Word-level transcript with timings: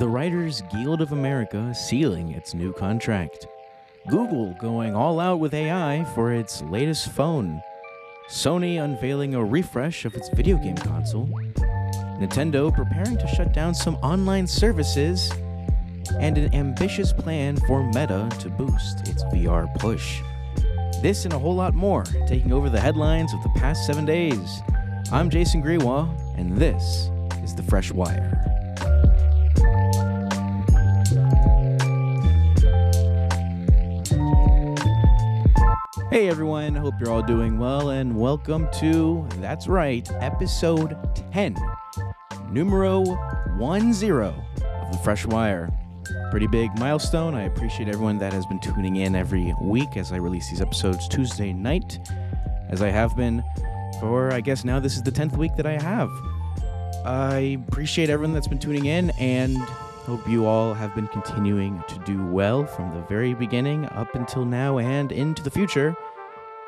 The 0.00 0.08
Writers 0.08 0.60
Guild 0.72 1.00
of 1.00 1.12
America 1.12 1.72
sealing 1.72 2.32
its 2.32 2.52
new 2.52 2.72
contract. 2.72 3.46
Google 4.08 4.52
going 4.60 4.96
all 4.96 5.20
out 5.20 5.38
with 5.38 5.54
AI 5.54 6.02
for 6.16 6.32
its 6.32 6.62
latest 6.62 7.10
phone. 7.10 7.62
Sony 8.28 8.82
unveiling 8.82 9.36
a 9.36 9.44
refresh 9.44 10.04
of 10.04 10.16
its 10.16 10.28
video 10.30 10.56
game 10.56 10.74
console. 10.74 11.28
Nintendo 12.18 12.74
preparing 12.74 13.16
to 13.18 13.28
shut 13.36 13.52
down 13.52 13.72
some 13.72 13.94
online 13.96 14.48
services. 14.48 15.30
And 16.18 16.38
an 16.38 16.52
ambitious 16.52 17.12
plan 17.12 17.56
for 17.68 17.84
Meta 17.84 18.28
to 18.40 18.48
boost 18.48 19.08
its 19.08 19.22
VR 19.26 19.72
push. 19.78 20.20
This 21.02 21.24
and 21.24 21.34
a 21.34 21.38
whole 21.38 21.54
lot 21.54 21.72
more 21.72 22.02
taking 22.26 22.52
over 22.52 22.68
the 22.68 22.80
headlines 22.80 23.32
of 23.32 23.44
the 23.44 23.60
past 23.60 23.86
seven 23.86 24.04
days. 24.04 24.60
I'm 25.12 25.30
Jason 25.30 25.62
Greewa, 25.62 26.08
and 26.36 26.56
this 26.56 27.10
is 27.44 27.54
The 27.54 27.62
Fresh 27.62 27.92
Wire. 27.92 28.53
Hey 36.14 36.28
everyone, 36.28 36.76
hope 36.76 36.94
you're 37.00 37.10
all 37.10 37.24
doing 37.24 37.58
well, 37.58 37.90
and 37.90 38.16
welcome 38.16 38.68
to, 38.74 39.26
that's 39.38 39.66
right, 39.66 40.08
episode 40.20 40.96
10, 41.32 41.56
numero 42.50 43.04
10 43.58 43.88
of 43.90 44.92
The 44.92 45.00
Fresh 45.02 45.26
Wire. 45.26 45.76
Pretty 46.30 46.46
big 46.46 46.70
milestone. 46.78 47.34
I 47.34 47.46
appreciate 47.46 47.88
everyone 47.88 48.18
that 48.18 48.32
has 48.32 48.46
been 48.46 48.60
tuning 48.60 48.94
in 48.94 49.16
every 49.16 49.52
week 49.60 49.96
as 49.96 50.12
I 50.12 50.18
release 50.18 50.48
these 50.48 50.60
episodes 50.60 51.08
Tuesday 51.08 51.52
night, 51.52 51.98
as 52.68 52.80
I 52.80 52.90
have 52.90 53.16
been 53.16 53.42
for, 53.98 54.32
I 54.32 54.40
guess 54.40 54.64
now 54.64 54.78
this 54.78 54.94
is 54.94 55.02
the 55.02 55.10
10th 55.10 55.36
week 55.36 55.56
that 55.56 55.66
I 55.66 55.82
have. 55.82 56.10
I 57.04 57.58
appreciate 57.68 58.08
everyone 58.08 58.34
that's 58.34 58.46
been 58.46 58.60
tuning 58.60 58.86
in 58.86 59.10
and 59.18 59.58
hope 59.58 60.28
you 60.28 60.44
all 60.46 60.74
have 60.74 60.94
been 60.94 61.08
continuing 61.08 61.82
to 61.88 61.98
do 62.00 62.24
well 62.26 62.66
from 62.66 62.94
the 62.94 63.00
very 63.06 63.32
beginning 63.32 63.86
up 63.86 64.14
until 64.14 64.44
now 64.44 64.78
and 64.78 65.10
into 65.10 65.42
the 65.42 65.50
future. 65.50 65.96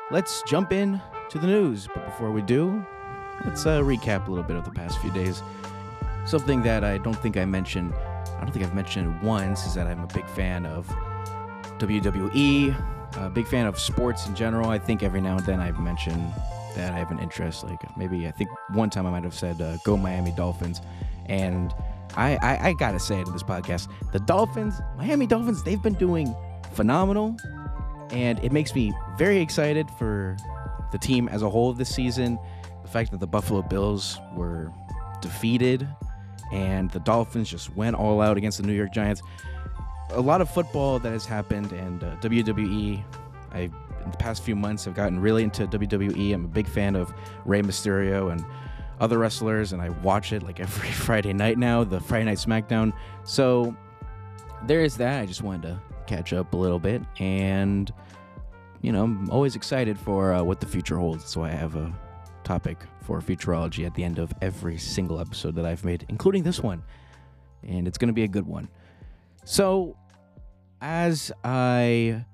Let's 0.09 0.41
jump 0.43 0.71
in 0.71 1.01
to 1.29 1.37
the 1.37 1.47
news. 1.47 1.87
But 1.93 2.05
before 2.05 2.31
we 2.31 2.41
do, 2.41 2.85
let's 3.43 3.65
uh, 3.65 3.81
recap 3.81 4.27
a 4.27 4.29
little 4.29 4.43
bit 4.43 4.55
of 4.55 4.63
the 4.63 4.71
past 4.71 4.99
few 4.99 5.11
days. 5.11 5.43
Something 6.25 6.61
that 6.63 6.85
I 6.85 6.97
don't 6.97 7.15
think 7.15 7.35
I 7.35 7.43
mentioned, 7.43 7.93
I 7.93 8.41
don't 8.41 8.51
think 8.51 8.65
I've 8.65 8.73
mentioned 8.73 9.21
once, 9.21 9.65
is 9.65 9.73
that 9.73 9.85
I'm 9.85 10.01
a 10.01 10.07
big 10.07 10.25
fan 10.27 10.65
of 10.65 10.87
WWE, 11.77 12.73
a 13.17 13.29
big 13.29 13.47
fan 13.47 13.65
of 13.65 13.77
sports 13.77 14.27
in 14.27 14.35
general. 14.35 14.69
I 14.69 14.79
think 14.79 15.03
every 15.03 15.19
now 15.19 15.37
and 15.37 15.45
then 15.45 15.59
I've 15.59 15.79
mentioned 15.79 16.33
that 16.75 16.93
I 16.93 16.99
have 16.99 17.11
an 17.11 17.19
interest. 17.19 17.65
Like 17.65 17.97
maybe 17.97 18.27
I 18.27 18.31
think 18.31 18.49
one 18.69 18.89
time 18.89 19.05
I 19.05 19.11
might 19.11 19.23
have 19.23 19.33
said, 19.33 19.61
uh, 19.61 19.75
"Go 19.83 19.97
Miami 19.97 20.31
Dolphins," 20.31 20.81
and 21.25 21.73
I, 22.15 22.37
I 22.41 22.69
I 22.69 22.73
gotta 22.73 22.99
say 22.99 23.19
it 23.19 23.27
in 23.27 23.33
this 23.33 23.43
podcast, 23.43 23.89
the 24.13 24.19
Dolphins, 24.19 24.79
Miami 24.97 25.27
Dolphins, 25.27 25.63
they've 25.63 25.81
been 25.81 25.95
doing 25.95 26.33
phenomenal, 26.73 27.35
and 28.11 28.39
it 28.43 28.51
makes 28.51 28.73
me 28.73 28.93
very 29.17 29.39
excited 29.39 29.89
for 29.91 30.37
the 30.91 30.97
team 30.97 31.27
as 31.29 31.41
a 31.41 31.49
whole 31.49 31.73
this 31.73 31.93
season. 31.93 32.39
The 32.81 32.87
fact 32.87 33.11
that 33.11 33.19
the 33.19 33.27
Buffalo 33.27 33.61
Bills 33.61 34.19
were 34.35 34.71
defeated 35.21 35.87
and 36.51 36.89
the 36.91 36.99
Dolphins 36.99 37.49
just 37.49 37.75
went 37.75 37.95
all 37.95 38.21
out 38.21 38.37
against 38.37 38.57
the 38.59 38.65
New 38.65 38.73
York 38.73 38.93
Giants. 38.93 39.21
A 40.11 40.21
lot 40.21 40.39
of 40.39 40.49
football 40.49 40.99
that 40.99 41.11
has 41.11 41.25
happened, 41.25 41.73
and 41.73 42.03
uh, 42.03 42.15
WWE. 42.17 43.03
I 43.51 43.69
in 44.07 44.11
the 44.11 44.17
past 44.17 44.41
few 44.43 44.55
months 44.55 44.85
have 44.85 44.93
gotten 44.93 45.19
really 45.19 45.43
into 45.43 45.67
WWE. 45.67 46.33
I'm 46.33 46.45
a 46.45 46.47
big 46.47 46.67
fan 46.67 46.95
of 46.95 47.13
Rey 47.43 47.61
Mysterio 47.61 48.31
and 48.31 48.45
other 49.01 49.17
wrestlers, 49.17 49.73
and 49.73 49.81
I 49.81 49.89
watch 49.89 50.31
it 50.31 50.43
like 50.43 50.59
every 50.61 50.89
Friday 50.91 51.33
night 51.33 51.57
now, 51.57 51.83
the 51.83 51.99
Friday 51.99 52.25
Night 52.25 52.37
SmackDown. 52.37 52.93
So 53.25 53.75
there 54.65 54.81
is 54.81 54.95
that. 54.97 55.21
I 55.21 55.25
just 55.25 55.41
wanted 55.41 55.63
to 55.63 55.81
catch 56.07 56.33
up 56.33 56.53
a 56.53 56.57
little 56.57 56.79
bit, 56.79 57.01
and 57.19 57.91
you 58.81 58.91
know, 58.91 59.03
I'm 59.03 59.29
always 59.29 59.55
excited 59.55 59.97
for 59.99 60.33
uh, 60.33 60.43
what 60.43 60.59
the 60.59 60.65
future 60.65 60.97
holds. 60.97 61.25
So 61.25 61.43
I 61.43 61.49
have 61.49 61.75
a 61.75 61.93
topic 62.43 62.77
for 63.01 63.19
futurology 63.21 63.85
at 63.85 63.95
the 63.95 64.03
end 64.03 64.19
of 64.19 64.31
every 64.41 64.77
single 64.77 65.19
episode 65.19 65.55
that 65.55 65.65
I've 65.65 65.83
made, 65.83 66.05
including 66.09 66.43
this 66.43 66.61
one, 66.61 66.83
and 67.63 67.87
it's 67.87 67.97
going 67.97 68.07
to 68.07 68.13
be 68.13 68.23
a 68.23 68.27
good 68.27 68.45
one. 68.45 68.69
So, 69.43 69.97
as 70.81 71.31
I 71.43 72.25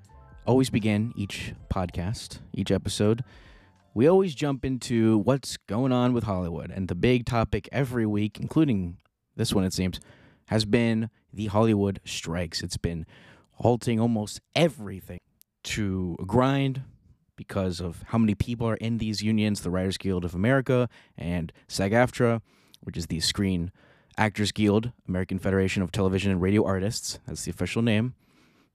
always 0.46 0.70
begin 0.70 1.14
each 1.16 1.53
podcast, 1.72 2.40
each 2.53 2.72
episode, 2.72 3.24
we 3.94 4.08
always 4.08 4.34
jump 4.34 4.66
into 4.66 5.20
what's 5.20 5.58
going 5.58 5.92
on 5.92 6.14
with 6.14 6.24
Hollywood. 6.24 6.72
And 6.72 6.88
the 6.88 6.96
big 6.96 7.26
topic 7.26 7.70
every 7.72 8.06
week, 8.06 8.40
including 8.40 8.97
this 9.36 9.53
one, 9.53 9.64
it 9.64 9.74
seems, 9.74 10.00
has 10.46 10.66
been 10.66 11.09
the 11.31 11.47
Hollywood 11.47 12.00
strikes. 12.03 12.62
It's 12.62 12.78
been 12.78 13.06
halting 13.63 13.97
almost 13.97 14.41
everything 14.56 15.22
to 15.63 16.18
grind 16.28 16.81
because 17.38 17.79
of 17.79 18.03
how 18.07 18.18
many 18.18 18.35
people 18.35 18.68
are 18.68 18.75
in 18.75 18.97
these 18.97 19.24
unions 19.24 19.62
the 19.62 19.69
Writers 19.69 19.97
Guild 19.97 20.25
of 20.25 20.35
America 20.35 20.90
and 21.18 21.53
SAG 21.69 21.94
AFTRA, 21.94 22.41
which 22.81 22.97
is 22.97 23.07
the 23.07 23.22
Screen 23.22 23.72
Actors 24.18 24.52
Guild, 24.52 24.91
American 25.07 25.40
Federation 25.40 25.81
of 25.81 25.94
Television 25.94 26.29
and 26.29 26.41
Radio 26.41 26.66
Artists. 26.66 27.19
That's 27.25 27.46
the 27.46 27.52
official 27.52 27.81
name. 27.81 28.16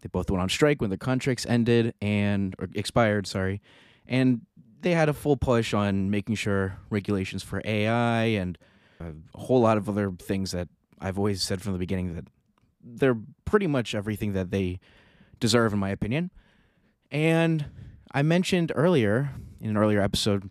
They 0.00 0.08
both 0.08 0.30
went 0.30 0.40
on 0.40 0.48
strike 0.48 0.80
when 0.80 0.88
their 0.88 0.96
contracts 0.96 1.44
ended 1.44 1.92
and 2.00 2.56
expired, 2.74 3.26
sorry. 3.26 3.60
And 4.06 4.40
they 4.80 4.92
had 4.92 5.10
a 5.10 5.12
full 5.12 5.36
push 5.36 5.74
on 5.74 6.10
making 6.10 6.36
sure 6.36 6.78
regulations 6.88 7.42
for 7.42 7.60
AI 7.62 8.22
and 8.24 8.56
a 9.00 9.12
whole 9.34 9.60
lot 9.60 9.76
of 9.76 9.86
other 9.86 10.10
things 10.12 10.52
that 10.52 10.68
I've 10.98 11.18
always 11.18 11.42
said 11.42 11.60
from 11.60 11.74
the 11.74 11.78
beginning 11.78 12.14
that 12.14 12.24
they're 12.94 13.18
pretty 13.44 13.66
much 13.66 13.94
everything 13.94 14.32
that 14.32 14.50
they 14.50 14.80
deserve, 15.40 15.72
in 15.72 15.78
my 15.78 15.90
opinion. 15.90 16.30
And 17.10 17.66
I 18.12 18.22
mentioned 18.22 18.72
earlier 18.74 19.30
in 19.60 19.70
an 19.70 19.76
earlier 19.76 20.00
episode 20.00 20.50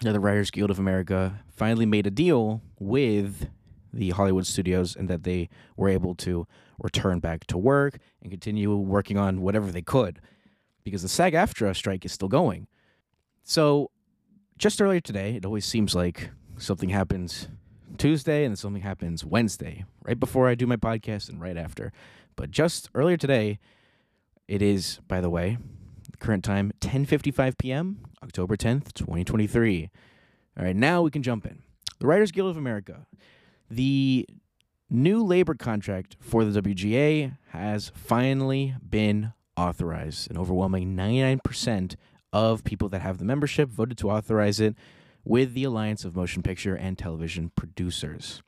that 0.00 0.12
the 0.12 0.20
Writers 0.20 0.50
Guild 0.50 0.70
of 0.70 0.78
America 0.78 1.40
finally 1.50 1.86
made 1.86 2.06
a 2.06 2.10
deal 2.10 2.62
with 2.78 3.48
the 3.92 4.10
Hollywood 4.10 4.46
studios 4.46 4.94
and 4.94 5.08
that 5.08 5.24
they 5.24 5.48
were 5.76 5.88
able 5.88 6.14
to 6.16 6.46
return 6.78 7.18
back 7.18 7.46
to 7.46 7.58
work 7.58 7.98
and 8.22 8.30
continue 8.30 8.74
working 8.76 9.18
on 9.18 9.40
whatever 9.40 9.72
they 9.72 9.82
could 9.82 10.20
because 10.84 11.02
the 11.02 11.08
SAG 11.08 11.34
AFTRA 11.34 11.74
strike 11.74 12.04
is 12.04 12.12
still 12.12 12.28
going. 12.28 12.66
So, 13.42 13.90
just 14.56 14.80
earlier 14.80 15.00
today, 15.00 15.36
it 15.36 15.44
always 15.44 15.64
seems 15.64 15.94
like 15.94 16.30
something 16.58 16.88
happens 16.88 17.48
Tuesday 17.98 18.44
and 18.44 18.58
something 18.58 18.82
happens 18.82 19.24
Wednesday, 19.24 19.84
right 20.02 20.18
before 20.18 20.48
I 20.48 20.54
do 20.54 20.66
my 20.66 20.76
podcast 20.76 21.28
and 21.28 21.40
right 21.40 21.56
after. 21.56 21.92
But 22.36 22.50
just 22.50 22.88
earlier 22.94 23.16
today, 23.16 23.58
it 24.46 24.62
is, 24.62 25.00
by 25.08 25.20
the 25.20 25.28
way, 25.28 25.58
current 26.20 26.44
time 26.44 26.72
10:55 26.80 27.58
p.m., 27.58 27.98
October 28.22 28.56
10th, 28.56 28.94
2023. 28.94 29.90
All 30.56 30.64
right, 30.64 30.76
now 30.76 31.02
we 31.02 31.10
can 31.10 31.22
jump 31.22 31.46
in. 31.46 31.62
The 31.98 32.06
Writers 32.06 32.30
Guild 32.30 32.50
of 32.50 32.56
America. 32.56 33.06
The 33.70 34.26
new 34.88 35.22
labor 35.22 35.54
contract 35.54 36.16
for 36.20 36.44
the 36.44 36.62
WGA 36.62 37.36
has 37.48 37.92
finally 37.94 38.74
been 38.88 39.32
authorized. 39.56 40.30
An 40.30 40.38
overwhelming 40.38 40.96
99% 40.96 41.96
of 42.32 42.64
people 42.64 42.88
that 42.88 43.02
have 43.02 43.18
the 43.18 43.24
membership 43.24 43.68
voted 43.68 43.98
to 43.98 44.10
authorize 44.10 44.60
it 44.60 44.76
with 45.28 45.52
the 45.52 45.62
Alliance 45.62 46.06
of 46.06 46.16
Motion 46.16 46.42
Picture 46.42 46.74
and 46.74 46.96
Television 46.96 47.52
Producers. 47.54 48.42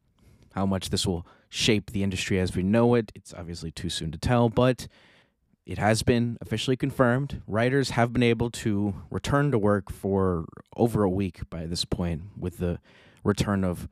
How 0.55 0.65
much 0.65 0.89
this 0.89 1.07
will 1.07 1.27
shape 1.51 1.91
the 1.91 2.03
industry 2.03 2.41
as 2.41 2.57
we 2.57 2.63
know 2.63 2.95
it, 2.95 3.13
it's 3.15 3.35
obviously 3.35 3.71
too 3.71 3.91
soon 3.91 4.11
to 4.13 4.19
tell, 4.19 4.49
but 4.49 4.89
it 5.67 5.77
has 5.77 6.03
been 6.03 6.39
officially 6.41 6.79
confirmed. 6.79 7.43
Writers 7.47 7.91
have 7.91 8.15
been 8.15 8.23
able 8.23 8.49
to 8.51 8.95
return 9.11 9.51
to 9.51 9.59
work 9.59 9.93
for 9.93 10.47
over 10.75 11.03
a 11.03 11.11
week 11.11 11.49
by 11.51 11.67
this 11.67 11.85
point 11.85 12.23
with 12.35 12.57
the 12.57 12.81
return 13.25 13.63
of 13.63 13.87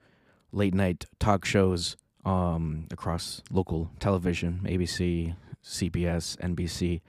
late 0.51 0.73
night 0.73 1.05
talk 1.21 1.45
shows 1.45 1.95
um, 2.25 2.87
across 2.91 3.43
local 3.51 3.91
television, 4.01 4.61
ABC, 4.65 5.37
CBS, 5.63 6.39
NBC. 6.39 7.03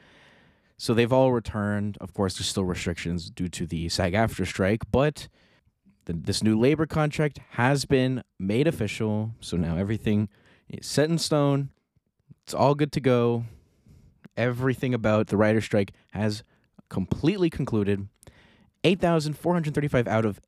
So 0.75 0.93
they've 0.93 1.13
all 1.13 1.31
returned. 1.31 1.97
Of 2.01 2.13
course, 2.13 2.37
there's 2.37 2.47
still 2.47 2.65
restrictions 2.65 3.29
due 3.29 3.47
to 3.47 3.65
the 3.65 3.87
SAG 3.87 4.11
AFTRA 4.11 4.45
strike, 4.45 4.81
but 4.91 5.29
the, 6.09 6.13
this 6.15 6.41
new 6.41 6.59
labor 6.59 6.87
contract 6.87 7.39
has 7.51 7.85
been 7.85 8.23
made 8.39 8.67
official. 8.67 9.35
So 9.41 9.57
now 9.57 9.77
everything 9.77 10.27
is 10.67 10.87
set 10.87 11.07
in 11.09 11.19
stone. 11.19 11.69
It's 12.43 12.53
all 12.53 12.73
good 12.73 12.91
to 12.93 12.99
go. 12.99 13.45
Everything 14.35 14.95
about 14.95 15.27
the 15.27 15.37
writer 15.37 15.61
strike 15.61 15.91
has 16.13 16.43
completely 16.89 17.51
concluded. 17.51 18.07
8,435 18.83 20.07
out 20.07 20.25
of 20.25 20.41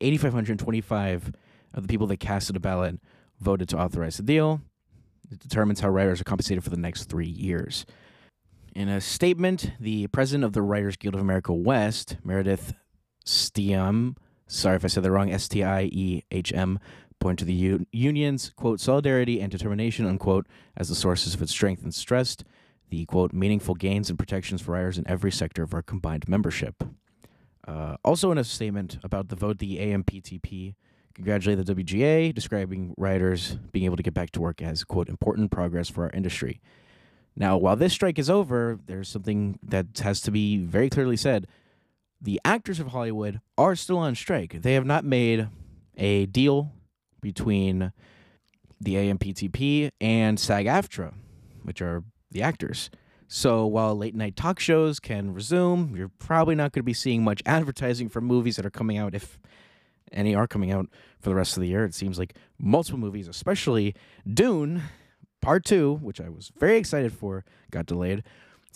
8,525 0.00 1.32
of 1.74 1.82
the 1.82 1.88
people 1.88 2.06
that 2.06 2.20
casted 2.20 2.54
a 2.54 2.60
ballot 2.60 3.00
voted 3.40 3.68
to 3.70 3.78
authorize 3.78 4.18
the 4.18 4.22
deal. 4.22 4.60
It 5.32 5.40
determines 5.40 5.80
how 5.80 5.88
writers 5.88 6.20
are 6.20 6.24
compensated 6.24 6.62
for 6.62 6.70
the 6.70 6.76
next 6.76 7.06
three 7.06 7.26
years. 7.26 7.86
In 8.72 8.88
a 8.88 9.00
statement, 9.00 9.72
the 9.80 10.06
president 10.08 10.44
of 10.44 10.52
the 10.52 10.62
Writers 10.62 10.96
Guild 10.96 11.14
of 11.14 11.20
America 11.20 11.52
West, 11.52 12.18
Meredith 12.22 12.74
Stiehm, 13.26 14.14
sorry 14.48 14.76
if 14.76 14.84
I 14.84 14.88
said 14.88 15.02
the 15.04 15.10
wrong, 15.10 15.30
S 15.30 15.48
T 15.48 15.62
I 15.62 15.82
E 15.84 16.24
H 16.30 16.52
M, 16.52 16.80
point 17.20 17.38
to 17.38 17.44
the 17.44 17.86
union's 17.92 18.50
quote 18.56 18.80
solidarity 18.80 19.40
and 19.40 19.50
determination 19.50 20.06
unquote 20.06 20.46
as 20.76 20.88
the 20.88 20.94
sources 20.94 21.34
of 21.34 21.42
its 21.42 21.52
strength 21.52 21.82
and 21.82 21.94
stressed 21.94 22.44
the 22.90 23.04
quote 23.06 23.32
meaningful 23.32 23.74
gains 23.74 24.08
and 24.08 24.18
protections 24.18 24.62
for 24.62 24.72
riders 24.72 24.98
in 24.98 25.06
every 25.06 25.30
sector 25.30 25.62
of 25.62 25.74
our 25.74 25.82
combined 25.82 26.28
membership. 26.28 26.82
Uh, 27.66 27.96
also, 28.02 28.32
in 28.32 28.38
a 28.38 28.44
statement 28.44 28.98
about 29.02 29.28
the 29.28 29.36
vote, 29.36 29.58
the 29.58 29.76
AMPTP 29.76 30.74
congratulated 31.14 31.66
the 31.66 31.74
WGA, 31.74 32.34
describing 32.34 32.94
riders 32.96 33.58
being 33.72 33.84
able 33.84 33.96
to 33.96 34.02
get 34.02 34.14
back 34.14 34.30
to 34.30 34.40
work 34.40 34.62
as 34.62 34.84
quote 34.84 35.08
important 35.08 35.50
progress 35.50 35.88
for 35.88 36.04
our 36.04 36.10
industry. 36.10 36.60
Now, 37.36 37.56
while 37.56 37.76
this 37.76 37.92
strike 37.92 38.18
is 38.18 38.30
over, 38.30 38.78
there's 38.86 39.08
something 39.08 39.58
that 39.62 39.98
has 40.02 40.20
to 40.22 40.30
be 40.30 40.58
very 40.58 40.88
clearly 40.88 41.16
said. 41.16 41.46
The 42.20 42.40
actors 42.44 42.80
of 42.80 42.88
Hollywood 42.88 43.40
are 43.56 43.76
still 43.76 43.98
on 43.98 44.14
strike. 44.14 44.62
They 44.62 44.74
have 44.74 44.86
not 44.86 45.04
made 45.04 45.48
a 45.96 46.26
deal 46.26 46.72
between 47.20 47.92
the 48.80 48.94
AMPTP 48.94 49.90
and 50.00 50.38
SAG 50.38 50.66
AFTRA, 50.66 51.14
which 51.62 51.82
are 51.82 52.04
the 52.30 52.42
actors. 52.42 52.90
So 53.26 53.66
while 53.66 53.96
late 53.96 54.14
night 54.14 54.36
talk 54.36 54.58
shows 54.58 55.00
can 55.00 55.34
resume, 55.34 55.94
you're 55.96 56.10
probably 56.18 56.54
not 56.54 56.72
going 56.72 56.80
to 56.80 56.84
be 56.84 56.94
seeing 56.94 57.22
much 57.22 57.42
advertising 57.46 58.08
for 58.08 58.20
movies 58.20 58.56
that 58.56 58.66
are 58.66 58.70
coming 58.70 58.96
out, 58.96 59.14
if 59.14 59.38
any 60.10 60.34
are 60.34 60.46
coming 60.46 60.72
out 60.72 60.86
for 61.20 61.28
the 61.28 61.34
rest 61.34 61.56
of 61.56 61.60
the 61.60 61.68
year. 61.68 61.84
It 61.84 61.94
seems 61.94 62.18
like 62.18 62.34
multiple 62.58 62.98
movies, 62.98 63.28
especially 63.28 63.94
Dune 64.26 64.82
Part 65.40 65.64
2, 65.64 66.00
which 66.02 66.20
I 66.20 66.28
was 66.28 66.50
very 66.58 66.78
excited 66.78 67.12
for, 67.12 67.44
got 67.70 67.86
delayed. 67.86 68.24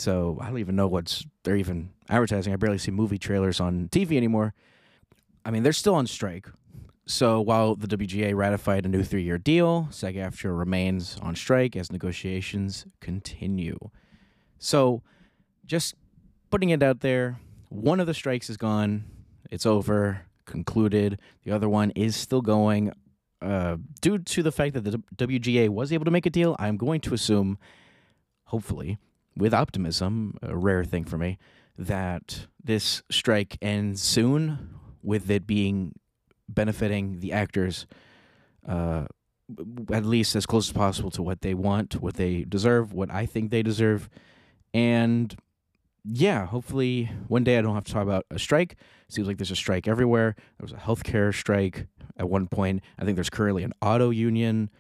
So 0.02 0.37
I 0.40 0.49
don't 0.49 0.58
even 0.58 0.75
know 0.75 0.88
what's 0.88 1.25
they're 1.44 1.54
even 1.54 1.90
advertising. 2.08 2.52
I 2.52 2.56
barely 2.56 2.78
see 2.78 2.90
movie 2.90 3.19
trailers 3.19 3.60
on 3.60 3.88
TV 3.88 4.16
anymore. 4.16 4.52
I 5.44 5.52
mean, 5.52 5.62
they're 5.62 5.72
still 5.72 5.94
on 5.94 6.08
strike. 6.08 6.49
So 7.06 7.40
while 7.40 7.76
the 7.76 7.87
WGA 7.87 8.34
ratified 8.34 8.84
a 8.84 8.88
new 8.88 9.04
three 9.04 9.22
year 9.22 9.38
deal, 9.38 9.87
SAG 9.93 10.16
AFTRA 10.16 10.58
remains 10.58 11.19
on 11.22 11.37
strike 11.37 11.76
as 11.76 11.93
negotiations 11.93 12.84
continue. 13.00 13.78
So 14.58 15.02
just 15.66 15.94
putting 16.50 16.70
it 16.70 16.82
out 16.82 16.99
there, 16.99 17.38
one 17.69 18.00
of 18.00 18.08
the 18.08 18.14
strikes 18.14 18.50
is 18.50 18.56
gone. 18.56 19.04
It's 19.52 19.66
over, 19.66 20.22
concluded. 20.46 21.20
The 21.44 21.52
other 21.52 21.69
one 21.69 21.93
is 21.93 22.16
still 22.16 22.43
going. 22.43 22.93
Uh, 23.40 23.76
due 24.00 24.19
to 24.19 24.43
the 24.43 24.50
fact 24.50 24.75
that 24.75 24.82
the 24.82 25.00
WGA 25.14 25.69
was 25.69 25.93
able 25.93 26.06
to 26.06 26.10
make 26.10 26.26
a 26.26 26.31
deal, 26.31 26.56
I'm 26.58 26.76
going 26.76 27.00
to 27.02 27.14
assume, 27.14 27.56
hopefully, 28.46 28.99
with 29.37 29.55
optimism, 29.55 30.37
a 30.43 30.56
rare 30.56 30.84
thing 30.84 31.05
for 31.05 31.19
me, 31.19 31.38
that 31.79 32.46
this 32.62 33.02
strike 33.11 33.56
ends 33.62 34.02
soon, 34.02 34.79
with 35.02 35.31
it 35.31 35.46
being 35.46 35.94
benefiting 36.49 37.20
the 37.20 37.32
actors 37.32 37.87
uh, 38.69 39.06
at 39.93 40.05
least 40.05 40.37
as 40.37 40.46
close 40.46 40.69
as 40.69 40.73
possible 40.73 41.11
to 41.11 41.23
what 41.23 41.40
they 41.40 41.55
want, 41.55 42.00
what 42.00 42.14
they 42.14 42.44
deserve, 42.44 42.93
what 42.93 43.11
I 43.11 43.26
think 43.26 43.50
they 43.50 43.62
deserve. 43.62 44.08
And 44.73 45.35
yeah, 46.05 46.46
hopefully 46.46 47.11
one 47.28 47.44
day 47.44 47.58
I 47.58 47.62
don't 47.62 47.75
have 47.75 47.85
to 47.85 47.93
talk 47.93 48.02
about 48.02 48.26
a 48.31 48.38
strike. 48.38 48.76
Seems 49.08 49.26
like 49.26 49.38
there's 49.38 49.50
a 49.50 49.56
strike 49.56 49.87
everywhere. 49.87 50.35
There 50.37 50.64
was 50.64 50.73
a 50.73 50.76
healthcare 50.76 51.35
strike 51.35 51.87
at 52.17 52.28
one 52.28 52.46
point. 52.46 52.82
I 52.99 53.05
think 53.05 53.17
there's 53.17 53.31
currently 53.31 53.62
an 53.62 53.73
auto 53.82 54.11
union, 54.11 54.70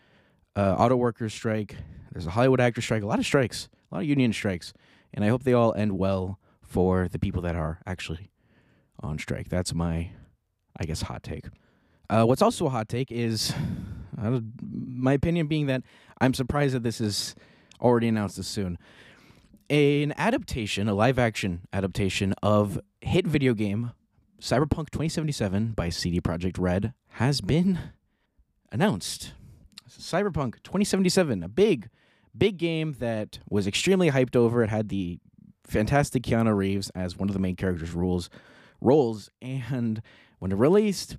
uh, 0.56 0.74
auto 0.78 0.96
workers 0.96 1.34
strike. 1.34 1.76
There's 2.12 2.26
a 2.26 2.30
Hollywood 2.30 2.60
actor 2.60 2.80
strike. 2.80 3.02
A 3.02 3.06
lot 3.06 3.18
of 3.18 3.26
strikes, 3.26 3.68
a 3.92 3.96
lot 3.96 4.02
of 4.02 4.08
union 4.08 4.32
strikes, 4.32 4.72
and 5.12 5.24
I 5.24 5.28
hope 5.28 5.44
they 5.44 5.52
all 5.52 5.74
end 5.74 5.98
well 5.98 6.38
for 6.62 7.08
the 7.08 7.18
people 7.18 7.42
that 7.42 7.54
are 7.54 7.80
actually 7.86 8.30
on 9.00 9.18
strike. 9.18 9.50
That's 9.50 9.74
my, 9.74 10.10
I 10.76 10.84
guess, 10.84 11.02
hot 11.02 11.22
take. 11.22 11.46
Uh, 12.08 12.24
what's 12.24 12.42
also 12.42 12.66
a 12.66 12.70
hot 12.70 12.88
take 12.88 13.12
is, 13.12 13.52
uh, 14.20 14.40
my 14.62 15.12
opinion 15.12 15.46
being 15.46 15.66
that 15.66 15.82
I'm 16.20 16.34
surprised 16.34 16.74
that 16.74 16.82
this 16.82 17.00
is 17.00 17.34
already 17.80 18.08
announced 18.08 18.36
this 18.36 18.48
soon. 18.48 18.78
An 19.68 20.14
adaptation, 20.16 20.88
a 20.88 20.94
live 20.94 21.18
action 21.18 21.66
adaptation 21.72 22.34
of 22.42 22.80
hit 23.00 23.26
video 23.26 23.54
game 23.54 23.92
Cyberpunk 24.42 24.90
2077 24.90 25.72
by 25.72 25.88
CD 25.88 26.20
Projekt 26.20 26.58
Red 26.58 26.94
has 27.10 27.40
been 27.40 27.78
announced. 28.72 29.34
Cyberpunk 29.88 30.54
2077, 30.64 31.44
a 31.44 31.48
big, 31.48 31.88
big 32.36 32.58
game 32.58 32.96
that 32.98 33.38
was 33.48 33.66
extremely 33.66 34.10
hyped 34.10 34.36
over. 34.36 34.62
It 34.62 34.70
had 34.70 34.88
the 34.88 35.18
fantastic 35.64 36.22
Keanu 36.22 36.56
Reeves 36.56 36.90
as 36.90 37.16
one 37.16 37.28
of 37.28 37.34
the 37.34 37.40
main 37.40 37.56
characters' 37.56 37.92
roles, 37.92 38.30
roles, 38.80 39.30
and 39.40 40.02
when 40.38 40.52
it 40.52 40.56
released, 40.56 41.18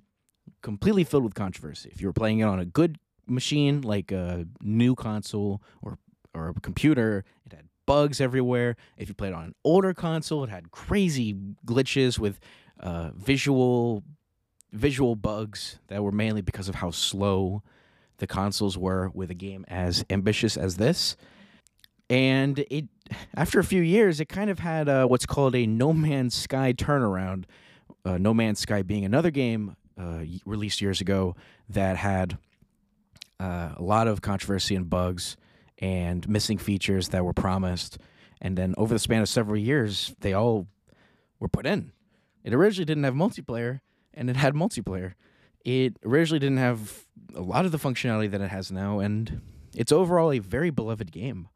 completely 0.62 1.04
filled 1.04 1.24
with 1.24 1.34
controversy. 1.34 1.90
If 1.92 2.00
you 2.00 2.06
were 2.06 2.12
playing 2.12 2.40
it 2.40 2.44
on 2.44 2.58
a 2.58 2.64
good 2.64 2.98
machine, 3.26 3.80
like 3.80 4.12
a 4.12 4.46
new 4.60 4.94
console 4.94 5.62
or 5.82 5.98
or 6.34 6.48
a 6.48 6.54
computer, 6.54 7.24
it 7.46 7.52
had 7.52 7.68
bugs 7.86 8.20
everywhere. 8.20 8.76
If 8.96 9.08
you 9.08 9.14
played 9.14 9.32
on 9.32 9.44
an 9.44 9.54
older 9.62 9.94
console, 9.94 10.42
it 10.44 10.50
had 10.50 10.70
crazy 10.72 11.34
glitches 11.64 12.18
with 12.18 12.40
uh, 12.80 13.10
visual 13.14 14.02
visual 14.72 15.14
bugs 15.14 15.78
that 15.86 16.02
were 16.02 16.12
mainly 16.12 16.42
because 16.42 16.68
of 16.68 16.76
how 16.76 16.90
slow 16.90 17.62
the 18.18 18.26
consoles 18.26 18.78
were 18.78 19.10
with 19.14 19.30
a 19.30 19.34
game 19.34 19.64
as 19.68 20.04
ambitious 20.10 20.56
as 20.56 20.76
this. 20.76 21.16
And 22.10 22.64
it, 22.70 22.86
after 23.34 23.58
a 23.58 23.64
few 23.64 23.82
years, 23.82 24.20
it 24.20 24.28
kind 24.28 24.50
of 24.50 24.58
had 24.58 24.88
uh, 24.88 25.06
what's 25.06 25.26
called 25.26 25.54
a 25.54 25.66
No 25.66 25.92
Man's 25.92 26.34
Sky 26.34 26.72
turnaround. 26.72 27.44
Uh, 28.04 28.18
no 28.18 28.34
Man's 28.34 28.60
Sky 28.60 28.82
being 28.82 29.04
another 29.04 29.30
game 29.30 29.76
uh, 29.98 30.20
released 30.44 30.80
years 30.80 31.00
ago 31.00 31.34
that 31.68 31.96
had 31.96 32.38
uh, 33.40 33.70
a 33.76 33.82
lot 33.82 34.06
of 34.06 34.20
controversy 34.20 34.74
and 34.74 34.88
bugs 34.90 35.36
and 35.78 36.28
missing 36.28 36.58
features 36.58 37.08
that 37.08 37.24
were 37.24 37.32
promised. 37.32 37.98
And 38.40 38.56
then 38.56 38.74
over 38.76 38.94
the 38.94 38.98
span 38.98 39.22
of 39.22 39.28
several 39.28 39.58
years, 39.58 40.14
they 40.20 40.32
all 40.34 40.66
were 41.40 41.48
put 41.48 41.66
in. 41.66 41.92
It 42.42 42.52
originally 42.52 42.84
didn't 42.84 43.04
have 43.04 43.14
multiplayer, 43.14 43.80
and 44.12 44.28
it 44.28 44.36
had 44.36 44.54
multiplayer. 44.54 45.14
It 45.64 45.96
originally 46.04 46.40
didn't 46.40 46.58
have 46.58 47.06
a 47.34 47.40
lot 47.40 47.64
of 47.64 47.72
the 47.72 47.78
functionality 47.78 48.30
that 48.30 48.40
it 48.40 48.50
has 48.50 48.70
now, 48.70 48.98
and 48.98 49.40
it's 49.74 49.92
overall 49.92 50.32
a 50.32 50.38
very 50.38 50.70
beloved 50.70 51.12
game. 51.12 51.48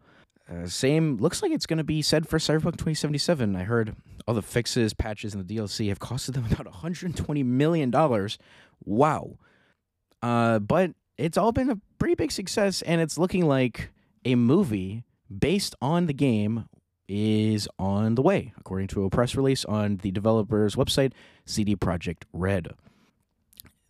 Uh, 0.50 0.67
same 0.67 1.19
looks 1.19 1.43
like 1.43 1.53
it's 1.53 1.67
going 1.67 1.79
to 1.79 1.85
be 1.85 2.00
said 2.00 2.26
for 2.26 2.38
Cyberpunk 2.38 2.79
2077. 2.79 3.55
I 3.55 3.65
heard 3.65 3.94
all 4.26 4.35
the 4.35 4.43
fixes, 4.43 4.94
patches, 4.94 5.35
and 5.35 5.47
the 5.47 5.56
DLC 5.56 5.88
have 5.88 5.99
costed 5.99 6.35
them 6.35 6.47
about 6.50 6.67
120 6.67 7.43
million 7.43 7.91
dollars. 7.91 8.38
Wow. 8.85 9.38
Uh, 10.23 10.59
but 10.59 10.93
it's 11.17 11.37
all 11.37 11.53
been 11.53 11.70
a 11.70 11.81
pretty 11.99 12.15
big 12.15 12.32
success, 12.32 12.82
and 12.82 13.00
it's 13.00 13.19
looking 13.19 13.47
like 13.47 13.91
a 14.25 14.35
movie 14.35 15.05
based 15.37 15.75
on 15.82 16.06
the 16.06 16.15
game 16.15 16.69
is 17.08 17.69
on 17.79 18.15
the 18.15 18.22
way, 18.22 18.53
according 18.58 18.89
to 18.89 19.05
a 19.05 19.10
press 19.10 19.34
release 19.34 19.65
on 19.65 19.96
the 19.98 20.10
developer's 20.10 20.77
website, 20.77 21.13
CD 21.46 21.75
Projekt 21.75 22.22
Red. 22.32 22.69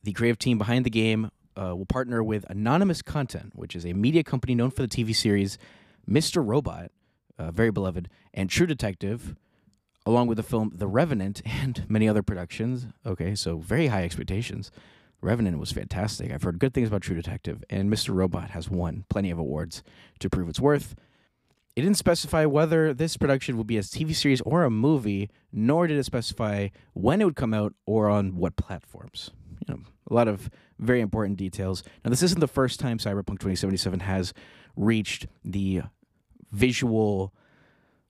The 0.04 0.12
creative 0.12 0.38
team 0.38 0.58
behind 0.58 0.86
the 0.86 0.90
game 0.90 1.30
uh, 1.58 1.74
will 1.74 1.86
partner 1.86 2.22
with 2.22 2.44
Anonymous 2.48 3.02
Content, 3.02 3.52
which 3.54 3.74
is 3.74 3.84
a 3.84 3.92
media 3.92 4.22
company 4.22 4.54
known 4.54 4.70
for 4.70 4.82
the 4.82 4.88
TV 4.88 5.14
series 5.14 5.58
Mr. 6.08 6.44
Robot, 6.44 6.90
uh, 7.38 7.50
very 7.50 7.70
beloved, 7.70 8.08
and 8.32 8.48
True 8.48 8.66
Detective, 8.66 9.36
along 10.06 10.28
with 10.28 10.36
the 10.36 10.42
film 10.42 10.72
The 10.74 10.86
Revenant 10.88 11.42
and 11.46 11.84
many 11.88 12.08
other 12.08 12.22
productions. 12.22 12.86
Okay, 13.04 13.34
so 13.34 13.58
very 13.58 13.88
high 13.88 14.04
expectations. 14.04 14.70
Revenant 15.20 15.58
was 15.58 15.72
fantastic. 15.72 16.32
I've 16.32 16.44
heard 16.44 16.60
good 16.60 16.72
things 16.72 16.88
about 16.88 17.02
True 17.02 17.16
Detective, 17.16 17.64
and 17.68 17.90
Mr. 17.92 18.14
Robot 18.14 18.50
has 18.50 18.70
won 18.70 19.04
plenty 19.10 19.30
of 19.30 19.38
awards 19.38 19.82
to 20.20 20.30
prove 20.30 20.48
its 20.48 20.60
worth. 20.60 20.94
It 21.74 21.82
didn't 21.82 21.96
specify 21.96 22.44
whether 22.44 22.92
this 22.94 23.16
production 23.16 23.56
would 23.56 23.66
be 23.66 23.78
a 23.78 23.82
TV 23.82 24.14
series 24.14 24.40
or 24.40 24.64
a 24.64 24.70
movie, 24.70 25.30
nor 25.52 25.86
did 25.86 25.98
it 25.98 26.04
specify 26.04 26.68
when 26.92 27.20
it 27.20 27.24
would 27.24 27.36
come 27.36 27.54
out 27.54 27.74
or 27.86 28.08
on 28.08 28.36
what 28.36 28.56
platforms. 28.56 29.30
You 29.68 29.74
know, 29.74 29.80
a 30.10 30.14
lot 30.14 30.28
of 30.28 30.50
very 30.78 31.00
important 31.00 31.36
details. 31.36 31.82
Now, 32.04 32.10
this 32.10 32.22
isn't 32.22 32.40
the 32.40 32.48
first 32.48 32.80
time 32.80 32.98
Cyberpunk 32.98 33.38
2077 33.40 34.00
has 34.00 34.32
reached 34.76 35.26
the 35.44 35.82
visual 36.50 37.34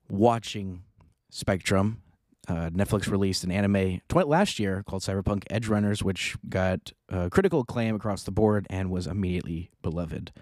watching 0.09 0.83
spectrum. 1.31 2.03
Uh, 2.47 2.71
Netflix 2.71 3.11
released 3.11 3.45
an 3.45 3.51
anime 3.51 4.01
tw- 4.09 4.27
last 4.27 4.59
year 4.59 4.83
called 4.87 5.03
Cyberpunk 5.03 5.45
Edgerunners, 5.51 6.03
which 6.03 6.37
got 6.49 6.93
uh, 7.11 7.29
critical 7.31 7.61
acclaim 7.61 7.95
across 7.95 8.23
the 8.23 8.31
board 8.31 8.67
and 8.71 8.91
was 8.91 9.07
immediately 9.07 9.71
beloved. 9.83 10.33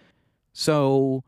So, 0.53 1.25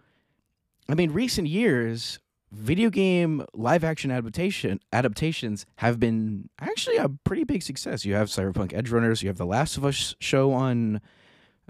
I 0.88 0.95
mean, 0.95 1.11
recent 1.11 1.49
years, 1.49 2.21
video 2.50 2.90
game 2.90 3.45
live 3.55 3.85
action 3.85 4.11
adaptation 4.11 4.81
adaptations 4.93 5.67
have 5.76 6.00
been 6.00 6.49
actually 6.61 6.97
a 6.97 7.09
pretty 7.09 7.45
big 7.45 7.62
success. 7.62 8.05
You 8.05 8.14
have 8.14 8.28
Cyberpunk 8.28 8.73
Edgerunners, 8.73 9.23
you 9.23 9.28
have 9.28 9.38
The 9.38 9.47
Last 9.47 9.76
of 9.76 9.85
Us 9.85 10.14
show 10.19 10.52
on 10.52 11.00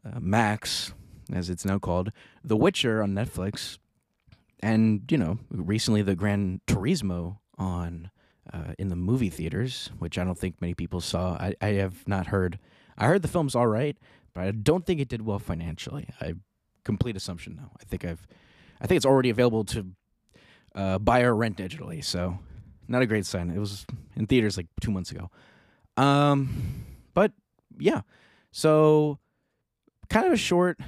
uh, 0.05 0.21
Max, 0.21 0.93
as 1.33 1.51
it's 1.51 1.65
now 1.65 1.79
called, 1.79 2.13
The 2.45 2.57
Witcher 2.57 3.03
on 3.03 3.15
Netflix, 3.15 3.79
and 4.61 5.03
you 5.11 5.19
know, 5.19 5.39
recently 5.51 6.03
the 6.03 6.15
Gran 6.15 6.61
Turismo 6.67 7.39
on 7.57 8.11
uh, 8.53 8.75
in 8.79 8.89
the 8.89 8.97
movie 8.97 9.31
theaters, 9.31 9.91
which 9.99 10.19
I 10.19 10.25
don't 10.25 10.39
think 10.39 10.61
many 10.61 10.75
people 10.75 11.01
saw. 11.01 11.33
I, 11.35 11.55
I 11.61 11.69
have 11.73 12.07
not 12.07 12.29
heard. 12.29 12.59
I 12.97 13.07
heard 13.07 13.23
the 13.23 13.29
film's 13.29 13.55
all 13.55 13.67
right, 13.67 13.97
but 14.33 14.45
I 14.45 14.51
don't 14.53 14.87
think 14.87 15.01
it 15.01 15.09
did 15.09 15.23
well 15.23 15.39
financially. 15.39 16.09
I 16.21 16.35
complete 16.85 17.17
assumption 17.17 17.57
though. 17.57 17.71
I 17.81 17.85
think 17.85 18.05
I've, 18.05 18.27
I 18.81 18.87
think 18.87 18.97
it's 18.97 19.07
already 19.07 19.31
available 19.31 19.65
to 19.67 19.89
uh, 20.75 20.99
buy 20.99 21.23
or 21.23 21.35
rent 21.35 21.57
digitally. 21.57 22.05
So 22.05 22.39
not 22.89 23.03
a 23.03 23.07
great 23.07 23.27
sign. 23.27 23.51
It 23.51 23.59
was 23.59 23.87
in 24.17 24.27
theaters 24.27 24.57
like 24.57 24.67
two 24.81 24.91
months 24.91 25.11
ago. 25.11 25.31
Um, 25.97 26.85
but 27.15 27.33
yeah, 27.79 28.03
so 28.51 29.19
kind 30.09 30.27
of 30.27 30.33
a 30.33 30.37
short, 30.39 30.81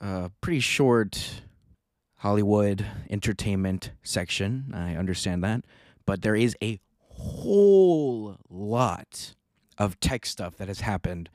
uh, 0.00 0.28
pretty 0.40 0.60
short 0.60 1.42
Hollywood 2.16 2.86
entertainment 3.10 3.92
section. 4.02 4.72
I 4.74 4.96
understand 4.96 5.44
that, 5.44 5.64
but 6.06 6.22
there 6.22 6.36
is 6.36 6.56
a 6.62 6.80
whole 6.98 8.36
lot 8.48 9.34
of 9.78 9.98
tech 10.00 10.26
stuff 10.26 10.56
that 10.56 10.68
has 10.68 10.80
happened, 10.80 11.30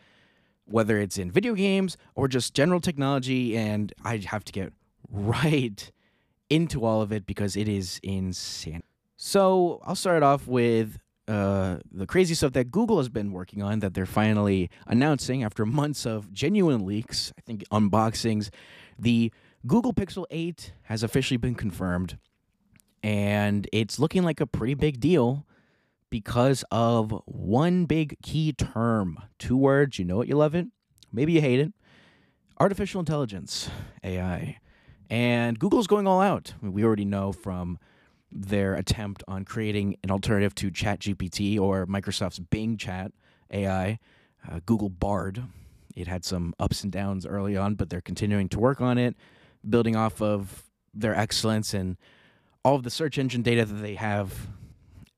whether 0.65 0.99
it's 0.99 1.17
in 1.17 1.31
video 1.31 1.53
games 1.53 1.97
or 2.15 2.27
just 2.27 2.53
general 2.53 2.79
technology, 2.79 3.57
and 3.57 3.93
I 4.03 4.17
have 4.17 4.43
to 4.45 4.51
get 4.51 4.73
right 5.09 5.91
into 6.49 6.85
all 6.85 7.01
of 7.01 7.11
it 7.11 7.25
because 7.25 7.55
it 7.55 7.67
is 7.67 7.99
insane. 8.03 8.83
So 9.17 9.81
I'll 9.83 9.95
start 9.95 10.23
off 10.23 10.47
with 10.47 10.97
uh, 11.27 11.77
the 11.91 12.07
crazy 12.07 12.33
stuff 12.33 12.53
that 12.53 12.71
Google 12.71 12.97
has 12.97 13.09
been 13.09 13.31
working 13.31 13.61
on 13.61 13.79
that 13.79 13.93
they're 13.93 14.07
finally 14.07 14.69
announcing 14.87 15.43
after 15.43 15.65
months 15.65 16.05
of 16.05 16.33
genuine 16.33 16.85
leaks, 16.85 17.31
I 17.37 17.41
think 17.41 17.63
unboxings. 17.71 18.49
The 18.97 19.31
Google 19.67 19.93
Pixel 19.93 20.25
8 20.31 20.73
has 20.83 21.03
officially 21.03 21.37
been 21.37 21.53
confirmed, 21.53 22.17
and 23.03 23.67
it's 23.71 23.99
looking 23.99 24.23
like 24.23 24.41
a 24.41 24.47
pretty 24.47 24.73
big 24.73 24.99
deal 24.99 25.45
because 26.09 26.63
of 26.71 27.21
one 27.25 27.85
big 27.85 28.15
key 28.23 28.51
term. 28.51 29.19
Two 29.37 29.57
words, 29.57 29.99
you 29.99 30.05
know 30.05 30.21
it, 30.21 30.29
you 30.29 30.35
love 30.35 30.55
it, 30.55 30.67
maybe 31.11 31.33
you 31.33 31.41
hate 31.41 31.59
it. 31.59 31.73
Artificial 32.59 32.99
intelligence, 32.99 33.69
AI. 34.03 34.57
And 35.09 35.57
Google's 35.57 35.87
going 35.87 36.07
all 36.07 36.21
out. 36.21 36.53
We 36.61 36.83
already 36.83 37.05
know 37.05 37.31
from 37.31 37.79
their 38.31 38.75
attempt 38.75 39.23
on 39.27 39.43
creating 39.43 39.97
an 40.03 40.11
alternative 40.11 40.53
to 40.55 40.69
ChatGPT 40.69 41.59
or 41.59 41.87
Microsoft's 41.87 42.39
Bing 42.39 42.77
Chat 42.77 43.11
AI, 43.51 43.99
uh, 44.47 44.59
Google 44.65 44.89
Bard. 44.89 45.43
It 45.95 46.07
had 46.07 46.23
some 46.23 46.53
ups 46.59 46.83
and 46.83 46.91
downs 46.91 47.25
early 47.25 47.57
on, 47.57 47.73
but 47.75 47.89
they're 47.89 48.01
continuing 48.01 48.49
to 48.49 48.59
work 48.59 48.81
on 48.81 48.97
it, 48.97 49.15
building 49.67 49.95
off 49.95 50.21
of 50.21 50.63
their 50.93 51.15
excellence 51.15 51.73
and 51.73 51.97
all 52.63 52.75
of 52.75 52.83
the 52.83 52.89
search 52.91 53.17
engine 53.17 53.41
data 53.41 53.65
that 53.65 53.81
they 53.81 53.95
have 53.95 54.47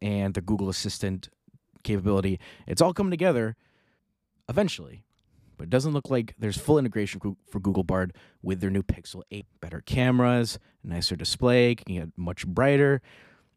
and 0.02 0.34
the 0.34 0.42
Google 0.42 0.70
Assistant 0.70 1.30
capability. 1.84 2.40
It's 2.66 2.82
all 2.82 2.94
coming 2.94 3.12
together 3.12 3.56
eventually, 4.48 5.04
but 5.62 5.68
it 5.68 5.70
doesn't 5.70 5.94
look 5.94 6.10
like 6.10 6.34
there's 6.40 6.58
full 6.58 6.80
integration 6.80 7.22
for 7.48 7.60
Google 7.60 7.84
Bard 7.84 8.16
with 8.42 8.62
their 8.62 8.72
new 8.72 8.82
Pixel 8.82 9.22
8. 9.30 9.46
Better 9.60 9.82
cameras, 9.82 10.58
nicer 10.84 11.16
display, 11.16 11.76
can 11.76 11.94
get 11.94 12.10
much 12.18 12.48
brighter. 12.48 12.96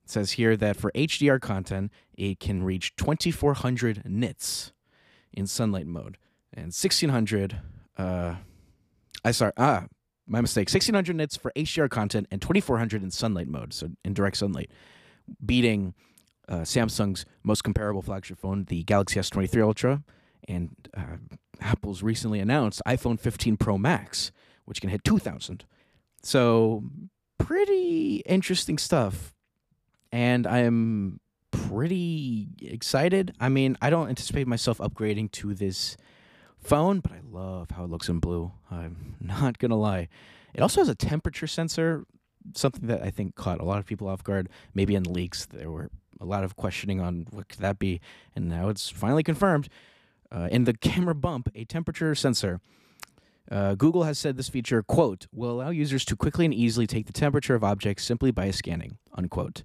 It 0.04 0.10
says 0.10 0.32
here 0.32 0.54
that 0.54 0.76
for 0.76 0.92
HDR 0.92 1.40
content, 1.40 1.90
it 2.14 2.40
can 2.40 2.62
reach 2.62 2.94
2400 2.96 4.02
nits 4.04 4.74
in 5.32 5.46
sunlight 5.46 5.86
mode 5.86 6.18
and 6.52 6.66
1600 6.66 7.62
uh 7.96 8.34
I 9.24 9.30
sorry, 9.30 9.52
ah, 9.56 9.86
my 10.26 10.42
mistake. 10.42 10.68
1600 10.68 11.16
nits 11.16 11.38
for 11.38 11.52
HDR 11.56 11.88
content 11.88 12.26
and 12.30 12.42
2400 12.42 13.02
in 13.02 13.10
sunlight 13.10 13.48
mode, 13.48 13.72
so 13.72 13.88
in 14.04 14.12
direct 14.12 14.36
sunlight, 14.36 14.70
beating 15.42 15.94
uh, 16.50 16.56
Samsung's 16.56 17.24
most 17.42 17.64
comparable 17.64 18.02
flagship 18.02 18.38
phone, 18.38 18.64
the 18.64 18.82
Galaxy 18.82 19.18
S23 19.18 19.62
Ultra, 19.62 20.02
and 20.46 20.76
uh, 20.94 21.16
Apple's 21.64 22.02
recently 22.02 22.38
announced 22.38 22.82
iPhone 22.86 23.18
15 23.18 23.56
Pro 23.56 23.78
Max, 23.78 24.30
which 24.66 24.80
can 24.80 24.90
hit 24.90 25.02
2000. 25.02 25.64
So, 26.22 26.84
pretty 27.38 28.22
interesting 28.26 28.78
stuff. 28.78 29.34
And 30.12 30.46
I'm 30.46 31.20
pretty 31.50 32.48
excited. 32.60 33.34
I 33.40 33.48
mean, 33.48 33.76
I 33.82 33.90
don't 33.90 34.08
anticipate 34.08 34.46
myself 34.46 34.78
upgrading 34.78 35.32
to 35.32 35.54
this 35.54 35.96
phone, 36.58 37.00
but 37.00 37.12
I 37.12 37.20
love 37.28 37.70
how 37.70 37.84
it 37.84 37.90
looks 37.90 38.08
in 38.08 38.20
blue. 38.20 38.52
I'm 38.70 39.16
not 39.20 39.58
going 39.58 39.70
to 39.70 39.76
lie. 39.76 40.08
It 40.54 40.60
also 40.60 40.80
has 40.80 40.88
a 40.88 40.94
temperature 40.94 41.46
sensor, 41.46 42.04
something 42.54 42.86
that 42.86 43.02
I 43.02 43.10
think 43.10 43.34
caught 43.34 43.60
a 43.60 43.64
lot 43.64 43.78
of 43.78 43.86
people 43.86 44.08
off 44.08 44.22
guard. 44.22 44.48
Maybe 44.74 44.94
in 44.94 45.02
leaks, 45.04 45.46
there 45.46 45.70
were 45.70 45.90
a 46.20 46.24
lot 46.24 46.44
of 46.44 46.56
questioning 46.56 47.00
on 47.00 47.26
what 47.30 47.48
could 47.48 47.60
that 47.60 47.78
be, 47.78 48.00
and 48.36 48.48
now 48.48 48.68
it's 48.68 48.88
finally 48.88 49.22
confirmed. 49.22 49.68
Uh, 50.34 50.48
in 50.50 50.64
the 50.64 50.74
camera 50.74 51.14
bump, 51.14 51.48
a 51.54 51.64
temperature 51.64 52.14
sensor. 52.14 52.60
Uh, 53.50 53.74
Google 53.74 54.04
has 54.04 54.18
said 54.18 54.36
this 54.36 54.48
feature, 54.48 54.82
quote, 54.82 55.26
will 55.32 55.50
allow 55.50 55.70
users 55.70 56.04
to 56.06 56.16
quickly 56.16 56.44
and 56.44 56.54
easily 56.54 56.86
take 56.86 57.06
the 57.06 57.12
temperature 57.12 57.54
of 57.54 57.62
objects 57.62 58.02
simply 58.02 58.30
by 58.30 58.50
scanning, 58.50 58.98
unquote. 59.14 59.62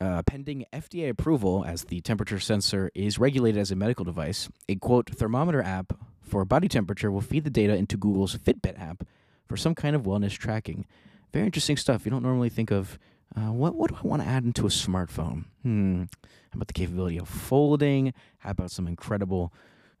Uh, 0.00 0.22
pending 0.22 0.64
FDA 0.72 1.10
approval, 1.10 1.64
as 1.66 1.84
the 1.84 2.00
temperature 2.00 2.38
sensor 2.38 2.90
is 2.94 3.18
regulated 3.18 3.60
as 3.60 3.70
a 3.70 3.76
medical 3.76 4.04
device, 4.04 4.48
a 4.68 4.76
quote 4.76 5.10
thermometer 5.10 5.62
app 5.62 5.92
for 6.22 6.44
body 6.44 6.68
temperature 6.68 7.10
will 7.10 7.20
feed 7.20 7.44
the 7.44 7.50
data 7.50 7.74
into 7.74 7.96
Google's 7.96 8.36
Fitbit 8.36 8.80
app 8.80 9.04
for 9.46 9.56
some 9.56 9.74
kind 9.74 9.94
of 9.94 10.02
wellness 10.02 10.32
tracking. 10.32 10.86
Very 11.32 11.44
interesting 11.44 11.76
stuff. 11.76 12.04
You 12.04 12.10
don't 12.10 12.22
normally 12.22 12.48
think 12.48 12.70
of 12.70 12.98
uh, 13.36 13.52
what 13.52 13.74
what 13.74 13.90
do 13.90 13.96
I 14.02 14.06
want 14.06 14.22
to 14.22 14.28
add 14.28 14.44
into 14.44 14.66
a 14.66 14.70
smartphone? 14.70 15.44
Hmm. 15.62 16.04
How 16.50 16.56
about 16.56 16.68
the 16.68 16.74
capability 16.74 17.18
of 17.18 17.28
folding? 17.28 18.12
How 18.38 18.50
about 18.50 18.70
some 18.70 18.86
incredible, 18.86 19.52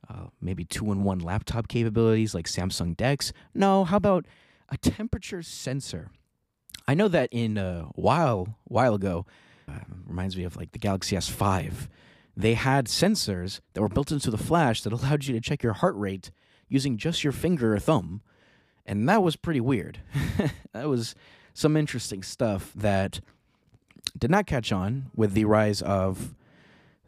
uh, 0.08 0.26
maybe 0.40 0.64
two-in-one 0.64 1.18
laptop 1.18 1.68
capabilities 1.68 2.34
like 2.34 2.46
Samsung 2.46 2.96
DeX? 2.96 3.32
No. 3.54 3.84
How 3.84 3.96
about 3.96 4.26
a 4.68 4.76
temperature 4.76 5.42
sensor? 5.42 6.10
I 6.86 6.94
know 6.94 7.08
that 7.08 7.28
in 7.30 7.56
a 7.58 7.88
while 7.94 8.58
while 8.64 8.94
ago, 8.94 9.26
uh, 9.68 9.78
reminds 10.06 10.36
me 10.36 10.44
of 10.44 10.56
like 10.56 10.72
the 10.72 10.78
Galaxy 10.78 11.16
S5. 11.16 11.88
They 12.36 12.54
had 12.54 12.86
sensors 12.86 13.60
that 13.74 13.82
were 13.82 13.88
built 13.88 14.10
into 14.10 14.30
the 14.30 14.38
flash 14.38 14.82
that 14.82 14.92
allowed 14.92 15.24
you 15.24 15.34
to 15.34 15.40
check 15.40 15.62
your 15.62 15.74
heart 15.74 15.94
rate 15.96 16.30
using 16.68 16.96
just 16.96 17.22
your 17.22 17.32
finger 17.32 17.74
or 17.74 17.78
thumb, 17.78 18.22
and 18.86 19.08
that 19.08 19.22
was 19.22 19.36
pretty 19.36 19.60
weird. 19.60 20.00
that 20.72 20.88
was 20.88 21.14
some 21.54 21.76
interesting 21.76 22.22
stuff 22.22 22.72
that 22.74 23.20
did 24.18 24.30
not 24.30 24.46
catch 24.46 24.72
on 24.72 25.10
with 25.14 25.34
the 25.34 25.44
rise 25.44 25.82
of 25.82 26.34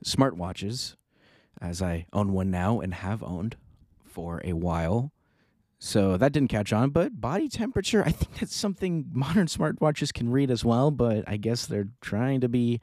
smartwatches, 0.04 0.96
as 1.60 1.82
I 1.82 2.06
own 2.12 2.32
one 2.32 2.50
now 2.50 2.80
and 2.80 2.94
have 2.94 3.22
owned 3.22 3.56
for 4.04 4.40
a 4.44 4.52
while. 4.52 5.12
So 5.78 6.16
that 6.16 6.32
didn't 6.32 6.48
catch 6.48 6.72
on, 6.72 6.90
but 6.90 7.20
body 7.20 7.48
temperature, 7.48 8.02
I 8.06 8.10
think 8.10 8.38
that's 8.38 8.56
something 8.56 9.06
modern 9.12 9.46
smartwatches 9.46 10.12
can 10.12 10.30
read 10.30 10.50
as 10.50 10.64
well, 10.64 10.90
but 10.90 11.24
I 11.26 11.36
guess 11.36 11.66
they're 11.66 11.88
trying 12.00 12.40
to 12.40 12.48
be 12.48 12.80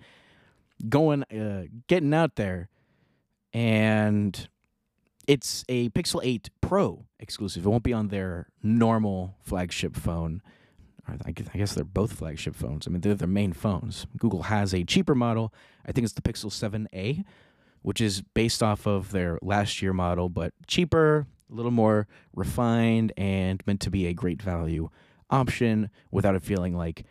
going, 0.87 1.23
uh, 1.23 1.65
getting 1.87 2.13
out 2.13 2.35
there. 2.35 2.69
And 3.53 4.47
it's 5.27 5.65
a 5.67 5.89
Pixel 5.89 6.21
8 6.23 6.49
Pro 6.61 7.05
exclusive. 7.19 7.65
It 7.65 7.69
won't 7.69 7.83
be 7.83 7.93
on 7.93 8.09
their 8.09 8.49
normal 8.61 9.35
flagship 9.43 9.95
phone. 9.95 10.41
I 11.25 11.31
guess 11.31 11.73
they're 11.73 11.83
both 11.83 12.13
flagship 12.13 12.55
phones. 12.55 12.87
I 12.87 12.91
mean, 12.91 13.01
they're 13.01 13.15
their 13.15 13.27
main 13.27 13.51
phones. 13.51 14.05
Google 14.17 14.43
has 14.43 14.73
a 14.73 14.83
cheaper 14.83 15.15
model. 15.15 15.53
I 15.85 15.91
think 15.91 16.05
it's 16.05 16.13
the 16.13 16.21
Pixel 16.21 16.49
7a, 16.51 17.25
which 17.81 18.01
is 18.01 18.21
based 18.33 18.61
off 18.61 18.85
of 18.85 19.11
their 19.11 19.37
last 19.41 19.81
year 19.81 19.93
model, 19.93 20.29
but 20.29 20.53
cheaper, 20.67 21.27
a 21.51 21.55
little 21.55 21.71
more 21.71 22.07
refined, 22.33 23.11
and 23.17 23.61
meant 23.65 23.81
to 23.81 23.89
be 23.89 24.07
a 24.07 24.13
great 24.13 24.41
value 24.41 24.89
option 25.29 25.89
without 26.11 26.35
it 26.35 26.43
feeling 26.43 26.75
like 26.75 27.05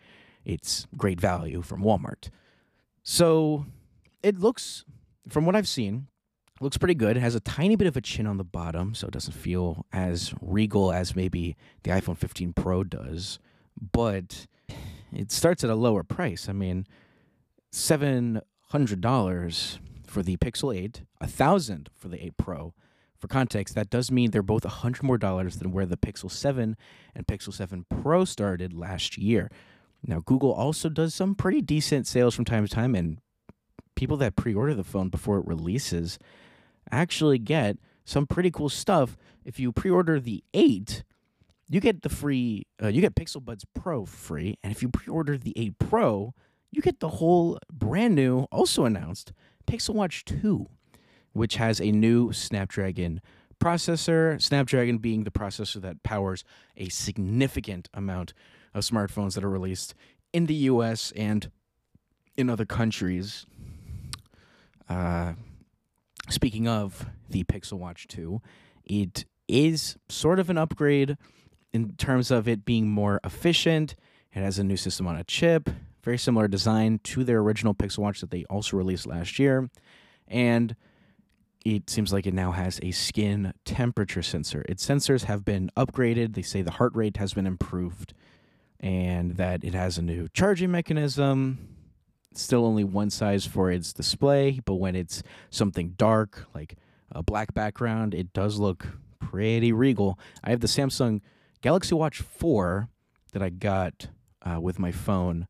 it's 0.45 0.87
great 0.97 1.19
value 1.19 1.61
from 1.61 1.83
Walmart. 1.83 2.29
So 3.03 3.65
it 4.23 4.39
looks, 4.39 4.85
from 5.27 5.45
what 5.45 5.55
I've 5.55 5.67
seen, 5.67 6.07
looks 6.59 6.77
pretty 6.77 6.95
good. 6.95 7.17
It 7.17 7.21
has 7.21 7.35
a 7.35 7.39
tiny 7.39 7.75
bit 7.75 7.87
of 7.87 7.97
a 7.97 8.01
chin 8.01 8.27
on 8.27 8.37
the 8.37 8.43
bottom, 8.43 8.93
so 8.93 9.07
it 9.07 9.13
doesn't 9.13 9.33
feel 9.33 9.85
as 9.91 10.33
regal 10.41 10.91
as 10.91 11.15
maybe 11.15 11.55
the 11.83 11.91
iPhone 11.91 12.17
15 12.17 12.53
Pro 12.53 12.83
does 12.83 13.39
but 13.91 14.47
it 15.11 15.31
starts 15.31 15.63
at 15.63 15.69
a 15.69 15.75
lower 15.75 16.03
price. 16.03 16.49
I 16.49 16.53
mean, 16.53 16.85
seven 17.71 18.41
hundred 18.69 19.01
dollars 19.01 19.79
for 20.11 20.21
the 20.21 20.37
Pixel 20.37 20.75
8, 20.75 21.03
a 21.21 21.27
thousand 21.27 21.89
for 21.95 22.09
the 22.09 22.23
8 22.23 22.37
Pro. 22.37 22.73
For 23.17 23.27
context, 23.27 23.75
that 23.75 23.89
does 23.89 24.11
mean 24.11 24.31
they're 24.31 24.41
both 24.43 24.65
a 24.65 24.69
hundred 24.69 25.03
more 25.03 25.17
dollars 25.17 25.57
than 25.57 25.71
where 25.71 25.85
the 25.85 25.97
Pixel 25.97 26.29
7 26.29 26.75
and 27.15 27.27
Pixel 27.27 27.53
7 27.53 27.85
Pro 27.89 28.25
started 28.25 28.73
last 28.73 29.17
year. 29.17 29.49
Now, 30.05 30.19
Google 30.19 30.51
also 30.51 30.89
does 30.89 31.13
some 31.13 31.35
pretty 31.35 31.61
decent 31.61 32.07
sales 32.07 32.35
from 32.35 32.45
time 32.45 32.67
to 32.67 32.73
time, 32.73 32.95
and 32.95 33.19
people 33.95 34.17
that 34.17 34.35
pre-order 34.35 34.73
the 34.73 34.83
phone 34.83 35.09
before 35.09 35.37
it 35.37 35.47
releases 35.47 36.19
actually 36.91 37.37
get 37.37 37.77
some 38.03 38.27
pretty 38.27 38.51
cool 38.51 38.69
stuff. 38.69 39.15
If 39.45 39.59
you 39.59 39.71
pre-order 39.71 40.19
the 40.19 40.43
8, 40.53 41.03
you 41.69 41.79
get 41.79 42.01
the 42.01 42.09
free, 42.09 42.65
uh, 42.83 42.87
you 42.87 42.99
get 42.99 43.15
Pixel 43.15 43.45
Buds 43.45 43.65
Pro 43.73 44.05
free, 44.05 44.57
and 44.63 44.71
if 44.71 44.81
you 44.81 44.89
pre-order 44.89 45.37
the 45.37 45.53
8 45.55 45.79
Pro, 45.79 46.33
you 46.71 46.81
get 46.81 46.99
the 46.99 47.09
whole 47.09 47.59
brand 47.71 48.15
new, 48.15 48.47
also 48.51 48.85
announced 48.85 49.31
Pixel 49.61 49.95
Watch 49.95 50.25
2, 50.25 50.67
which 51.33 51.55
has 51.55 51.79
a 51.79 51.91
new 51.91 52.31
Snapdragon 52.31 53.21
processor, 53.59 54.41
Snapdragon 54.41 54.97
being 54.97 55.23
the 55.23 55.31
processor 55.31 55.81
that 55.81 56.03
powers 56.03 56.43
a 56.75 56.89
significant 56.89 57.89
amount 57.93 58.33
of 58.73 58.83
smartphones 58.83 59.35
that 59.35 59.43
are 59.43 59.49
released 59.49 59.93
in 60.33 60.47
the 60.47 60.55
US 60.55 61.11
and 61.15 61.51
in 62.35 62.49
other 62.49 62.65
countries. 62.65 63.45
Uh, 64.89 65.33
speaking 66.29 66.67
of 66.67 67.05
the 67.29 67.43
Pixel 67.43 67.77
Watch 67.77 68.07
2, 68.07 68.41
it 68.83 69.25
is 69.47 69.97
sort 70.09 70.39
of 70.39 70.49
an 70.49 70.57
upgrade 70.57 71.17
in 71.71 71.93
terms 71.95 72.31
of 72.31 72.47
it 72.47 72.65
being 72.65 72.89
more 72.89 73.19
efficient. 73.23 73.95
It 74.33 74.39
has 74.39 74.59
a 74.59 74.63
new 74.63 74.77
system 74.77 75.07
on 75.07 75.15
a 75.15 75.23
chip, 75.23 75.69
very 76.03 76.17
similar 76.17 76.47
design 76.47 76.99
to 77.03 77.23
their 77.23 77.39
original 77.39 77.73
Pixel 77.73 77.99
Watch 77.99 78.21
that 78.21 78.31
they 78.31 78.45
also 78.45 78.77
released 78.77 79.05
last 79.05 79.39
year. 79.39 79.69
And 80.27 80.75
it 81.65 81.89
seems 81.89 82.11
like 82.11 82.25
it 82.25 82.33
now 82.33 82.51
has 82.51 82.79
a 82.81 82.91
skin 82.91 83.53
temperature 83.65 84.23
sensor. 84.23 84.65
Its 84.67 84.85
sensors 84.85 85.25
have 85.25 85.45
been 85.45 85.69
upgraded. 85.77 86.33
They 86.33 86.41
say 86.41 86.61
the 86.61 86.71
heart 86.71 86.95
rate 86.95 87.17
has 87.17 87.33
been 87.33 87.45
improved 87.45 88.13
and 88.79 89.37
that 89.37 89.63
it 89.63 89.75
has 89.75 89.97
a 89.97 90.01
new 90.01 90.27
charging 90.33 90.71
mechanism. 90.71 91.67
Still 92.33 92.65
only 92.65 92.83
one 92.83 93.09
size 93.09 93.45
for 93.45 93.69
its 93.69 93.93
display, 93.93 94.59
but 94.65 94.75
when 94.75 94.95
it's 94.95 95.21
something 95.49 95.93
dark, 95.97 96.47
like 96.55 96.77
a 97.11 97.21
black 97.21 97.53
background, 97.53 98.15
it 98.15 98.33
does 98.33 98.57
look 98.57 98.87
pretty 99.19 99.71
regal. 99.71 100.17
I 100.43 100.49
have 100.49 100.61
the 100.61 100.67
Samsung 100.67 101.21
Galaxy 101.61 101.93
Watch 101.93 102.19
4 102.19 102.89
that 103.33 103.43
I 103.43 103.49
got 103.49 104.07
uh, 104.41 104.59
with 104.59 104.79
my 104.79 104.91
phone 104.91 105.47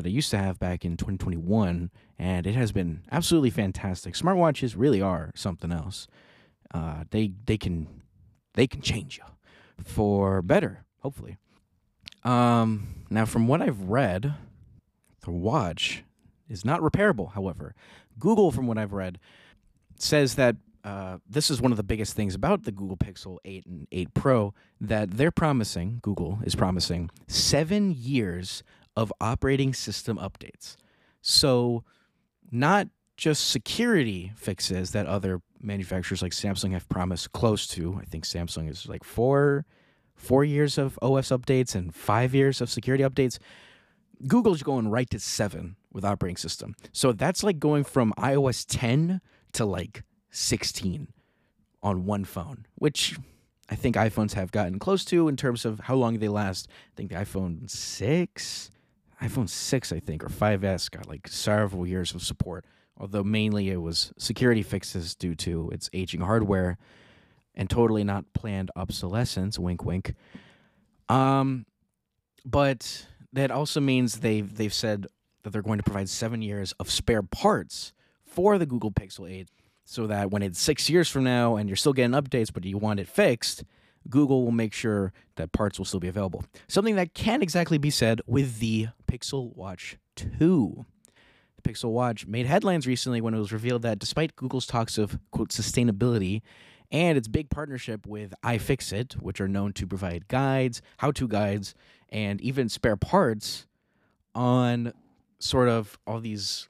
that 0.00 0.08
I 0.08 0.12
used 0.12 0.30
to 0.30 0.38
have 0.38 0.58
back 0.58 0.84
in 0.84 0.96
2021, 0.96 1.90
and 2.18 2.46
it 2.46 2.54
has 2.54 2.72
been 2.72 3.02
absolutely 3.12 3.50
fantastic. 3.50 4.14
Smartwatches 4.14 4.74
really 4.76 5.00
are 5.00 5.30
something 5.34 5.70
else. 5.70 6.06
Uh, 6.72 7.04
they 7.10 7.32
they 7.46 7.58
can 7.58 8.02
they 8.54 8.66
can 8.66 8.80
change 8.80 9.18
you 9.18 9.24
for 9.84 10.42
better, 10.42 10.84
hopefully. 11.00 11.36
Um, 12.24 13.04
now, 13.10 13.24
from 13.24 13.48
what 13.48 13.62
I've 13.62 13.82
read, 13.82 14.34
the 15.22 15.30
watch 15.30 16.04
is 16.48 16.64
not 16.64 16.80
repairable. 16.80 17.32
However, 17.32 17.74
Google, 18.18 18.50
from 18.50 18.66
what 18.66 18.78
I've 18.78 18.92
read, 18.92 19.18
says 19.96 20.34
that 20.34 20.56
uh, 20.82 21.18
this 21.28 21.50
is 21.50 21.60
one 21.60 21.72
of 21.72 21.76
the 21.76 21.82
biggest 21.82 22.14
things 22.14 22.34
about 22.34 22.64
the 22.64 22.72
Google 22.72 22.96
Pixel 22.96 23.38
8 23.44 23.66
and 23.66 23.86
8 23.92 24.14
Pro 24.14 24.54
that 24.80 25.10
they're 25.10 25.30
promising, 25.30 25.98
Google 26.02 26.38
is 26.42 26.54
promising, 26.54 27.10
seven 27.26 27.92
years 27.92 28.62
of 29.00 29.10
operating 29.18 29.72
system 29.72 30.18
updates. 30.18 30.76
So, 31.22 31.84
not 32.52 32.88
just 33.16 33.48
security 33.48 34.32
fixes 34.36 34.90
that 34.92 35.06
other 35.06 35.40
manufacturers 35.60 36.20
like 36.20 36.32
Samsung 36.32 36.72
have 36.72 36.86
promised 36.88 37.32
close 37.32 37.66
to. 37.68 37.98
I 38.00 38.04
think 38.04 38.24
Samsung 38.24 38.68
is 38.68 38.86
like 38.86 39.04
four, 39.04 39.64
four 40.14 40.44
years 40.44 40.76
of 40.76 40.98
OS 41.00 41.28
updates 41.28 41.74
and 41.74 41.94
five 41.94 42.34
years 42.34 42.60
of 42.60 42.68
security 42.68 43.02
updates. 43.02 43.38
Google's 44.26 44.62
going 44.62 44.88
right 44.88 45.08
to 45.10 45.18
seven 45.18 45.76
with 45.92 46.04
operating 46.04 46.36
system. 46.36 46.74
So 46.92 47.12
that's 47.12 47.42
like 47.42 47.58
going 47.58 47.84
from 47.84 48.12
iOS 48.18 48.66
10 48.68 49.22
to 49.52 49.64
like 49.64 50.02
16 50.30 51.08
on 51.82 52.04
one 52.04 52.24
phone, 52.24 52.66
which 52.74 53.16
I 53.70 53.76
think 53.76 53.96
iPhones 53.96 54.32
have 54.34 54.50
gotten 54.50 54.78
close 54.78 55.04
to 55.06 55.28
in 55.28 55.36
terms 55.36 55.64
of 55.64 55.80
how 55.80 55.94
long 55.94 56.18
they 56.18 56.28
last. 56.28 56.68
I 56.68 56.96
think 56.96 57.10
the 57.10 57.16
iPhone 57.16 57.70
6, 57.70 58.70
iPhone 59.22 59.48
6, 59.48 59.92
I 59.92 60.00
think, 60.00 60.24
or 60.24 60.28
5S 60.28 60.90
got 60.90 61.08
like 61.08 61.28
several 61.28 61.86
years 61.86 62.14
of 62.14 62.22
support, 62.22 62.64
although 62.96 63.22
mainly 63.22 63.70
it 63.70 63.82
was 63.82 64.12
security 64.18 64.62
fixes 64.62 65.14
due 65.14 65.34
to 65.36 65.68
its 65.70 65.90
aging 65.92 66.20
hardware 66.22 66.78
and 67.54 67.68
totally 67.68 68.04
not 68.04 68.32
planned 68.32 68.70
obsolescence, 68.76 69.58
wink 69.58 69.84
wink. 69.84 70.14
Um 71.08 71.66
but 72.44 73.06
that 73.32 73.50
also 73.50 73.80
means 73.80 74.20
they've 74.20 74.56
they've 74.56 74.72
said 74.72 75.06
that 75.42 75.50
they're 75.50 75.62
going 75.62 75.78
to 75.78 75.84
provide 75.84 76.08
7 76.08 76.42
years 76.42 76.72
of 76.78 76.90
spare 76.90 77.22
parts 77.22 77.92
for 78.24 78.58
the 78.58 78.66
Google 78.66 78.90
Pixel 78.90 79.30
8 79.30 79.48
so 79.84 80.06
that 80.06 80.30
when 80.30 80.42
it's 80.42 80.60
six 80.60 80.88
years 80.88 81.08
from 81.08 81.24
now 81.24 81.56
and 81.56 81.68
you're 81.68 81.76
still 81.76 81.92
getting 81.92 82.12
updates, 82.12 82.52
but 82.52 82.64
you 82.64 82.78
want 82.78 83.00
it 83.00 83.08
fixed, 83.08 83.64
Google 84.08 84.44
will 84.44 84.50
make 84.52 84.72
sure 84.72 85.12
that 85.36 85.52
parts 85.52 85.78
will 85.78 85.84
still 85.84 86.00
be 86.00 86.08
available. 86.08 86.44
Something 86.68 86.96
that 86.96 87.14
can't 87.14 87.42
exactly 87.42 87.78
be 87.78 87.90
said 87.90 88.20
with 88.26 88.58
the 88.58 88.88
Pixel 89.06 89.54
Watch 89.56 89.98
2. 90.16 90.84
The 91.56 91.70
Pixel 91.70 91.90
Watch 91.90 92.26
made 92.26 92.46
headlines 92.46 92.86
recently 92.86 93.20
when 93.20 93.34
it 93.34 93.38
was 93.38 93.52
revealed 93.52 93.82
that 93.82 93.98
despite 93.98 94.36
Google's 94.36 94.66
talks 94.66 94.98
of, 94.98 95.18
quote, 95.30 95.50
sustainability 95.50 96.42
and 96.90 97.16
its 97.16 97.28
big 97.28 97.50
partnership 97.50 98.06
with 98.06 98.34
iFixit, 98.44 99.14
which 99.14 99.40
are 99.40 99.48
known 99.48 99.72
to 99.74 99.86
provide 99.86 100.28
guides, 100.28 100.82
how 100.98 101.12
to 101.12 101.28
guides, 101.28 101.74
and 102.08 102.40
even 102.40 102.68
spare 102.68 102.96
parts 102.96 103.66
on 104.34 104.92
sort 105.38 105.68
of 105.68 105.98
all 106.06 106.20
these 106.20 106.68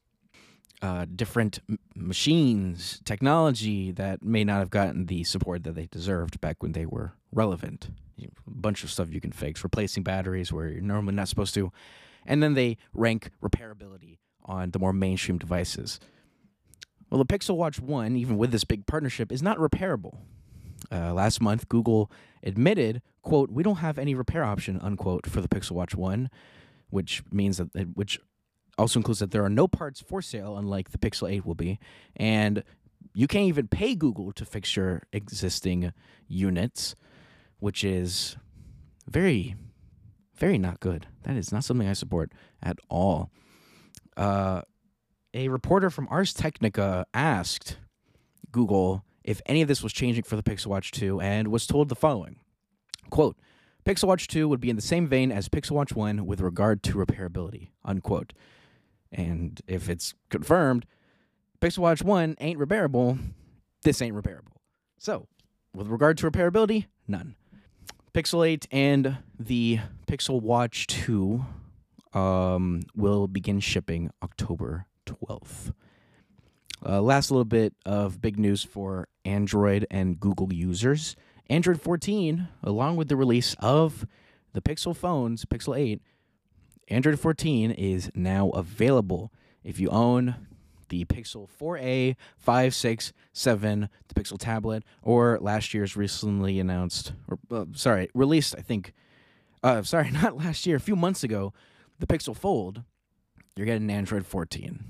uh, 0.83 1.07
different 1.15 1.61
m- 1.69 1.79
machines, 1.95 3.01
technology 3.05 3.91
that 3.93 4.23
may 4.23 4.45
not 4.45 4.59
have 4.59 4.71
gotten 4.71 5.07
the 5.07 5.25
support 5.25 5.65
that 5.65 5.75
they 5.75 5.87
deserved 5.87 6.41
back 6.41 6.63
when 6.63 6.73
they 6.73 6.87
were 6.87 7.13
relevant. 7.33 7.91
A 8.23 8.29
bunch 8.47 8.85
of 8.85 8.91
stuff 8.91 9.11
you 9.11 9.21
can 9.21 9.33
fix, 9.33 9.65
replacing 9.65 10.03
batteries 10.03 10.53
where 10.53 10.69
you're 10.69 10.83
normally 10.83 11.15
not 11.15 11.29
supposed 11.29 11.55
to. 11.55 11.73
And 12.27 12.43
then 12.43 12.55
they 12.55 12.77
rank 12.93 13.31
repairability 13.43 14.19
on 14.45 14.73
the 14.73 14.79
more 14.79 14.93
mainstream 14.93 15.39
devices. 15.39 16.01
Well, 17.11 17.23
the 17.23 17.39
Pixel 17.39 17.57
Watch 17.57 17.81
1, 17.81 18.17
even 18.17 18.37
with 18.37 18.53
this 18.53 18.65
big 18.65 18.87
partnership, 18.87 19.33
is 19.33 19.43
not 19.43 19.59
repairable. 19.59 20.19
Uh, 20.93 21.13
last 21.13 21.41
month, 21.41 21.69
Google 21.69 22.11
admitted, 22.43 23.03
quote, 23.23 23.51
we 23.51 23.63
don't 23.63 23.77
have 23.77 23.99
any 23.99 24.15
repair 24.15 24.45
option, 24.45 24.79
unquote, 24.83 25.27
for 25.27 25.41
the 25.41 25.49
Pixel 25.49 25.73
Watch 25.73 25.95
1, 25.95 26.31
which 26.91 27.23
means 27.33 27.59
that, 27.59 27.69
which 27.95 28.19
also 28.79 28.99
includes 28.99 29.21
that 29.21 29.31
there 29.31 29.45
are 29.45 29.51
no 29.51 29.69
parts 29.69 30.01
for 30.01 30.23
sale, 30.23 30.57
unlike 30.57 30.91
the 30.91 30.99
Pixel 30.99 31.31
8 31.31 31.45
will 31.45 31.55
be, 31.55 31.79
and 32.17 32.63
you 33.15 33.27
can't 33.27 33.47
even 33.47 33.69
pay 33.69 33.95
Google 33.95 34.33
to 34.33 34.45
fix 34.45 34.77
your 34.77 35.03
existing 35.13 35.93
units, 36.29 36.95
which 37.61 37.85
is 37.85 38.37
very, 39.09 39.55
very 40.35 40.59
not 40.59 40.81
good. 40.81 41.07
That 41.23 41.37
is 41.37 41.53
not 41.53 41.65
something 41.65 41.89
I 41.89 41.93
support 41.93 42.33
at 42.63 42.79
all. 42.89 43.31
Uh, 44.17 44.63
a 45.33 45.49
reporter 45.49 45.91
from 45.91 46.09
Ars 46.11 46.35
Technica 46.35 47.07
asked 47.15 47.79
Google 48.51 49.05
if 49.23 49.41
any 49.47 49.63
of 49.63 49.69
this 49.69 49.83
was 49.83 49.93
changing 49.93 50.25
for 50.25 50.37
the 50.37 50.43
Pixel 50.43 50.67
Watch 50.67 50.91
2 50.91 51.21
and 51.21 51.49
was 51.49 51.67
told 51.67 51.89
the 51.89 51.95
following 51.95 52.41
quote 53.11 53.37
Pixel 53.85 54.09
Watch 54.09 54.27
2 54.27 54.49
would 54.49 54.61
be 54.61 54.71
in 54.71 54.77
the 54.77 54.83
same 54.83 55.07
vein 55.07 55.31
as 55.31 55.49
Pixel 55.49 55.73
Watch 55.73 55.95
1 55.95 56.27
with 56.27 56.41
regard 56.41 56.83
to 56.83 56.95
repairability 56.95 57.69
unquote 57.85 58.33
and 59.13 59.61
if 59.67 59.89
it's 59.89 60.15
confirmed, 60.29 60.87
Pixel 61.61 61.79
Watch 61.79 62.03
1 62.03 62.37
ain't 62.41 62.59
repairable, 62.59 63.19
this 63.83 64.01
ain't 64.01 64.15
repairable. 64.15 64.53
So, 64.99 65.27
with 65.75 65.89
regard 65.89 66.19
to 66.19 66.31
repairability, 66.31 66.87
none. 67.09 67.35
Pixel 68.13 68.47
8 68.47 68.67
and 68.73 69.19
the 69.39 69.79
Pixel 70.07 70.43
Watch 70.43 70.89
2 70.89 71.45
um, 72.13 72.83
will 72.97 73.29
begin 73.29 73.61
shipping 73.61 74.11
October 74.21 74.87
12th. 75.07 75.73
Uh, 76.85 77.01
last 77.01 77.31
little 77.31 77.45
bit 77.45 77.75
of 77.87 78.21
big 78.21 78.37
news 78.37 78.65
for 78.65 79.07
Android 79.25 79.87
and 79.93 80.19
Google 80.19 80.53
users. 80.53 81.15
Android 81.49 81.81
14, 81.81 82.49
along 82.65 82.97
with 82.97 83.09
the 83.09 83.17
release 83.17 83.55
of 83.61 84.07
the 84.55 84.61
Pixel 84.61 84.97
phones, 84.97 85.45
Pixel 85.45 85.79
8, 85.79 86.03
Android 86.89 87.21
14 87.21 87.71
is 87.71 88.11
now 88.17 88.49
available. 88.51 89.33
If 89.63 89.79
you 89.79 89.89
own 89.91 90.35
the 90.91 91.05
Pixel 91.07 91.49
4a, 91.61 92.15
5, 92.37 92.75
6, 92.75 93.13
7, 93.33 93.89
the 94.09 94.15
Pixel 94.15 94.39
tablet, 94.39 94.85
or 95.03 95.39
last 95.41 95.73
year's 95.73 95.97
recently 95.97 96.61
announced, 96.61 97.15
or 97.29 97.39
uh, 97.51 97.65
sorry, 97.73 98.11
released, 98.15 98.55
I 98.59 98.61
think, 98.61 98.93
uh, 99.63 99.83
sorry, 99.85 100.11
not 100.11 100.37
last 100.37 100.67
year, 100.67 100.77
a 100.77 100.81
few 100.81 100.97
months 100.97 101.25
ago, 101.25 101.55
the 101.99 102.07
Pixel 102.07 102.37
Fold, 102.37 102.83
you're 103.57 103.67
getting 103.67 103.91
Android 103.91 104.27
14. 104.27 104.85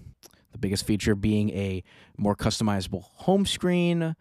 The 0.52 0.58
biggest 0.58 0.84
feature 0.84 1.14
being 1.14 1.50
a 1.50 1.82
more 2.16 2.34
customizable 2.34 3.02
home 3.02 3.46
screen, 3.46 4.16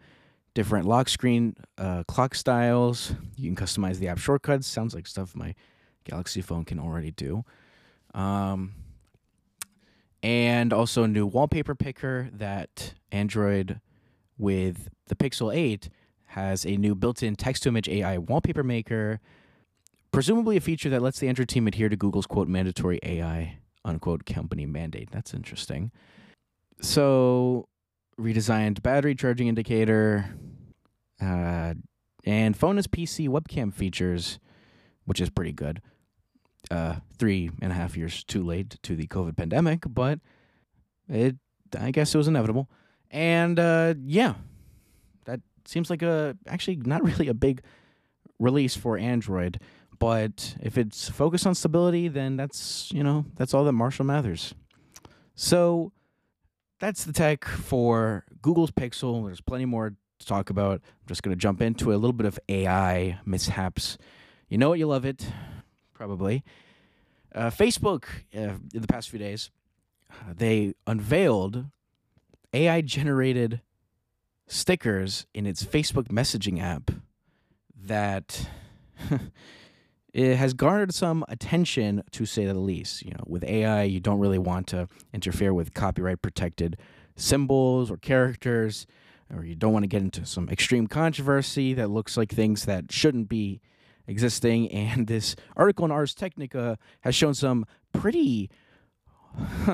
different 0.54 0.86
lock 0.86 1.08
screen 1.08 1.54
uh, 1.76 2.04
clock 2.04 2.34
styles. 2.34 3.14
You 3.36 3.52
can 3.52 3.56
customize 3.66 3.98
the 3.98 4.08
app 4.08 4.18
shortcuts. 4.18 4.66
Sounds 4.66 4.94
like 4.94 5.06
stuff 5.06 5.34
my 5.34 5.54
Galaxy 6.04 6.40
phone 6.40 6.64
can 6.64 6.78
already 6.78 7.10
do. 7.10 7.44
Um, 8.14 8.74
and 10.22 10.72
also 10.72 11.04
a 11.04 11.08
new 11.08 11.26
wallpaper 11.26 11.74
picker 11.74 12.28
that 12.32 12.94
Android 13.12 13.80
with 14.38 14.88
the 15.08 15.14
Pixel 15.14 15.54
8 15.54 15.88
has 16.26 16.64
a 16.64 16.76
new 16.76 16.94
built-in 16.94 17.36
text-to-image 17.36 17.88
AI 17.88 18.18
wallpaper 18.18 18.62
maker, 18.62 19.20
presumably 20.12 20.56
a 20.56 20.60
feature 20.60 20.88
that 20.90 21.02
lets 21.02 21.18
the 21.18 21.28
Android 21.28 21.48
team 21.48 21.66
adhere 21.66 21.88
to 21.88 21.96
Google's 21.96 22.26
quote 22.26 22.48
mandatory 22.48 22.98
AI 23.02 23.58
unquote 23.84 24.26
company 24.26 24.66
mandate. 24.66 25.10
That's 25.10 25.34
interesting. 25.34 25.90
So 26.80 27.66
redesigned 28.18 28.82
battery 28.82 29.14
charging 29.14 29.48
indicator. 29.48 30.34
uh, 31.20 31.74
and 32.24 32.54
phone 32.56 32.76
as 32.76 32.86
PC 32.86 33.28
webcam 33.28 33.72
features, 33.72 34.38
which 35.06 35.20
is 35.20 35.30
pretty 35.30 35.52
good. 35.52 35.80
Uh, 36.70 36.96
three 37.18 37.50
and 37.60 37.72
a 37.72 37.74
half 37.74 37.96
years 37.96 38.22
too 38.22 38.44
late 38.44 38.78
to 38.82 38.94
the 38.94 39.06
COVID 39.06 39.36
pandemic, 39.36 39.82
but 39.88 40.20
it 41.08 41.36
I 41.78 41.90
guess 41.90 42.14
it 42.14 42.18
was 42.18 42.28
inevitable. 42.28 42.68
And 43.10 43.58
uh, 43.58 43.94
yeah, 44.04 44.34
that 45.24 45.40
seems 45.64 45.90
like 45.90 46.02
a 46.02 46.36
actually 46.46 46.76
not 46.76 47.02
really 47.04 47.28
a 47.28 47.34
big 47.34 47.62
release 48.38 48.76
for 48.76 48.96
Android, 48.96 49.60
but 49.98 50.56
if 50.60 50.78
it's 50.78 51.08
focused 51.08 51.46
on 51.46 51.54
stability, 51.54 52.08
then 52.08 52.36
that's 52.36 52.90
you 52.92 53.02
know 53.02 53.26
that's 53.36 53.54
all 53.54 53.64
that 53.64 53.72
Marshall 53.72 54.06
matters. 54.06 54.54
So 55.34 55.92
that's 56.80 57.04
the 57.04 57.12
tech 57.12 57.44
for 57.44 58.24
Google's 58.42 58.70
Pixel. 58.70 59.26
There's 59.26 59.40
plenty 59.40 59.66
more 59.66 59.90
to 60.18 60.26
talk 60.26 60.50
about. 60.50 60.80
I'm 60.84 61.06
just 61.06 61.22
going 61.22 61.36
to 61.36 61.40
jump 61.40 61.60
into 61.60 61.92
a 61.92 61.96
little 61.96 62.12
bit 62.12 62.26
of 62.26 62.38
AI 62.48 63.18
mishaps. 63.24 63.98
You 64.48 64.58
know 64.58 64.70
what? 64.70 64.78
You 64.78 64.86
love 64.86 65.04
it, 65.04 65.26
probably. 66.00 66.42
Uh, 67.34 67.50
Facebook, 67.50 68.04
uh, 68.34 68.56
in 68.72 68.80
the 68.80 68.86
past 68.86 69.10
few 69.10 69.18
days, 69.18 69.50
they 70.34 70.72
unveiled 70.86 71.66
AI 72.54 72.80
generated 72.80 73.60
stickers 74.46 75.26
in 75.34 75.44
its 75.44 75.62
Facebook 75.62 76.08
messaging 76.08 76.58
app 76.58 76.90
that 77.78 78.48
it 80.14 80.36
has 80.36 80.54
garnered 80.54 80.94
some 80.94 81.22
attention 81.28 82.02
to 82.12 82.24
say 82.24 82.46
the 82.46 82.54
least. 82.54 83.04
You 83.04 83.10
know, 83.10 83.24
with 83.26 83.44
AI, 83.44 83.82
you 83.82 84.00
don't 84.00 84.20
really 84.20 84.38
want 84.38 84.68
to 84.68 84.88
interfere 85.12 85.52
with 85.52 85.74
copyright 85.74 86.22
protected 86.22 86.78
symbols 87.14 87.90
or 87.90 87.98
characters, 87.98 88.86
or 89.30 89.44
you 89.44 89.54
don't 89.54 89.74
want 89.74 89.82
to 89.82 89.86
get 89.86 90.00
into 90.00 90.24
some 90.24 90.48
extreme 90.48 90.86
controversy 90.86 91.74
that 91.74 91.90
looks 91.90 92.16
like 92.16 92.32
things 92.32 92.64
that 92.64 92.90
shouldn't 92.90 93.28
be 93.28 93.60
existing. 94.10 94.70
And 94.70 95.06
this 95.06 95.36
article 95.56 95.84
in 95.84 95.90
Ars 95.90 96.14
Technica 96.14 96.76
has 97.02 97.14
shown 97.14 97.34
some 97.34 97.64
pretty 97.92 98.50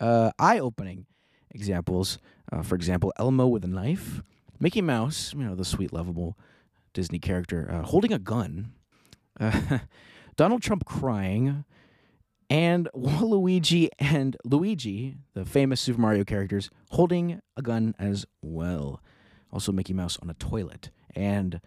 uh, 0.00 0.30
eye 0.38 0.58
opening 0.58 1.06
examples. 1.50 2.18
Uh, 2.50 2.62
for 2.62 2.74
example, 2.74 3.12
Elmo 3.18 3.46
with 3.46 3.64
a 3.64 3.68
knife, 3.68 4.22
Mickey 4.60 4.80
Mouse, 4.80 5.34
you 5.34 5.44
know, 5.44 5.54
the 5.54 5.64
sweet, 5.64 5.92
lovable 5.92 6.38
Disney 6.92 7.18
character, 7.18 7.68
uh, 7.70 7.82
holding 7.82 8.12
a 8.12 8.18
gun, 8.18 8.72
uh, 9.40 9.78
Donald 10.36 10.62
Trump 10.62 10.84
crying, 10.84 11.64
and 12.50 12.88
Waluigi 12.94 13.88
and 13.98 14.36
Luigi, 14.44 15.16
the 15.32 15.44
famous 15.44 15.80
Super 15.80 16.00
Mario 16.00 16.24
characters, 16.24 16.70
holding 16.90 17.40
a 17.56 17.62
gun 17.62 17.94
as 17.98 18.26
well. 18.42 19.00
Also, 19.52 19.72
Mickey 19.72 19.92
Mouse 19.92 20.18
on 20.20 20.28
a 20.30 20.34
toilet. 20.34 20.90
And 21.14 21.60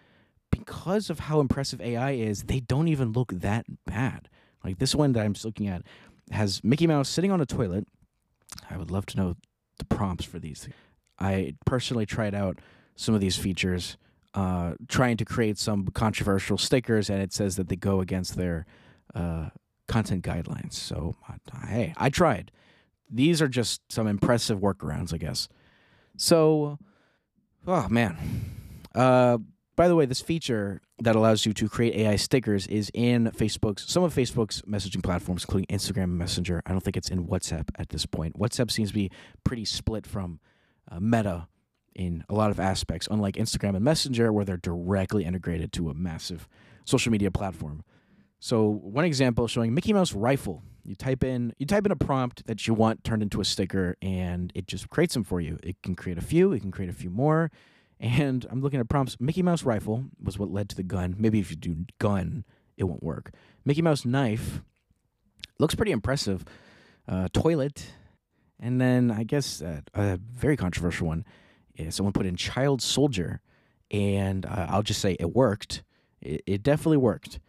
because 0.51 1.09
of 1.09 1.19
how 1.19 1.39
impressive 1.39 1.81
AI 1.81 2.11
is, 2.11 2.43
they 2.43 2.59
don't 2.59 2.87
even 2.87 3.11
look 3.11 3.31
that 3.33 3.65
bad. 3.85 4.29
Like 4.63 4.79
this 4.79 4.95
one 4.95 5.13
that 5.13 5.23
I'm 5.23 5.35
looking 5.43 5.67
at 5.67 5.83
has 6.31 6.63
Mickey 6.63 6.87
Mouse 6.87 7.09
sitting 7.09 7.31
on 7.31 7.41
a 7.41 7.45
toilet. 7.45 7.87
I 8.69 8.77
would 8.77 8.91
love 8.91 9.05
to 9.07 9.17
know 9.17 9.35
the 9.77 9.85
prompts 9.85 10.25
for 10.25 10.39
these. 10.39 10.67
I 11.19 11.55
personally 11.65 12.05
tried 12.05 12.35
out 12.35 12.59
some 12.95 13.15
of 13.15 13.21
these 13.21 13.37
features, 13.37 13.97
uh, 14.33 14.73
trying 14.87 15.17
to 15.17 15.25
create 15.25 15.57
some 15.57 15.87
controversial 15.87 16.57
stickers, 16.57 17.09
and 17.09 17.21
it 17.21 17.33
says 17.33 17.55
that 17.55 17.69
they 17.69 17.75
go 17.75 18.01
against 18.01 18.35
their 18.35 18.65
uh, 19.15 19.49
content 19.87 20.23
guidelines. 20.23 20.73
So, 20.73 21.15
hey, 21.67 21.93
I 21.97 22.09
tried. 22.09 22.51
These 23.09 23.41
are 23.41 23.47
just 23.47 23.81
some 23.89 24.07
impressive 24.07 24.59
workarounds, 24.59 25.13
I 25.13 25.17
guess. 25.17 25.47
So, 26.17 26.77
oh 27.65 27.87
man. 27.89 28.17
Uh, 28.93 29.37
by 29.77 29.87
the 29.87 29.95
way, 29.95 30.07
this 30.07 30.21
feature 30.21 30.81
that 30.99 31.15
allows 31.15 31.45
you 31.45 31.53
to 31.53 31.69
create 31.69 31.95
AI 31.95 32.15
stickers 32.15 32.65
is 32.65 32.89
in 32.95 33.27
Facebook's 33.27 33.89
some 33.89 34.03
of 34.03 34.13
Facebook's 34.13 34.63
messaging 34.63 35.03
platforms, 35.03 35.43
including 35.43 35.67
Instagram 35.67 36.05
and 36.05 36.17
Messenger. 36.17 36.63
I 36.65 36.71
don't 36.71 36.81
think 36.81 36.97
it's 36.97 37.09
in 37.09 37.27
WhatsApp 37.27 37.69
at 37.75 37.89
this 37.89 38.07
point. 38.07 38.37
WhatsApp 38.37 38.71
seems 38.71 38.89
to 38.89 38.95
be 38.95 39.11
pretty 39.43 39.65
split 39.65 40.07
from 40.07 40.39
uh, 40.91 40.99
Meta 40.99 41.47
in 41.95 42.23
a 42.27 42.33
lot 42.33 42.49
of 42.49 42.59
aspects, 42.59 43.07
unlike 43.11 43.35
Instagram 43.35 43.75
and 43.75 43.85
Messenger, 43.85 44.33
where 44.33 44.43
they're 44.43 44.57
directly 44.57 45.23
integrated 45.23 45.71
to 45.73 45.91
a 45.91 45.93
massive 45.93 46.49
social 46.83 47.11
media 47.11 47.29
platform. 47.29 47.83
So 48.39 48.67
one 48.67 49.05
example 49.05 49.47
showing 49.47 49.75
Mickey 49.75 49.93
Mouse 49.93 50.13
rifle. 50.13 50.63
You 50.85 50.95
type 50.95 51.23
in 51.23 51.53
you 51.59 51.67
type 51.67 51.85
in 51.85 51.91
a 51.91 51.95
prompt 51.95 52.47
that 52.47 52.65
you 52.65 52.73
want 52.73 53.03
turned 53.03 53.21
into 53.21 53.41
a 53.41 53.45
sticker, 53.45 53.95
and 54.01 54.51
it 54.55 54.65
just 54.65 54.89
creates 54.89 55.13
them 55.13 55.23
for 55.23 55.39
you. 55.39 55.59
It 55.61 55.75
can 55.83 55.93
create 55.93 56.17
a 56.17 56.21
few. 56.21 56.51
It 56.53 56.61
can 56.61 56.71
create 56.71 56.89
a 56.89 56.93
few 56.93 57.11
more. 57.11 57.51
And 57.99 58.45
I'm 58.49 58.61
looking 58.61 58.79
at 58.79 58.89
prompts. 58.89 59.19
Mickey 59.19 59.41
Mouse 59.41 59.63
rifle 59.63 60.05
was 60.21 60.37
what 60.37 60.51
led 60.51 60.69
to 60.69 60.75
the 60.75 60.83
gun. 60.83 61.15
Maybe 61.17 61.39
if 61.39 61.49
you 61.49 61.57
do 61.57 61.85
gun, 61.99 62.45
it 62.77 62.83
won't 62.83 63.03
work. 63.03 63.31
Mickey 63.65 63.81
Mouse 63.81 64.05
knife 64.05 64.61
looks 65.59 65.75
pretty 65.75 65.91
impressive. 65.91 66.45
Uh, 67.07 67.27
toilet, 67.31 67.93
and 68.59 68.81
then 68.81 69.09
I 69.09 69.23
guess 69.23 69.61
uh, 69.61 69.79
a 69.93 70.17
very 70.17 70.57
controversial 70.57 71.07
one. 71.07 71.23
Is 71.75 71.95
someone 71.95 72.11
put 72.11 72.25
in 72.25 72.35
child 72.35 72.81
soldier, 72.81 73.39
and 73.91 74.45
uh, 74.45 74.67
I'll 74.69 74.83
just 74.83 74.99
say 74.99 75.15
it 75.19 75.33
worked. 75.33 75.83
It, 76.21 76.41
it 76.45 76.63
definitely 76.63 76.97
worked. 76.97 77.39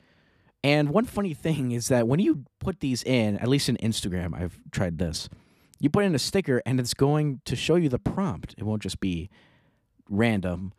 And 0.63 0.91
one 0.91 1.05
funny 1.05 1.35
thing 1.35 1.73
is 1.73 1.89
that 1.89 2.07
when 2.07 2.21
you 2.21 2.45
put 2.59 2.81
these 2.81 3.03
in, 3.03 3.39
at 3.39 3.49
least 3.49 3.69
in 3.69 3.77
Instagram, 3.79 4.35
I've 4.35 4.61
tried 4.71 4.99
this. 4.99 5.29
You 5.81 5.89
put 5.89 6.05
in 6.05 6.15
a 6.15 6.19
sticker, 6.19 6.63
and 6.67 6.79
it's 6.79 6.95
going 6.95 7.41
to 7.45 7.57
show 7.57 7.77
you 7.77 7.89
the 7.89 7.99
prompt. 7.99 8.55
It 8.59 8.65
won't 8.65 8.83
just 8.83 9.01
be 9.01 9.31
random 10.09 10.73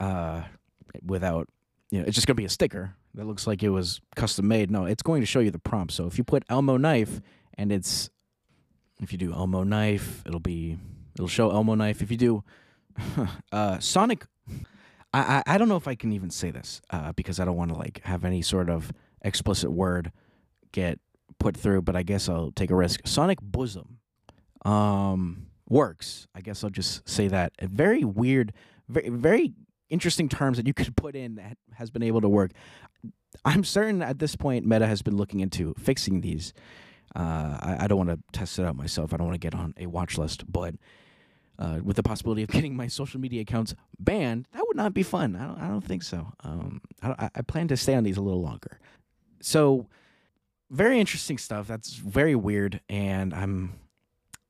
uh, 0.00 0.42
without 1.04 1.48
you 1.90 2.00
know 2.00 2.06
it's 2.06 2.14
just 2.14 2.26
going 2.26 2.36
to 2.36 2.40
be 2.40 2.46
a 2.46 2.50
sticker 2.50 2.94
that 3.14 3.26
looks 3.26 3.46
like 3.46 3.62
it 3.62 3.70
was 3.70 4.00
custom 4.14 4.48
made. 4.48 4.70
No 4.70 4.84
it's 4.84 5.02
going 5.02 5.22
to 5.22 5.26
show 5.26 5.40
you 5.40 5.50
the 5.50 5.58
prompt. 5.58 5.92
So 5.92 6.06
if 6.06 6.18
you 6.18 6.24
put 6.24 6.44
elmo 6.48 6.76
knife 6.76 7.20
and 7.54 7.72
it's 7.72 8.10
if 9.00 9.12
you 9.12 9.18
do 9.18 9.32
elmo 9.32 9.62
knife 9.62 10.22
it'll 10.26 10.40
be 10.40 10.78
it'll 11.14 11.28
show 11.28 11.50
elmo 11.50 11.74
knife. 11.74 12.02
If 12.02 12.10
you 12.10 12.16
do 12.16 12.44
uh, 13.52 13.78
sonic 13.78 14.24
I, 15.12 15.42
I, 15.46 15.54
I 15.54 15.58
don't 15.58 15.68
know 15.68 15.76
if 15.76 15.88
i 15.88 15.94
can 15.94 16.12
even 16.12 16.30
say 16.30 16.50
this 16.50 16.80
uh, 16.90 17.12
because 17.12 17.40
i 17.40 17.44
don't 17.44 17.56
want 17.56 17.70
to 17.70 17.76
like 17.76 18.00
have 18.04 18.24
any 18.24 18.42
sort 18.42 18.68
of 18.68 18.92
explicit 19.22 19.70
word 19.70 20.12
get 20.72 20.98
put 21.38 21.56
through 21.56 21.82
but 21.82 21.96
i 21.96 22.02
guess 22.02 22.28
i'll 22.28 22.52
take 22.52 22.70
a 22.70 22.74
risk. 22.74 23.06
Sonic 23.06 23.40
bosom. 23.40 23.98
Um 24.64 25.46
works. 25.68 26.26
I 26.34 26.40
guess 26.40 26.62
I'll 26.64 26.70
just 26.70 27.08
say 27.08 27.28
that. 27.28 27.52
A 27.58 27.66
very 27.66 28.04
weird, 28.04 28.52
very 28.88 29.08
very 29.08 29.52
interesting 29.88 30.28
terms 30.28 30.56
that 30.56 30.66
you 30.66 30.74
could 30.74 30.96
put 30.96 31.14
in 31.14 31.36
that 31.36 31.58
has 31.74 31.90
been 31.90 32.02
able 32.02 32.20
to 32.20 32.28
work. 32.28 32.52
I'm 33.44 33.64
certain 33.64 34.02
at 34.02 34.18
this 34.18 34.34
point 34.36 34.66
Meta 34.66 34.86
has 34.86 35.02
been 35.02 35.16
looking 35.16 35.40
into 35.40 35.74
fixing 35.78 36.20
these. 36.20 36.52
Uh, 37.14 37.58
I, 37.60 37.76
I, 37.80 37.86
don't 37.86 37.98
want 37.98 38.10
to 38.10 38.18
test 38.38 38.58
it 38.58 38.64
out 38.64 38.76
myself. 38.76 39.14
I 39.14 39.16
don't 39.16 39.26
want 39.26 39.40
to 39.40 39.46
get 39.46 39.54
on 39.54 39.72
a 39.78 39.86
watch 39.86 40.18
list, 40.18 40.50
but 40.50 40.74
uh, 41.58 41.78
with 41.82 41.96
the 41.96 42.02
possibility 42.02 42.42
of 42.42 42.48
getting 42.50 42.76
my 42.76 42.88
social 42.88 43.20
media 43.20 43.42
accounts 43.42 43.74
banned, 43.98 44.46
that 44.52 44.64
would 44.66 44.76
not 44.76 44.92
be 44.92 45.02
fun. 45.02 45.36
I 45.36 45.46
don't, 45.46 45.58
I 45.58 45.68
don't 45.68 45.84
think 45.84 46.02
so. 46.02 46.32
Um, 46.44 46.80
I, 47.02 47.30
I 47.34 47.42
plan 47.42 47.68
to 47.68 47.76
stay 47.76 47.94
on 47.94 48.04
these 48.04 48.16
a 48.16 48.22
little 48.22 48.42
longer. 48.42 48.80
So, 49.40 49.86
very 50.70 50.98
interesting 50.98 51.38
stuff. 51.38 51.68
That's 51.68 51.94
very 51.94 52.34
weird, 52.34 52.80
and 52.88 53.32
I'm 53.32 53.74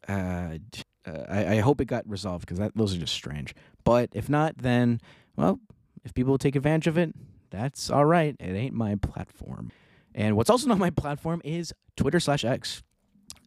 uh, 0.09 0.59
uh, 1.07 1.25
I, 1.29 1.47
I, 1.55 1.61
hope 1.61 1.81
it 1.81 1.87
got 1.87 2.09
resolved 2.09 2.47
because 2.47 2.71
those 2.75 2.95
are 2.95 2.99
just 2.99 3.15
strange. 3.15 3.55
But 3.85 4.11
if 4.13 4.29
not, 4.29 4.59
then 4.59 5.01
well, 5.37 5.61
if 6.05 6.15
people 6.15 6.39
take 6.39 6.57
advantage 6.57 6.87
of 6.87 6.99
it, 6.99 7.15
that's 7.51 7.91
all 7.91 8.05
right. 8.05 8.37
It 8.41 8.55
ain't 8.55 8.75
my 8.75 8.97
platform. 8.97 9.71
And 10.15 10.37
what's 10.37 10.51
also 10.51 10.69
not 10.69 10.79
my 10.79 10.91
platform 10.91 11.41
is 11.45 11.73
Twitter 11.97 12.21
slash 12.21 12.45
X. 12.45 12.83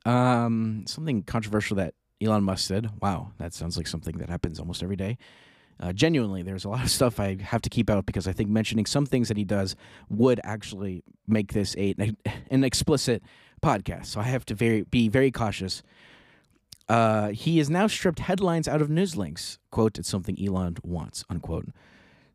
Um, 0.06 0.86
something 0.88 1.24
controversial 1.24 1.76
that 1.78 1.94
Elon 2.22 2.44
Musk 2.44 2.68
said. 2.68 2.90
Wow, 3.02 3.34
that 3.38 3.54
sounds 3.54 3.78
like 3.78 3.88
something 3.88 4.18
that 4.18 4.30
happens 4.30 4.60
almost 4.60 4.84
every 4.84 4.96
day. 4.96 5.18
Uh, 5.82 5.94
genuinely, 5.94 6.42
there's 6.42 6.66
a 6.66 6.70
lot 6.70 6.84
of 6.84 6.90
stuff 7.00 7.20
I 7.20 7.38
have 7.42 7.62
to 7.64 7.70
keep 7.70 7.90
out 7.90 8.06
because 8.06 8.28
I 8.28 8.34
think 8.34 8.50
mentioning 8.50 8.86
some 8.86 9.06
things 9.06 9.28
that 9.28 9.38
he 9.38 9.44
does 9.44 9.76
would 10.10 10.40
actually 10.44 11.04
make 11.28 11.54
this 11.54 11.76
a 11.78 11.96
an 12.50 12.64
explicit 12.64 13.24
podcast. 13.62 14.08
So 14.08 14.20
I 14.20 14.24
have 14.24 14.46
to 14.46 14.56
very 14.56 14.84
be 14.84 15.10
very 15.10 15.32
cautious 15.32 15.84
uh, 16.90 17.30
he 17.30 17.60
has 17.60 17.70
now 17.70 17.86
stripped 17.86 18.20
headlines 18.20 18.68
out 18.68 18.82
of 18.82 18.90
news 18.90 19.16
links. 19.16 19.60
Quote, 19.72 20.00
it's 20.00 20.10
something 20.10 20.38
Elon 20.44 20.78
wants, 20.84 21.24
unquote. 21.30 21.68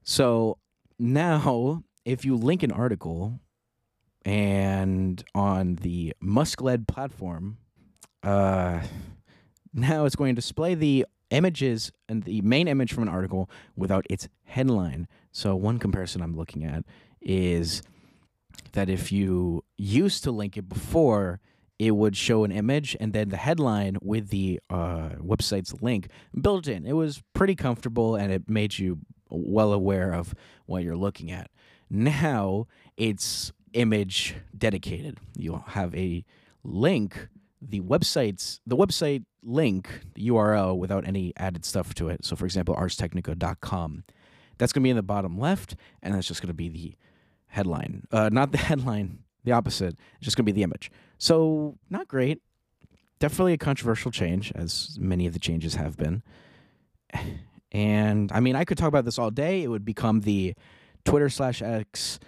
So 0.04 0.58
now, 0.98 1.82
if 2.04 2.24
you 2.24 2.36
link 2.36 2.62
an 2.62 2.70
article 2.70 3.40
and 4.24 5.22
on 5.34 5.76
the 5.76 6.14
Musk 6.20 6.62
led 6.62 6.86
platform, 6.86 7.58
uh, 8.22 8.80
now 9.72 10.04
it's 10.04 10.14
going 10.14 10.34
to 10.34 10.40
display 10.40 10.74
the 10.76 11.04
images 11.30 11.90
and 12.08 12.22
the 12.22 12.40
main 12.42 12.68
image 12.68 12.92
from 12.92 13.02
an 13.02 13.08
article 13.08 13.50
without 13.76 14.06
its 14.08 14.28
headline. 14.44 15.08
So, 15.32 15.56
one 15.56 15.80
comparison 15.80 16.22
I'm 16.22 16.36
looking 16.36 16.64
at 16.64 16.84
is 17.20 17.82
that 18.72 18.88
if 18.88 19.10
you 19.10 19.64
used 19.76 20.22
to 20.24 20.30
link 20.30 20.56
it 20.56 20.68
before, 20.68 21.40
it 21.78 21.92
would 21.92 22.16
show 22.16 22.44
an 22.44 22.52
image 22.52 22.96
and 23.00 23.12
then 23.12 23.30
the 23.30 23.36
headline 23.36 23.96
with 24.00 24.28
the 24.28 24.60
uh, 24.70 25.10
website's 25.18 25.80
link 25.82 26.08
built 26.40 26.68
in. 26.68 26.86
It 26.86 26.92
was 26.92 27.22
pretty 27.32 27.54
comfortable 27.54 28.14
and 28.14 28.32
it 28.32 28.48
made 28.48 28.78
you 28.78 29.00
well 29.28 29.72
aware 29.72 30.12
of 30.12 30.34
what 30.66 30.84
you're 30.84 30.96
looking 30.96 31.30
at. 31.30 31.50
Now 31.90 32.66
it's 32.96 33.52
image 33.72 34.36
dedicated. 34.56 35.18
You'll 35.36 35.64
have 35.68 35.94
a 35.94 36.24
link, 36.62 37.28
the 37.60 37.80
website's 37.80 38.60
the 38.66 38.76
website 38.76 39.24
link, 39.42 39.88
the 40.14 40.28
URL 40.28 40.78
without 40.78 41.06
any 41.06 41.32
added 41.36 41.64
stuff 41.64 41.94
to 41.94 42.08
it. 42.08 42.24
So 42.24 42.36
for 42.36 42.44
example, 42.44 42.74
arstechnica.com. 42.76 44.04
That's 44.56 44.72
going 44.72 44.82
to 44.82 44.84
be 44.84 44.90
in 44.90 44.96
the 44.96 45.02
bottom 45.02 45.38
left 45.38 45.74
and 46.02 46.14
that's 46.14 46.28
just 46.28 46.40
going 46.40 46.48
to 46.48 46.54
be 46.54 46.68
the 46.68 46.94
headline. 47.48 48.06
Uh, 48.12 48.30
not 48.32 48.52
the 48.52 48.58
headline, 48.70 49.18
the 49.42 49.52
opposite. 49.52 49.96
It's 50.16 50.24
just 50.24 50.36
going 50.36 50.44
to 50.46 50.52
be 50.52 50.56
the 50.56 50.62
image. 50.62 50.90
So 51.24 51.78
not 51.88 52.06
great. 52.06 52.42
Definitely 53.18 53.54
a 53.54 53.56
controversial 53.56 54.10
change 54.10 54.52
as 54.54 54.98
many 55.00 55.26
of 55.26 55.32
the 55.32 55.38
changes 55.38 55.74
have 55.74 55.96
been. 55.96 56.22
And 57.72 58.30
I 58.30 58.38
mean, 58.38 58.54
I 58.54 58.64
could 58.64 58.78
talk 58.78 58.86
about 58.86 59.04
this 59.04 59.18
all 59.18 59.32
day. 59.32 59.64
It 59.64 59.66
would 59.66 59.84
become 59.84 60.20
the 60.20 60.54
Twitter 61.04 61.28
slash 61.28 61.60
X 61.60 62.20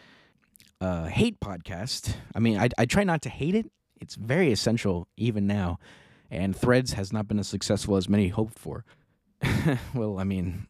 uh, 0.80 1.04
hate 1.04 1.38
podcast. 1.38 2.16
I 2.34 2.40
mean, 2.40 2.58
I, 2.58 2.68
I 2.76 2.84
try 2.84 3.04
not 3.04 3.22
to 3.22 3.28
hate 3.28 3.54
it. 3.54 3.70
It's 4.00 4.16
very 4.16 4.50
essential 4.50 5.06
even 5.16 5.46
now. 5.46 5.78
And 6.32 6.56
Threads 6.56 6.94
has 6.94 7.12
not 7.12 7.28
been 7.28 7.38
as 7.38 7.46
successful 7.46 7.94
as 7.94 8.08
many 8.08 8.26
hoped 8.26 8.58
for. 8.58 8.84
well, 9.94 10.18
I 10.18 10.24
mean, 10.24 10.66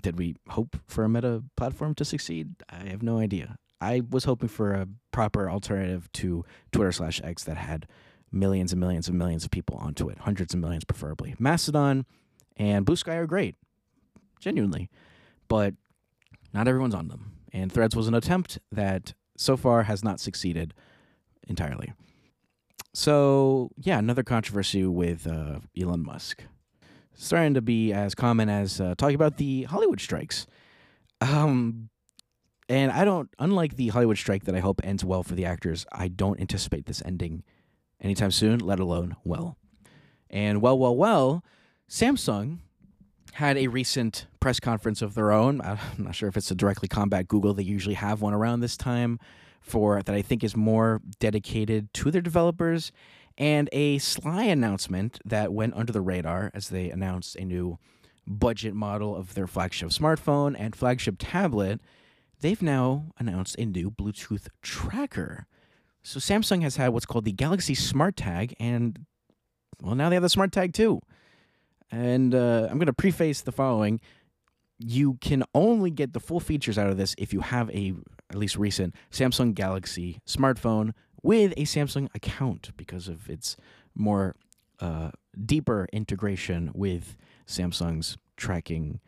did 0.00 0.16
we 0.16 0.36
hope 0.48 0.78
for 0.86 1.04
a 1.04 1.08
meta 1.10 1.44
platform 1.58 1.94
to 1.96 2.04
succeed? 2.06 2.54
I 2.70 2.88
have 2.88 3.02
no 3.02 3.18
idea. 3.18 3.58
I 3.82 4.02
was 4.08 4.24
hoping 4.24 4.48
for 4.48 4.72
a 4.72 4.88
proper 5.10 5.50
alternative 5.50 6.10
to 6.14 6.44
Twitter 6.70 6.92
slash 6.92 7.20
X 7.22 7.44
that 7.44 7.56
had 7.56 7.86
millions 8.30 8.72
and 8.72 8.80
millions 8.80 9.08
and 9.08 9.18
millions 9.18 9.44
of 9.44 9.50
people 9.50 9.76
onto 9.76 10.08
it, 10.08 10.18
hundreds 10.18 10.54
of 10.54 10.60
millions 10.60 10.84
preferably. 10.84 11.34
Mastodon 11.38 12.06
and 12.56 12.86
Bluesky 12.86 13.14
are 13.14 13.26
great, 13.26 13.56
genuinely, 14.40 14.88
but 15.48 15.74
not 16.54 16.68
everyone's 16.68 16.94
on 16.94 17.08
them. 17.08 17.32
And 17.52 17.70
Threads 17.70 17.94
was 17.96 18.08
an 18.08 18.14
attempt 18.14 18.58
that 18.70 19.14
so 19.36 19.56
far 19.56 19.82
has 19.82 20.02
not 20.04 20.20
succeeded 20.20 20.74
entirely. 21.48 21.92
So, 22.94 23.70
yeah, 23.78 23.98
another 23.98 24.22
controversy 24.22 24.86
with 24.86 25.26
uh, 25.26 25.60
Elon 25.78 26.04
Musk. 26.04 26.44
Starting 27.14 27.54
to 27.54 27.62
be 27.62 27.92
as 27.92 28.14
common 28.14 28.48
as 28.48 28.80
uh, 28.80 28.94
talking 28.96 29.14
about 29.14 29.36
the 29.36 29.64
Hollywood 29.64 30.00
strikes. 30.00 30.46
Um, 31.20 31.90
and 32.68 32.92
I 32.92 33.04
don't, 33.04 33.28
unlike 33.38 33.76
the 33.76 33.88
Hollywood 33.88 34.18
strike 34.18 34.44
that 34.44 34.54
I 34.54 34.60
hope 34.60 34.80
ends 34.84 35.04
well 35.04 35.22
for 35.22 35.34
the 35.34 35.44
actors, 35.44 35.86
I 35.92 36.08
don't 36.08 36.40
anticipate 36.40 36.86
this 36.86 37.02
ending 37.04 37.42
anytime 38.00 38.30
soon, 38.30 38.60
let 38.60 38.80
alone 38.80 39.16
well. 39.24 39.56
And 40.30 40.62
well, 40.62 40.78
well, 40.78 40.96
well, 40.96 41.44
Samsung 41.88 42.58
had 43.34 43.56
a 43.56 43.68
recent 43.68 44.26
press 44.40 44.60
conference 44.60 45.02
of 45.02 45.14
their 45.14 45.32
own. 45.32 45.60
I'm 45.64 45.78
not 45.98 46.14
sure 46.14 46.28
if 46.28 46.36
it's 46.36 46.48
to 46.48 46.54
directly 46.54 46.88
combat 46.88 47.28
Google. 47.28 47.54
They 47.54 47.62
usually 47.62 47.94
have 47.94 48.20
one 48.20 48.34
around 48.34 48.60
this 48.60 48.76
time 48.76 49.18
for 49.60 50.02
that 50.02 50.14
I 50.14 50.22
think 50.22 50.42
is 50.42 50.56
more 50.56 51.00
dedicated 51.20 51.92
to 51.94 52.10
their 52.10 52.20
developers 52.20 52.92
and 53.38 53.68
a 53.72 53.98
sly 53.98 54.44
announcement 54.44 55.18
that 55.24 55.52
went 55.52 55.74
under 55.74 55.92
the 55.92 56.00
radar 56.00 56.50
as 56.52 56.68
they 56.68 56.90
announced 56.90 57.36
a 57.36 57.44
new 57.44 57.78
budget 58.26 58.74
model 58.74 59.16
of 59.16 59.34
their 59.34 59.46
flagship 59.46 59.88
smartphone 59.88 60.54
and 60.58 60.76
flagship 60.76 61.16
tablet. 61.18 61.80
They've 62.42 62.60
now 62.60 63.04
announced 63.18 63.54
a 63.56 63.64
new 63.64 63.88
Bluetooth 63.88 64.48
tracker. 64.62 65.46
So 66.02 66.18
Samsung 66.18 66.62
has 66.62 66.74
had 66.74 66.88
what's 66.88 67.06
called 67.06 67.24
the 67.24 67.30
Galaxy 67.30 67.76
SmartTag 67.76 68.54
and 68.58 69.06
well 69.80 69.94
now 69.94 70.08
they 70.08 70.16
have 70.16 70.22
the 70.22 70.28
SmartTag 70.28 70.74
2. 70.74 71.00
And 71.92 72.34
uh, 72.34 72.66
I'm 72.68 72.78
going 72.78 72.86
to 72.86 72.92
preface 72.92 73.42
the 73.42 73.52
following. 73.52 74.00
You 74.76 75.18
can 75.20 75.44
only 75.54 75.92
get 75.92 76.14
the 76.14 76.20
full 76.20 76.40
features 76.40 76.78
out 76.78 76.90
of 76.90 76.96
this 76.96 77.14
if 77.16 77.32
you 77.32 77.42
have 77.42 77.70
a, 77.70 77.92
at 78.28 78.36
least 78.36 78.56
recent, 78.56 78.96
Samsung 79.12 79.54
Galaxy 79.54 80.18
smartphone 80.26 80.94
with 81.22 81.52
a 81.52 81.62
Samsung 81.62 82.08
account 82.12 82.72
because 82.76 83.06
of 83.06 83.30
its 83.30 83.56
more 83.94 84.34
uh, 84.80 85.12
deeper 85.46 85.86
integration 85.92 86.72
with 86.74 87.16
Samsung's 87.46 88.18
tracking 88.36 88.98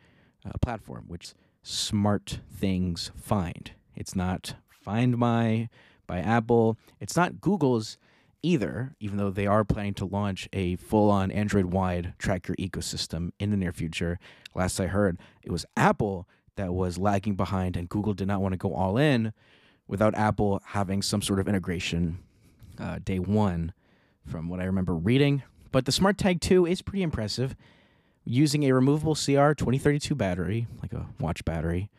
uh, 0.45 0.51
platform, 0.61 1.03
which 1.09 1.33
Smart 1.67 2.41
Things 2.55 3.09
Find. 3.15 3.71
It's 3.95 4.15
not 4.15 4.53
Find 4.69 5.17
My 5.17 5.67
by 6.05 6.19
Apple. 6.19 6.77
It's 6.99 7.15
not 7.15 7.41
Google's 7.41 7.97
either, 8.43 8.93
even 8.99 9.17
though 9.17 9.31
they 9.31 9.47
are 9.47 9.63
planning 9.63 9.95
to 9.95 10.05
launch 10.05 10.47
a 10.53 10.75
full 10.75 11.09
on 11.09 11.31
Android 11.31 11.65
wide 11.65 12.13
tracker 12.19 12.53
ecosystem 12.59 13.31
in 13.39 13.49
the 13.49 13.57
near 13.57 13.71
future. 13.71 14.19
Last 14.53 14.79
I 14.79 14.85
heard, 14.85 15.17
it 15.41 15.51
was 15.51 15.65
Apple 15.75 16.27
that 16.55 16.71
was 16.71 16.99
lagging 16.99 17.33
behind, 17.33 17.75
and 17.75 17.89
Google 17.89 18.13
did 18.13 18.27
not 18.27 18.41
want 18.41 18.53
to 18.53 18.57
go 18.57 18.75
all 18.75 18.99
in 18.99 19.33
without 19.87 20.13
Apple 20.13 20.61
having 20.67 21.01
some 21.01 21.23
sort 21.23 21.39
of 21.39 21.47
integration 21.47 22.19
uh, 22.77 22.99
day 23.03 23.17
one, 23.17 23.73
from 24.23 24.49
what 24.49 24.59
I 24.59 24.65
remember 24.65 24.93
reading. 24.93 25.41
But 25.71 25.85
the 25.85 25.91
SmartTag 25.91 26.41
2 26.41 26.67
is 26.67 26.83
pretty 26.83 27.01
impressive. 27.01 27.55
Using 28.25 28.63
a 28.63 28.71
removable 28.73 29.15
CR2032 29.15 30.17
battery, 30.17 30.67
like 30.81 30.93
a 30.93 31.07
watch 31.19 31.45
battery, 31.45 31.89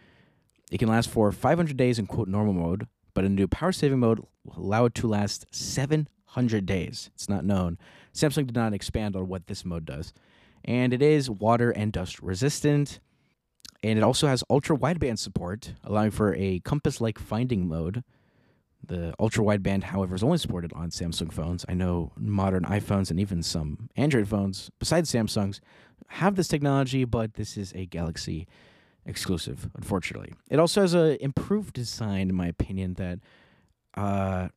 it 0.71 0.79
can 0.79 0.89
last 0.89 1.09
for 1.09 1.31
500 1.31 1.77
days 1.77 1.99
in 1.99 2.07
quote 2.07 2.29
normal 2.29 2.53
mode, 2.53 2.89
but 3.15 3.25
in 3.25 3.35
new 3.35 3.47
power 3.47 3.73
saving 3.73 4.01
mode 4.01 4.21
allow 4.57 4.87
it 4.87 4.95
to 4.97 5.07
last 5.07 5.47
700 5.55 6.67
days. 6.67 7.11
It's 7.15 7.29
not 7.29 7.45
known. 7.45 7.79
Samsung 8.13 8.47
did 8.47 8.57
not 8.57 8.75
expand 8.75 9.15
on 9.15 9.29
what 9.29 9.47
this 9.47 9.65
mode 9.65 9.85
does. 9.85 10.13
And 10.65 10.93
it 10.93 11.01
is 11.01 11.31
water 11.31 11.71
and 11.71 11.93
dust 11.93 12.21
resistant. 12.21 12.99
And 13.83 13.99
it 13.99 14.03
also 14.03 14.27
has 14.27 14.43
ultra 14.51 14.77
wideband 14.77 15.19
support, 15.19 15.75
allowing 15.85 16.11
for 16.11 16.35
a 16.35 16.61
compass 16.61 17.01
like 17.01 17.19
finding 17.19 17.69
mode. 17.69 18.03
The 18.85 19.15
ultra 19.19 19.45
wideband, 19.45 19.85
however, 19.85 20.15
is 20.15 20.23
only 20.23 20.39
supported 20.39 20.73
on 20.73 20.91
Samsung 20.91 21.33
phones. 21.33 21.65
I 21.69 21.75
know 21.75 22.13
modern 22.17 22.65
iPhones 22.65 23.11
and 23.11 23.21
even 23.21 23.43
some 23.43 23.91
Android 23.97 24.29
phones, 24.29 24.71
besides 24.79 25.11
Samsung's, 25.13 25.61
have 26.09 26.37
this 26.37 26.49
technology, 26.49 27.05
but 27.05 27.35
this 27.35 27.57
is 27.57 27.73
a 27.75 27.87
Galaxy 27.87 28.47
exclusive, 29.05 29.71
unfortunately. 29.75 30.35
It 30.51 30.59
also 30.59 30.83
has 30.83 30.95
an 30.95 31.17
improved 31.21 31.75
design, 31.75 32.29
in 32.29 32.35
my 32.35 32.47
opinion, 32.47 32.95
that 32.95 33.21
uh, 33.95 34.49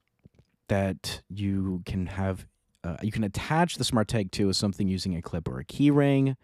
that 0.67 1.21
you 1.29 1.81
can 1.85 2.07
have 2.07 2.45
uh, 2.83 2.97
you 3.01 3.11
can 3.11 3.23
attach 3.23 3.75
the 3.75 3.83
smart 3.83 4.07
tag 4.07 4.31
to 4.31 4.51
something 4.53 4.87
using 4.87 5.15
a 5.15 5.21
clip 5.21 5.47
or 5.47 5.59
a 5.59 5.65
key 5.65 5.91
ring, 5.91 6.37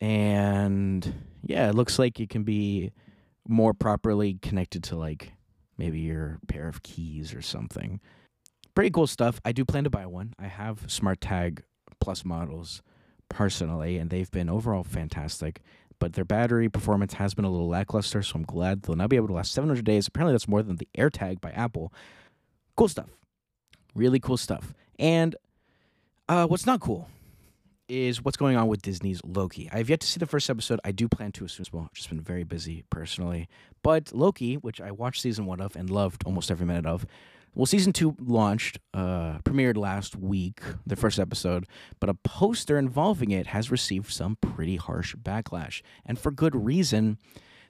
and 0.00 1.14
yeah, 1.42 1.68
it 1.68 1.74
looks 1.74 1.98
like 1.98 2.20
it 2.20 2.30
can 2.30 2.42
be 2.42 2.92
more 3.48 3.74
properly 3.74 4.38
connected 4.42 4.82
to 4.84 4.96
like 4.96 5.32
maybe 5.76 6.00
your 6.00 6.38
pair 6.46 6.68
of 6.68 6.82
keys 6.82 7.34
or 7.34 7.42
something. 7.42 8.00
Pretty 8.74 8.90
cool 8.90 9.06
stuff. 9.06 9.40
I 9.44 9.52
do 9.52 9.64
plan 9.64 9.84
to 9.84 9.90
buy 9.90 10.06
one. 10.06 10.34
I 10.38 10.46
have 10.46 10.84
smart 10.90 11.20
tag 11.20 11.64
plus 12.00 12.24
models 12.24 12.82
personally, 13.30 13.96
and 13.96 14.10
they've 14.10 14.30
been 14.30 14.50
overall 14.50 14.84
fantastic 14.84 15.62
but 16.00 16.14
their 16.14 16.24
battery 16.24 16.68
performance 16.68 17.14
has 17.14 17.34
been 17.34 17.44
a 17.44 17.50
little 17.50 17.68
lackluster, 17.68 18.22
so 18.22 18.32
I'm 18.34 18.42
glad 18.42 18.82
they'll 18.82 18.96
now 18.96 19.06
be 19.06 19.16
able 19.16 19.28
to 19.28 19.34
last 19.34 19.52
700 19.52 19.84
days. 19.84 20.08
Apparently, 20.08 20.32
that's 20.32 20.48
more 20.48 20.62
than 20.62 20.76
the 20.76 20.88
AirTag 20.98 21.40
by 21.40 21.50
Apple. 21.50 21.92
Cool 22.74 22.88
stuff. 22.88 23.10
Really 23.94 24.18
cool 24.18 24.38
stuff. 24.38 24.74
And 24.98 25.36
uh, 26.28 26.46
what's 26.46 26.66
not 26.66 26.80
cool 26.80 27.08
is 27.86 28.24
what's 28.24 28.36
going 28.36 28.56
on 28.56 28.66
with 28.68 28.82
Disney's 28.82 29.20
Loki. 29.24 29.68
I 29.72 29.78
have 29.78 29.90
yet 29.90 30.00
to 30.00 30.06
see 30.06 30.18
the 30.18 30.26
first 30.26 30.48
episode. 30.48 30.80
I 30.84 30.92
do 30.92 31.06
plan 31.08 31.32
to 31.32 31.44
as 31.44 31.52
soon 31.52 31.64
as 31.64 31.72
well. 31.72 31.84
I've 31.84 31.92
just 31.92 32.08
been 32.08 32.20
very 32.20 32.44
busy 32.44 32.84
personally. 32.88 33.48
But 33.82 34.12
Loki, 34.14 34.54
which 34.54 34.80
I 34.80 34.92
watched 34.92 35.20
season 35.20 35.44
one 35.44 35.60
of 35.60 35.76
and 35.76 35.90
loved 35.90 36.22
almost 36.24 36.50
every 36.50 36.66
minute 36.66 36.86
of, 36.86 37.04
well, 37.54 37.66
season 37.66 37.92
two 37.92 38.16
launched, 38.20 38.78
uh, 38.94 39.38
premiered 39.38 39.76
last 39.76 40.16
week, 40.16 40.60
the 40.86 40.96
first 40.96 41.18
episode, 41.18 41.66
but 41.98 42.08
a 42.08 42.14
poster 42.14 42.78
involving 42.78 43.30
it 43.30 43.48
has 43.48 43.70
received 43.70 44.12
some 44.12 44.36
pretty 44.36 44.76
harsh 44.76 45.14
backlash, 45.16 45.82
and 46.06 46.18
for 46.18 46.30
good 46.30 46.54
reason. 46.54 47.18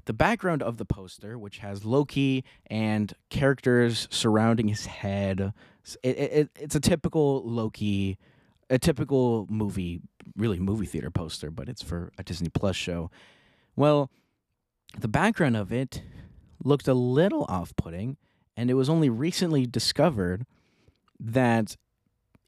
The 0.07 0.13
background 0.15 0.63
of 0.63 0.79
the 0.79 0.87
poster, 0.87 1.39
which 1.39 1.59
has 1.59 1.85
Loki 1.85 2.43
and 2.69 3.13
characters 3.29 4.09
surrounding 4.11 4.69
his 4.69 4.87
head, 4.87 5.53
it, 6.03 6.19
it, 6.19 6.51
it's 6.59 6.75
a 6.75 6.81
typical 6.81 7.43
Loki, 7.45 8.19
a 8.71 8.79
typical 8.79 9.47
movie, 9.51 10.01
really 10.37 10.59
movie 10.59 10.87
theater 10.87 11.11
poster, 11.11 11.51
but 11.51 11.69
it's 11.69 11.83
for 11.83 12.13
a 12.19 12.23
Disney 12.23 12.49
Plus 12.49 12.77
show. 12.77 13.11
Well, 13.77 14.11
the 14.99 15.09
background 15.09 15.57
of 15.57 15.73
it 15.73 16.03
looked 16.65 16.89
a 16.89 16.95
little 16.95 17.45
off 17.45 17.75
putting 17.77 18.17
and 18.61 18.69
it 18.69 18.75
was 18.75 18.91
only 18.91 19.09
recently 19.09 19.65
discovered 19.65 20.45
that 21.19 21.79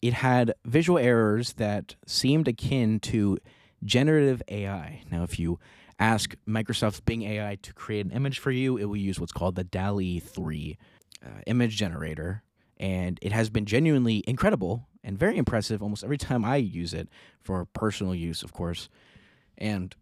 it 0.02 0.12
had 0.12 0.52
visual 0.66 0.98
errors 0.98 1.54
that 1.54 1.96
seemed 2.04 2.46
akin 2.46 3.00
to 3.00 3.38
generative 3.82 4.42
AI. 4.48 5.00
Now, 5.10 5.22
if 5.22 5.38
you 5.38 5.58
ask 5.98 6.34
Microsoft's 6.46 7.00
Bing 7.00 7.22
AI 7.22 7.56
to 7.62 7.72
create 7.72 8.04
an 8.04 8.12
image 8.12 8.40
for 8.40 8.50
you, 8.50 8.76
it 8.76 8.84
will 8.84 8.98
use 8.98 9.18
what's 9.18 9.32
called 9.32 9.54
the 9.54 9.64
DALL-E 9.64 10.20
3 10.20 10.76
uh, 11.24 11.28
image 11.46 11.78
generator. 11.78 12.42
And 12.76 13.18
it 13.22 13.32
has 13.32 13.48
been 13.48 13.64
genuinely 13.64 14.22
incredible 14.26 14.88
and 15.02 15.18
very 15.18 15.38
impressive 15.38 15.82
almost 15.82 16.04
every 16.04 16.18
time 16.18 16.44
I 16.44 16.56
use 16.56 16.92
it 16.92 17.08
for 17.40 17.64
personal 17.64 18.14
use, 18.14 18.42
of 18.42 18.52
course. 18.52 18.90
And 19.56 19.96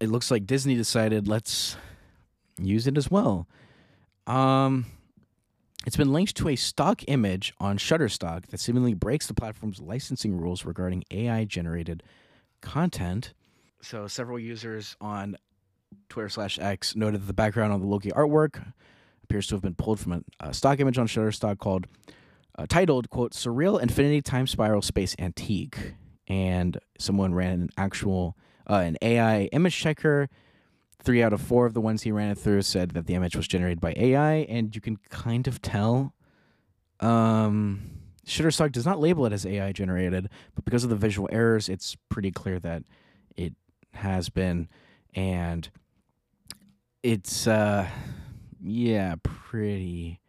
it 0.00 0.08
looks 0.08 0.30
like 0.30 0.46
Disney 0.46 0.76
decided 0.76 1.28
let's 1.28 1.76
use 2.56 2.86
it 2.86 2.96
as 2.96 3.10
well. 3.10 3.46
Um, 4.26 4.86
it's 5.86 5.96
been 5.96 6.12
linked 6.12 6.34
to 6.36 6.48
a 6.48 6.56
stock 6.56 7.02
image 7.06 7.54
on 7.60 7.78
Shutterstock 7.78 8.46
that 8.46 8.58
seemingly 8.58 8.92
breaks 8.92 9.28
the 9.28 9.34
platform's 9.34 9.80
licensing 9.80 10.36
rules 10.36 10.64
regarding 10.64 11.04
AI 11.12 11.44
generated 11.44 12.02
content. 12.60 13.32
So, 13.80 14.08
several 14.08 14.38
users 14.38 14.96
on 15.00 15.36
Twitter 16.08 16.28
slash 16.28 16.58
X 16.58 16.96
noted 16.96 17.22
that 17.22 17.26
the 17.26 17.32
background 17.32 17.72
on 17.72 17.80
the 17.80 17.86
Loki 17.86 18.10
artwork 18.10 18.72
appears 19.22 19.46
to 19.46 19.54
have 19.54 19.62
been 19.62 19.76
pulled 19.76 20.00
from 20.00 20.12
a, 20.12 20.22
a 20.40 20.52
stock 20.52 20.80
image 20.80 20.98
on 20.98 21.06
Shutterstock 21.06 21.58
called, 21.58 21.86
uh, 22.58 22.66
titled, 22.68 23.08
quote, 23.08 23.32
Surreal 23.32 23.80
Infinity 23.80 24.22
Time 24.22 24.48
Spiral 24.48 24.82
Space 24.82 25.14
Antique. 25.20 25.94
And 26.26 26.80
someone 26.98 27.32
ran 27.32 27.52
an 27.52 27.68
actual, 27.76 28.36
uh, 28.68 28.74
an 28.76 28.96
AI 29.00 29.44
image 29.52 29.76
checker 29.76 30.28
three 31.02 31.22
out 31.22 31.32
of 31.32 31.40
four 31.40 31.66
of 31.66 31.74
the 31.74 31.80
ones 31.80 32.02
he 32.02 32.12
ran 32.12 32.30
it 32.30 32.38
through 32.38 32.62
said 32.62 32.90
that 32.90 33.06
the 33.06 33.14
image 33.14 33.36
was 33.36 33.46
generated 33.46 33.80
by 33.80 33.94
AI, 33.96 34.46
and 34.48 34.74
you 34.74 34.80
can 34.80 34.96
kind 35.10 35.46
of 35.46 35.62
tell. 35.62 36.14
Um, 37.00 37.82
Shutterstock 38.26 38.72
does 38.72 38.86
not 38.86 38.98
label 38.98 39.24
it 39.26 39.32
as 39.32 39.46
AI 39.46 39.72
generated, 39.72 40.28
but 40.54 40.64
because 40.64 40.82
of 40.84 40.90
the 40.90 40.96
visual 40.96 41.28
errors, 41.30 41.68
it's 41.68 41.96
pretty 42.08 42.32
clear 42.32 42.58
that 42.58 42.82
it 43.36 43.54
has 43.94 44.28
been, 44.28 44.68
and 45.14 45.68
it's 47.02 47.46
uh, 47.46 47.88
yeah, 48.60 49.14
pretty, 49.22 50.20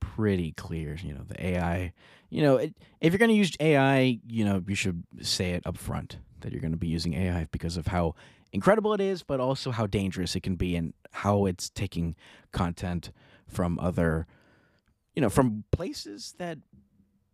pretty 0.00 0.52
clear. 0.52 0.96
You 1.00 1.14
know, 1.14 1.22
the 1.26 1.46
AI. 1.46 1.92
You 2.28 2.42
know, 2.42 2.56
it, 2.56 2.74
if 3.00 3.12
you're 3.12 3.18
going 3.18 3.30
to 3.30 3.36
use 3.36 3.52
AI, 3.60 4.18
you 4.26 4.44
know, 4.44 4.60
you 4.66 4.74
should 4.74 5.04
say 5.22 5.52
it 5.52 5.64
up 5.64 5.78
front 5.78 6.18
that 6.40 6.50
you're 6.52 6.60
going 6.60 6.72
to 6.72 6.78
be 6.78 6.88
using 6.88 7.14
AI 7.14 7.46
because 7.52 7.76
of 7.76 7.86
how 7.86 8.14
incredible 8.56 8.94
it 8.94 9.02
is, 9.02 9.22
but 9.22 9.38
also 9.38 9.70
how 9.70 9.86
dangerous 9.86 10.34
it 10.34 10.42
can 10.42 10.56
be 10.56 10.74
and 10.76 10.94
how 11.12 11.44
it's 11.44 11.68
taking 11.68 12.16
content 12.52 13.12
from 13.46 13.78
other, 13.78 14.26
you 15.14 15.20
know, 15.20 15.28
from 15.28 15.64
places 15.72 16.34
that 16.38 16.56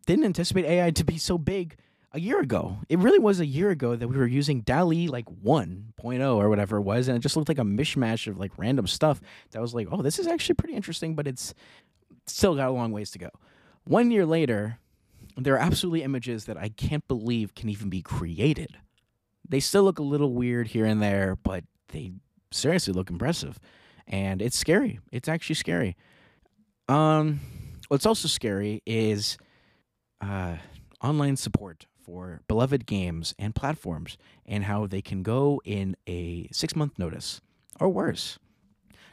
didn't 0.05 0.25
anticipate 0.25 0.65
AI 0.65 0.91
to 0.91 1.05
be 1.05 1.17
so 1.17 1.39
big 1.39 1.77
a 2.11 2.19
year 2.19 2.41
ago. 2.41 2.79
It 2.89 2.99
really 2.99 3.21
was 3.21 3.39
a 3.39 3.47
year 3.47 3.71
ago 3.71 3.95
that 3.95 4.09
we 4.09 4.17
were 4.17 4.27
using 4.27 4.63
DALL-E 4.63 5.07
like 5.07 5.27
1.0 5.27 6.37
or 6.37 6.49
whatever 6.49 6.79
it 6.79 6.83
was, 6.83 7.07
and 7.07 7.17
it 7.17 7.21
just 7.21 7.37
looked 7.37 7.49
like 7.49 7.61
a 7.61 7.63
mishmash 7.63 8.27
of 8.27 8.37
like 8.37 8.59
random 8.59 8.89
stuff 8.89 9.21
that 9.53 9.63
was 9.63 9.73
like, 9.73 9.87
oh, 9.93 10.03
this 10.03 10.19
is 10.19 10.27
actually 10.27 10.57
pretty 10.57 10.75
interesting, 10.75 11.15
but 11.15 11.29
it's 11.29 11.55
still 12.27 12.57
got 12.57 12.69
a 12.69 12.73
long 12.73 12.91
ways 12.91 13.13
to 13.13 13.21
go. 13.21 13.31
One 13.85 14.11
year 14.11 14.27
later, 14.27 14.81
there 15.37 15.55
are 15.55 15.59
absolutely 15.59 16.03
images 16.03 16.47
that 16.47 16.57
I 16.57 16.69
can't 16.69 17.07
believe 17.07 17.55
can 17.55 17.69
even 17.69 17.89
be 17.89 18.03
created 18.03 18.77
they 19.49 19.61
still 19.61 19.83
look 19.83 19.99
a 19.99 20.03
little 20.03 20.33
weird 20.33 20.69
here 20.69 20.87
and 20.87 21.03
there, 21.03 21.37
but 21.43 21.65
they 21.89 22.13
seriously 22.51 22.93
look 22.93 23.11
impressive. 23.11 23.59
And 24.07 24.43
it's 24.43 24.59
scary. 24.59 25.01
It's 25.11 25.29
actually 25.29 25.55
scary. 25.55 25.97
Um, 26.89 27.41
what's 27.89 28.07
also 28.07 28.29
scary 28.29 28.83
is 28.85 29.39
uh, 30.21 30.57
online 31.03 31.37
support 31.37 31.87
for 32.05 32.43
beloved 32.49 32.87
games 32.87 33.35
and 33.39 33.55
platforms 33.55 34.19
and 34.45 34.65
how 34.65 34.87
they 34.87 35.01
can 35.01 35.23
go 35.23 35.61
in 35.65 35.97
a 36.07 36.49
six 36.53 36.75
month 36.75 36.99
notice 36.99 37.41
or 37.81 37.89
worse. 37.89 38.39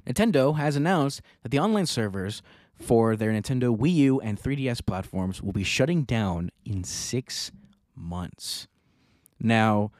Nintendo 0.06 0.58
has 0.58 0.76
announced 0.76 1.22
that 1.44 1.50
the 1.50 1.60
online 1.60 1.86
servers 1.86 2.42
for 2.76 3.16
their 3.16 3.32
Nintendo 3.32 3.76
Wii 3.76 3.94
U 3.96 4.22
and 4.22 4.42
3DS 4.42 4.86
platforms 4.86 5.42
will 5.42 5.52
be 5.52 5.64
shutting 5.64 6.04
down 6.04 6.50
in 6.66 6.84
six 6.84 7.52
months. 7.96 8.68
Now, 9.40 9.92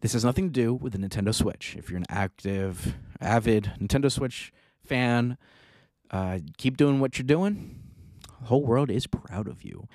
this 0.00 0.12
has 0.12 0.24
nothing 0.24 0.46
to 0.46 0.52
do 0.52 0.74
with 0.74 0.92
the 0.92 0.98
Nintendo 0.98 1.34
Switch. 1.34 1.74
If 1.76 1.90
you're 1.90 1.98
an 1.98 2.06
active, 2.08 2.96
avid 3.20 3.72
Nintendo 3.80 4.10
Switch 4.10 4.52
fan, 4.84 5.36
uh, 6.10 6.38
keep 6.56 6.76
doing 6.76 7.00
what 7.00 7.18
you're 7.18 7.26
doing. 7.26 7.80
The 8.40 8.46
whole 8.46 8.64
world 8.64 8.90
is 8.90 9.06
proud 9.06 9.48
of 9.48 9.64
you. 9.64 9.88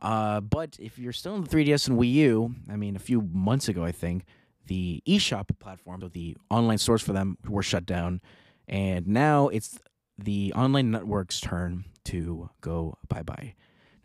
Uh, 0.00 0.40
but 0.40 0.76
if 0.80 0.98
you're 0.98 1.12
still 1.12 1.34
in 1.34 1.44
the 1.44 1.48
3DS 1.48 1.88
and 1.88 1.98
Wii 1.98 2.12
U, 2.12 2.54
I 2.70 2.76
mean, 2.76 2.96
a 2.96 3.00
few 3.00 3.20
months 3.20 3.68
ago, 3.68 3.84
I 3.84 3.92
think, 3.92 4.24
the 4.66 5.02
eShop 5.06 5.58
platform, 5.58 6.08
the 6.12 6.36
online 6.48 6.78
stores 6.78 7.02
for 7.02 7.12
them 7.12 7.36
were 7.46 7.62
shut 7.62 7.84
down. 7.84 8.20
And 8.66 9.06
now 9.06 9.48
it's 9.48 9.78
the 10.16 10.52
online 10.54 10.90
network's 10.90 11.40
turn 11.40 11.84
to 12.04 12.50
go 12.60 12.96
bye 13.08 13.22
bye. 13.22 13.54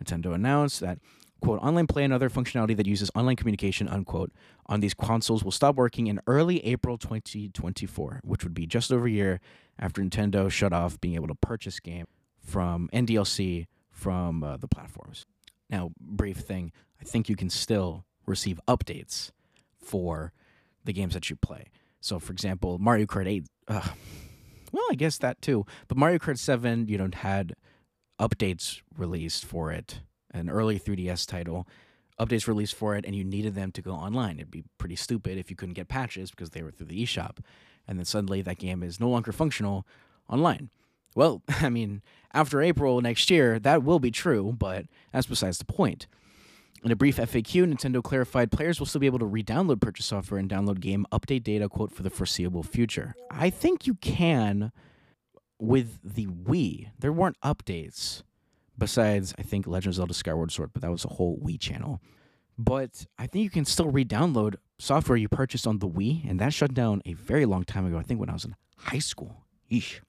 Nintendo 0.04 0.34
announced 0.34 0.80
that 0.82 1.00
quote, 1.42 1.60
online 1.62 1.88
play 1.88 2.04
and 2.04 2.14
other 2.14 2.30
functionality 2.30 2.76
that 2.76 2.88
uses 2.88 3.12
online 3.16 3.36
communication, 3.36 3.88
unquote, 3.88 4.32
on 4.68 4.80
these 4.80 4.94
consoles 4.94 5.44
will 5.44 5.52
stop 5.52 5.76
working 5.76 6.08
in 6.08 6.20
early 6.28 6.66
April 6.66 6.98
2024, 6.98 8.22
which 8.24 8.44
would 8.44 8.54
be 8.54 8.66
just 8.66 8.92
over 8.92 9.06
a 9.06 9.12
year 9.12 9.40
after 9.78 10.02
Nintendo 10.02 10.50
shut 10.50 10.74
off 10.74 11.00
being 11.00 11.16
able 11.16 11.28
to 11.28 11.36
purchase 11.36 11.80
game 11.80 12.06
from 12.40 12.90
NDLC 12.94 13.68
from 13.92 14.44
uh, 14.44 14.58
the 14.58 14.68
platforms. 14.68 15.26
Now, 15.70 15.92
brief 16.00 16.38
thing, 16.38 16.72
I 17.02 17.04
think 17.04 17.30
you 17.30 17.36
can 17.36 17.50
still 17.50 18.06
receive 18.26 18.60
updates 18.68 19.32
for 19.78 20.34
the 20.84 20.94
games 20.94 21.14
that 21.14 21.30
you 21.30 21.36
play. 21.36 21.66
So, 22.02 22.20
for 22.20 22.32
example, 22.32 22.78
Mario 22.78 23.06
Kart 23.06 23.28
8, 23.28 23.46
uh, 23.68 23.82
well, 24.72 24.86
I 24.92 24.96
guess 24.96 25.18
that 25.20 25.42
too, 25.42 25.66
but 25.88 25.98
Mario 25.98 26.20
Kart 26.20 26.38
7, 26.38 26.88
you 26.88 26.98
know, 26.98 27.10
had 27.14 27.56
updates 28.20 28.82
released 28.98 29.46
for 29.46 29.72
it 29.72 30.02
an 30.36 30.50
early 30.50 30.80
3DS 30.80 31.28
title, 31.28 31.68
updates 32.20 32.48
released 32.48 32.76
for 32.76 32.96
it, 32.96 33.06
and 33.06 33.16
you 33.16 33.24
needed 33.24 33.56
them 33.56 33.72
to 33.72 33.82
go 33.82 33.92
online. 33.92 34.38
It'd 34.38 34.52
be 34.52 34.64
pretty 34.78 34.96
stupid 34.96 35.38
if 35.38 35.50
you 35.50 35.56
couldn't 35.56 35.74
get 35.74 35.88
patches 35.88 36.32
because 36.32 36.52
they 36.52 36.64
were 36.64 36.72
through 36.72 36.88
the 36.88 37.04
eShop. 37.04 37.38
And 37.88 37.98
then 37.98 38.06
suddenly 38.06 38.42
that 38.42 38.58
game 38.58 38.84
is 38.84 39.00
no 39.00 39.10
longer 39.10 39.32
functional 39.32 39.86
online. 40.30 40.70
Well, 41.16 41.42
I 41.50 41.70
mean, 41.70 42.02
after 42.34 42.62
April 42.62 43.02
next 43.02 43.30
year, 43.30 43.60
that 43.60 43.84
will 43.84 44.00
be 44.00 44.12
true, 44.12 44.56
but 44.58 44.86
that's 45.12 45.28
besides 45.28 45.58
the 45.58 45.66
point. 45.66 46.08
In 46.84 46.92
a 46.92 46.96
brief 46.96 47.18
FAQ, 47.18 47.66
Nintendo 47.66 48.04
clarified 48.04 48.52
players 48.52 48.80
will 48.80 48.86
still 48.86 49.02
be 49.02 49.08
able 49.08 49.18
to 49.18 49.26
re 49.26 49.44
download 49.44 49.82
purchase 49.82 50.06
software 50.06 50.40
and 50.40 50.48
download 50.48 50.80
game 50.80 51.08
update 51.12 51.42
data, 51.42 51.68
quote, 51.68 51.92
for 51.92 52.04
the 52.04 52.12
foreseeable 52.12 52.62
future. 52.62 53.16
I 53.32 53.50
think 53.50 53.88
you 53.88 53.96
can 53.96 54.72
with 55.58 55.98
the 56.04 56.28
Wii. 56.28 56.90
There 57.00 57.12
weren't 57.12 57.42
updates 57.42 58.22
besides 58.78 59.34
I 59.38 59.44
think 59.44 59.68
Legend 59.68 59.92
of 59.92 59.96
Zelda 59.96 60.14
Skyward 60.14 60.52
Sword, 60.52 60.72
but 60.74 60.82
that 60.82 60.92
was 60.92 61.06
a 61.06 61.10
whole 61.10 61.38
Wii 61.40 61.60
channel. 61.60 62.02
But 62.58 63.06
I 63.18 63.28
think 63.28 63.44
you 63.44 63.50
can 63.50 63.66
still 63.66 63.90
re-download 63.90 64.56
software 64.80 65.18
you 65.18 65.28
purchased 65.28 65.68
on 65.68 65.80
the 65.80 65.90
Wii, 65.90 66.30
and 66.30 66.40
that 66.40 66.54
shut 66.54 66.74
down 66.74 67.02
a 67.06 67.14
very 67.14 67.46
long 67.46 67.64
time 67.64 67.86
ago. 67.86 67.98
I 67.98 68.04
think 68.04 68.20
when 68.20 68.30
I 68.30 68.34
was 68.34 68.46
in 68.46 68.56
high 68.78 69.00
school. 69.00 69.44
Eesh. 69.72 70.00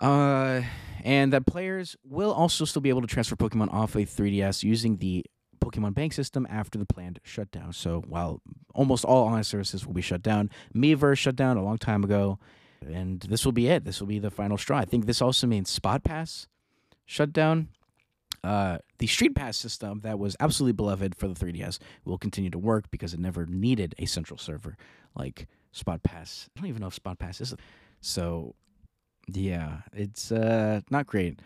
Uh, 0.00 0.62
and 1.04 1.32
that 1.32 1.46
players 1.46 1.96
will 2.04 2.32
also 2.32 2.64
still 2.64 2.82
be 2.82 2.88
able 2.88 3.02
to 3.02 3.06
transfer 3.06 3.36
Pokemon 3.36 3.72
off 3.72 3.94
a 3.94 4.00
3DS 4.00 4.64
using 4.64 4.96
the 4.96 5.24
Pokemon 5.60 5.94
Bank 5.94 6.12
system 6.12 6.46
after 6.50 6.76
the 6.78 6.86
planned 6.86 7.20
shutdown. 7.22 7.72
So 7.72 8.02
while 8.08 8.42
almost 8.74 9.04
all 9.04 9.26
online 9.26 9.44
services 9.44 9.86
will 9.86 9.94
be 9.94 10.02
shut 10.02 10.22
down, 10.22 10.50
Miiverse 10.74 11.18
shut 11.18 11.36
down 11.36 11.56
a 11.56 11.62
long 11.62 11.78
time 11.78 12.02
ago, 12.02 12.40
and 12.84 13.20
this 13.20 13.44
will 13.44 13.52
be 13.52 13.68
it. 13.68 13.84
This 13.84 14.00
will 14.00 14.08
be 14.08 14.18
the 14.18 14.30
final 14.30 14.58
straw. 14.58 14.78
I 14.78 14.84
think 14.84 15.06
this 15.06 15.22
also 15.22 15.46
means 15.46 15.70
Spot 15.70 16.02
Pass 16.02 16.48
shut 17.06 17.32
down. 17.32 17.68
Uh, 18.44 18.78
the 18.98 19.06
Street 19.06 19.36
Pass 19.36 19.56
system 19.56 20.00
that 20.00 20.18
was 20.18 20.36
absolutely 20.40 20.72
beloved 20.72 21.14
for 21.14 21.28
the 21.28 21.34
3DS 21.34 21.78
will 22.04 22.18
continue 22.18 22.50
to 22.50 22.58
work 22.58 22.90
because 22.90 23.14
it 23.14 23.20
never 23.20 23.46
needed 23.46 23.94
a 23.98 24.06
central 24.06 24.36
server 24.36 24.76
like 25.14 25.46
Spot 25.70 26.02
Pass. 26.02 26.48
I 26.56 26.60
don't 26.60 26.68
even 26.68 26.80
know 26.80 26.88
if 26.88 26.94
Spot 26.94 27.18
Pass 27.18 27.40
is. 27.40 27.54
So, 28.00 28.56
yeah, 29.28 29.82
it's 29.92 30.32
uh, 30.32 30.80
not 30.90 31.06
great. 31.06 31.40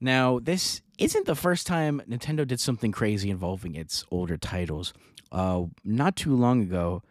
Now, 0.00 0.38
this 0.40 0.82
isn't 0.98 1.26
the 1.26 1.34
first 1.34 1.66
time 1.66 2.02
Nintendo 2.08 2.46
did 2.46 2.60
something 2.60 2.92
crazy 2.92 3.30
involving 3.30 3.74
its 3.74 4.04
older 4.10 4.36
titles. 4.36 4.92
Uh, 5.30 5.64
not 5.84 6.16
too 6.16 6.34
long 6.34 6.62
ago, 6.62 7.02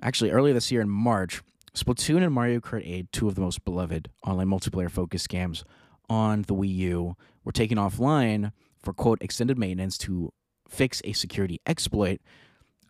actually 0.00 0.30
earlier 0.30 0.54
this 0.54 0.70
year 0.70 0.80
in 0.80 0.90
March, 0.90 1.42
Splatoon 1.74 2.22
and 2.22 2.32
Mario 2.32 2.60
Kart 2.60 2.82
8, 2.84 3.12
two 3.12 3.28
of 3.28 3.34
the 3.34 3.40
most 3.40 3.64
beloved 3.64 4.10
online 4.26 4.48
multiplayer 4.48 4.90
focused 4.90 5.28
games, 5.28 5.64
on 6.08 6.42
the 6.42 6.54
Wii 6.54 6.74
U 6.74 7.16
were 7.44 7.52
taken 7.52 7.78
offline 7.78 8.52
for 8.82 8.92
quote 8.92 9.22
extended 9.22 9.58
maintenance 9.58 9.98
to 9.98 10.32
fix 10.68 11.00
a 11.04 11.12
security 11.12 11.60
exploit. 11.66 12.20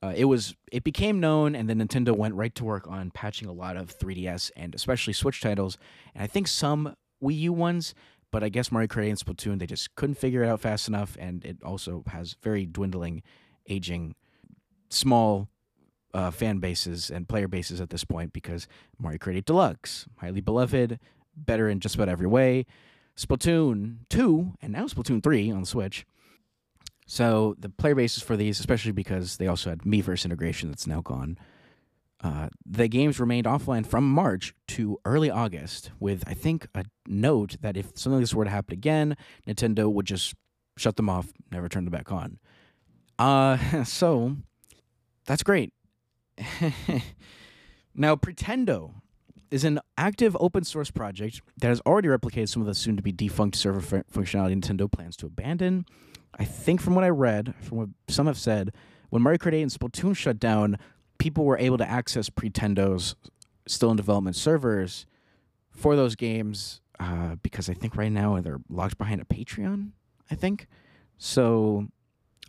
Uh, 0.03 0.13
it 0.17 0.27
was 0.27 0.55
it 0.71 0.85
became 0.85 1.19
known, 1.19 1.55
and 1.55 1.69
then 1.69 1.79
Nintendo 1.81 2.17
went 2.17 2.35
right 2.35 2.55
to 2.55 2.65
work 2.65 2.87
on 2.89 3.11
patching 3.11 3.49
a 3.49 3.53
lot 3.53 3.77
of 3.77 3.99
3DS 3.99 4.51
and 4.57 4.75
especially 4.75 5.13
Switch 5.13 5.41
titles, 5.41 5.77
and 6.15 6.23
I 6.23 6.27
think 6.27 6.47
some 6.47 6.95
Wii 7.23 7.39
U 7.41 7.53
ones. 7.53 7.95
But 8.31 8.45
I 8.45 8.51
guess 8.51 8.71
Mario 8.71 8.89
Kart 8.89 9.09
and 9.09 9.19
Splatoon 9.19 9.59
they 9.59 9.67
just 9.67 9.95
couldn't 9.95 10.17
figure 10.17 10.45
it 10.45 10.49
out 10.49 10.61
fast 10.61 10.87
enough, 10.87 11.17
and 11.19 11.45
it 11.45 11.57
also 11.65 12.05
has 12.09 12.37
very 12.43 12.67
dwindling, 12.67 13.23
aging, 13.69 14.15
small 14.91 15.49
uh, 16.15 16.31
fan 16.31 16.59
bases 16.59 17.11
and 17.11 17.29
player 17.29 17.49
bases 17.49 17.81
at 17.81 17.91
this 17.91 18.05
point 18.05 18.33
because 18.33 18.69
Mario 18.99 19.19
Kart 19.19 19.37
8 19.37 19.45
Deluxe, 19.45 20.07
highly 20.19 20.41
beloved, 20.41 20.99
better 21.37 21.69
in 21.69 21.81
just 21.81 21.95
about 21.95 22.09
every 22.09 22.27
way. 22.27 22.67
Splatoon 23.19 23.99
2 24.11 24.55
and 24.63 24.73
now 24.73 24.85
Splatoon 24.85 25.23
3 25.23 25.51
on 25.51 25.61
the 25.61 25.67
Switch. 25.67 26.07
So 27.07 27.57
the 27.59 27.69
player 27.69 27.95
bases 27.95 28.23
for 28.23 28.37
these, 28.37 28.61
especially 28.61 28.93
because 28.93 29.39
they 29.39 29.47
also 29.47 29.71
had 29.71 29.81
Miiverse 29.81 30.25
integration 30.25 30.69
that's 30.69 30.87
now 30.87 31.01
gone, 31.01 31.39
Uh, 32.21 32.49
the 32.67 32.89
games 32.89 33.21
remained 33.21 33.47
offline 33.47 33.87
from 33.87 34.11
March 34.11 34.53
to 34.67 34.99
early 35.05 35.31
August, 35.31 35.93
with 36.01 36.25
I 36.27 36.35
think 36.35 36.67
a 36.75 36.85
note 37.07 37.57
that 37.61 37.77
if 37.77 37.87
something 37.95 38.15
like 38.15 38.23
this 38.23 38.35
were 38.35 38.45
to 38.45 38.51
happen 38.51 38.73
again, 38.73 39.17
Nintendo 39.47 39.89
would 39.91 40.05
just 40.07 40.35
shut 40.77 40.97
them 40.97 41.09
off, 41.09 41.33
never 41.53 41.69
turn 41.69 41.85
them 41.85 41.93
back 41.93 42.11
on. 42.11 42.41
Uh, 43.21 43.85
so 43.85 44.37
that's 45.27 45.45
great. 45.45 45.73
now, 47.95 48.17
Pretendo 48.17 48.95
is 49.51 49.65
an 49.65 49.81
active 49.97 50.37
open 50.41 50.65
source 50.65 50.91
project 50.91 51.41
that 51.57 51.69
has 51.69 51.81
already 51.87 52.09
replicated 52.09 52.49
some 52.49 52.63
of 52.63 52.67
the 52.67 52.75
soon 52.75 52.97
to 52.97 53.03
be 53.03 53.13
defunct 53.13 53.57
server 53.57 53.81
fu- 53.81 54.03
functionality 54.05 54.55
Nintendo 54.61 54.91
plans 54.91 55.17
to 55.17 55.27
abandon. 55.27 55.87
I 56.39 56.45
think 56.45 56.81
from 56.81 56.95
what 56.95 57.05
I 57.05 57.09
read, 57.09 57.55
from 57.61 57.79
what 57.79 57.89
some 58.09 58.27
have 58.27 58.39
said, 58.39 58.73
when 59.11 59.23
Mario 59.23 59.39
Kart 59.39 59.55
8 59.55 59.63
and 59.63 59.71
Splatoon 59.71 60.17
shut 60.17 60.39
down, 60.39 60.79
people 61.19 61.45
were 61.45 61.59
able 61.59 61.79
to 61.79 61.89
access 61.89 62.29
Pretendo's 62.29 63.15
still 63.67 63.91
in 63.91 63.97
development 63.97 64.37
servers 64.37 65.07
for 65.71 65.97
those 65.97 66.15
games 66.15 66.81
uh, 67.01 67.37
because 67.43 67.69
I 67.69 67.75
think 67.75 67.97
right 67.97 68.13
now 68.13 68.41
they're 68.41 68.61
locked 68.69 68.99
behind 68.99 69.21
a 69.21 69.25
Patreon, 69.25 69.91
I 70.31 70.35
think. 70.35 70.67
So 71.17 71.89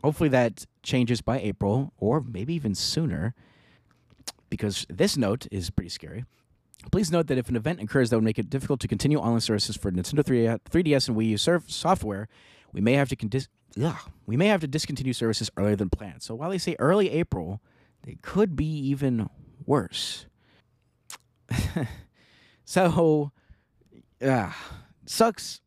hopefully 0.04 0.30
that 0.30 0.66
changes 0.84 1.22
by 1.22 1.40
April 1.40 1.94
or 1.98 2.22
maybe 2.22 2.54
even 2.54 2.76
sooner 2.76 3.34
because 4.50 4.86
this 4.90 5.18
note 5.18 5.48
is 5.52 5.70
pretty 5.70 5.90
scary. 5.90 6.26
Please 6.92 7.12
note 7.12 7.28
that 7.28 7.38
if 7.38 7.50
an 7.50 7.56
event 7.56 7.82
occurs 7.82 8.10
that 8.10 8.18
would 8.18 8.24
make 8.24 8.40
it 8.40 8.50
difficult 8.50 8.80
to 8.80 8.88
continue 8.88 9.18
online 9.20 9.42
services 9.42 9.76
for 9.76 9.92
Nintendo 9.92 10.26
3, 10.26 10.48
uh, 10.48 10.58
3DS 10.70 11.10
and 11.10 11.18
Wii 11.18 11.30
U 11.30 11.38
software, 11.38 12.28
we 12.72 12.82
may 12.82 12.94
have 12.94 13.10
to 13.10 13.48
ugh, 13.84 13.98
we 14.26 14.38
may 14.38 14.48
have 14.48 14.62
to 14.62 14.68
discontinue 14.68 15.14
services 15.14 15.52
earlier 15.58 15.76
than 15.76 15.90
planned. 15.90 16.24
So 16.24 16.36
while 16.36 16.50
they 16.50 16.58
say 16.58 16.76
early 16.80 17.10
April, 17.12 17.62
they 18.04 18.18
could 18.22 18.56
be 18.56 18.66
even 18.66 19.30
worse. 19.66 20.26
so, 22.66 23.32
yeah, 24.22 24.54
sucks. 25.06 25.62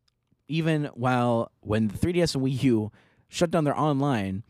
Even 0.49 0.87
while 0.95 1.51
when 1.61 1.89
the 1.89 1.95
3DS 1.95 2.35
and 2.35 2.45
Wii 2.45 2.63
U 2.65 2.93
shut 3.29 3.51
down 3.51 3.65
their 3.65 3.79
online, 3.79 4.43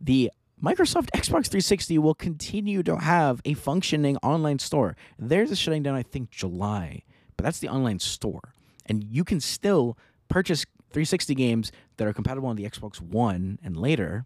the 0.00 0.30
Microsoft 0.62 1.10
Xbox 1.10 1.48
360 1.48 1.98
will 1.98 2.14
continue 2.14 2.82
to 2.82 2.96
have 2.96 3.42
a 3.44 3.52
functioning 3.54 4.16
online 4.18 4.58
store. 4.58 4.96
Theirs 5.18 5.50
is 5.50 5.58
shutting 5.58 5.82
down, 5.82 5.94
I 5.94 6.02
think, 6.02 6.30
July, 6.30 7.02
but 7.36 7.44
that's 7.44 7.58
the 7.58 7.68
online 7.68 7.98
store. 7.98 8.54
And 8.86 9.04
you 9.04 9.22
can 9.22 9.40
still 9.40 9.98
purchase 10.28 10.64
360 10.92 11.34
games 11.34 11.72
that 11.98 12.06
are 12.06 12.12
compatible 12.14 12.48
on 12.48 12.56
the 12.56 12.64
Xbox 12.64 13.02
One 13.02 13.58
and 13.62 13.76
later. 13.76 14.24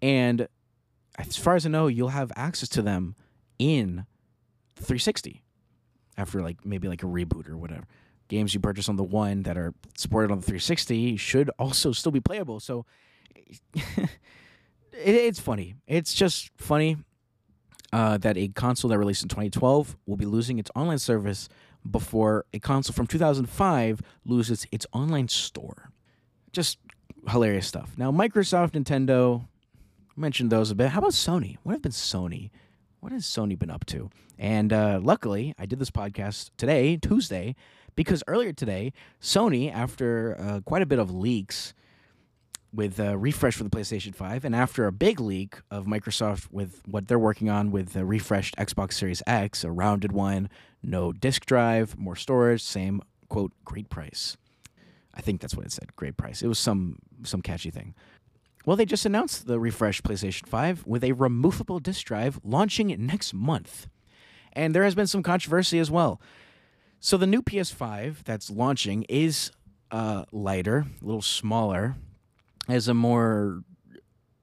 And 0.00 0.46
as 1.18 1.36
far 1.36 1.56
as 1.56 1.66
I 1.66 1.70
know, 1.70 1.88
you'll 1.88 2.08
have 2.08 2.30
access 2.36 2.68
to 2.70 2.82
them 2.82 3.16
in 3.58 4.06
360 4.76 5.42
after 6.16 6.40
like 6.40 6.64
maybe 6.64 6.86
like 6.86 7.02
a 7.02 7.06
reboot 7.06 7.48
or 7.48 7.56
whatever. 7.56 7.86
Games 8.28 8.54
you 8.54 8.60
purchase 8.60 8.88
on 8.88 8.96
the 8.96 9.02
one 9.02 9.42
that 9.42 9.58
are 9.58 9.74
supported 9.96 10.30
on 10.30 10.38
the 10.38 10.46
360 10.46 11.16
should 11.16 11.50
also 11.58 11.90
still 11.90 12.12
be 12.12 12.20
playable. 12.20 12.60
So 12.60 12.86
it, 14.92 15.14
it's 15.14 15.40
funny. 15.40 15.74
It's 15.86 16.14
just 16.14 16.50
funny 16.56 16.96
uh, 17.92 18.18
that 18.18 18.36
a 18.36 18.48
console 18.48 18.90
that 18.90 18.98
released 18.98 19.22
in 19.22 19.28
2012 19.28 19.96
will 20.06 20.16
be 20.16 20.24
losing 20.24 20.58
its 20.58 20.70
online 20.74 20.98
service 20.98 21.48
before 21.88 22.44
a 22.52 22.58
console 22.58 22.94
from 22.94 23.06
2005 23.06 24.00
loses 24.24 24.66
its 24.70 24.86
online 24.92 25.28
store. 25.28 25.90
Just 26.52 26.78
hilarious 27.28 27.66
stuff. 27.66 27.92
Now, 27.96 28.10
Microsoft, 28.10 28.72
Nintendo, 28.72 29.46
mentioned 30.16 30.50
those 30.50 30.70
a 30.70 30.74
bit. 30.74 30.90
How 30.90 30.98
about 30.98 31.12
Sony? 31.12 31.58
What 31.62 31.72
have 31.72 31.82
been 31.82 31.92
Sony? 31.92 32.50
What 33.00 33.12
has 33.12 33.24
Sony 33.24 33.58
been 33.58 33.70
up 33.70 33.84
to? 33.86 34.10
And 34.38 34.72
uh, 34.72 35.00
luckily, 35.02 35.54
I 35.58 35.66
did 35.66 35.78
this 35.78 35.90
podcast 35.90 36.50
today, 36.56 36.96
Tuesday, 36.96 37.56
because 37.94 38.22
earlier 38.26 38.52
today, 38.52 38.92
Sony, 39.20 39.72
after 39.72 40.36
uh, 40.38 40.60
quite 40.60 40.82
a 40.82 40.86
bit 40.86 40.98
of 40.98 41.12
leaks, 41.12 41.74
with 42.72 42.98
a 42.98 43.18
refresh 43.18 43.56
for 43.56 43.64
the 43.64 43.70
PlayStation 43.70 44.14
5, 44.14 44.44
and 44.44 44.54
after 44.54 44.86
a 44.86 44.92
big 44.92 45.20
leak 45.20 45.56
of 45.70 45.84
Microsoft 45.84 46.48
with 46.50 46.82
what 46.86 47.08
they're 47.08 47.18
working 47.18 47.50
on 47.50 47.70
with 47.70 47.92
the 47.92 48.04
refreshed 48.04 48.56
Xbox 48.56 48.94
Series 48.94 49.22
X, 49.26 49.62
a 49.62 49.70
rounded 49.70 50.12
one, 50.12 50.48
no 50.82 51.12
disk 51.12 51.44
drive, 51.44 51.98
more 51.98 52.16
storage, 52.16 52.62
same 52.62 53.02
quote, 53.28 53.52
great 53.64 53.90
price. 53.90 54.36
I 55.14 55.20
think 55.20 55.40
that's 55.40 55.54
what 55.54 55.66
it 55.66 55.72
said, 55.72 55.94
great 55.96 56.16
price. 56.16 56.42
It 56.42 56.48
was 56.48 56.58
some 56.58 56.98
some 57.24 57.42
catchy 57.42 57.70
thing. 57.70 57.94
Well, 58.64 58.76
they 58.76 58.84
just 58.84 59.04
announced 59.04 59.46
the 59.46 59.58
refreshed 59.58 60.04
PlayStation 60.04 60.46
5 60.46 60.86
with 60.86 61.02
a 61.02 61.12
removable 61.12 61.80
disk 61.80 62.06
drive 62.06 62.38
launching 62.44 62.94
next 63.06 63.34
month. 63.34 63.88
And 64.52 64.74
there 64.74 64.84
has 64.84 64.94
been 64.94 65.06
some 65.06 65.22
controversy 65.22 65.78
as 65.78 65.90
well. 65.90 66.20
So 67.00 67.16
the 67.16 67.26
new 67.26 67.42
PS5 67.42 68.22
that's 68.22 68.50
launching 68.50 69.04
is 69.08 69.50
uh, 69.90 70.24
lighter, 70.30 70.86
a 71.00 71.04
little 71.04 71.22
smaller, 71.22 71.96
has 72.68 72.88
a 72.88 72.94
more 72.94 73.62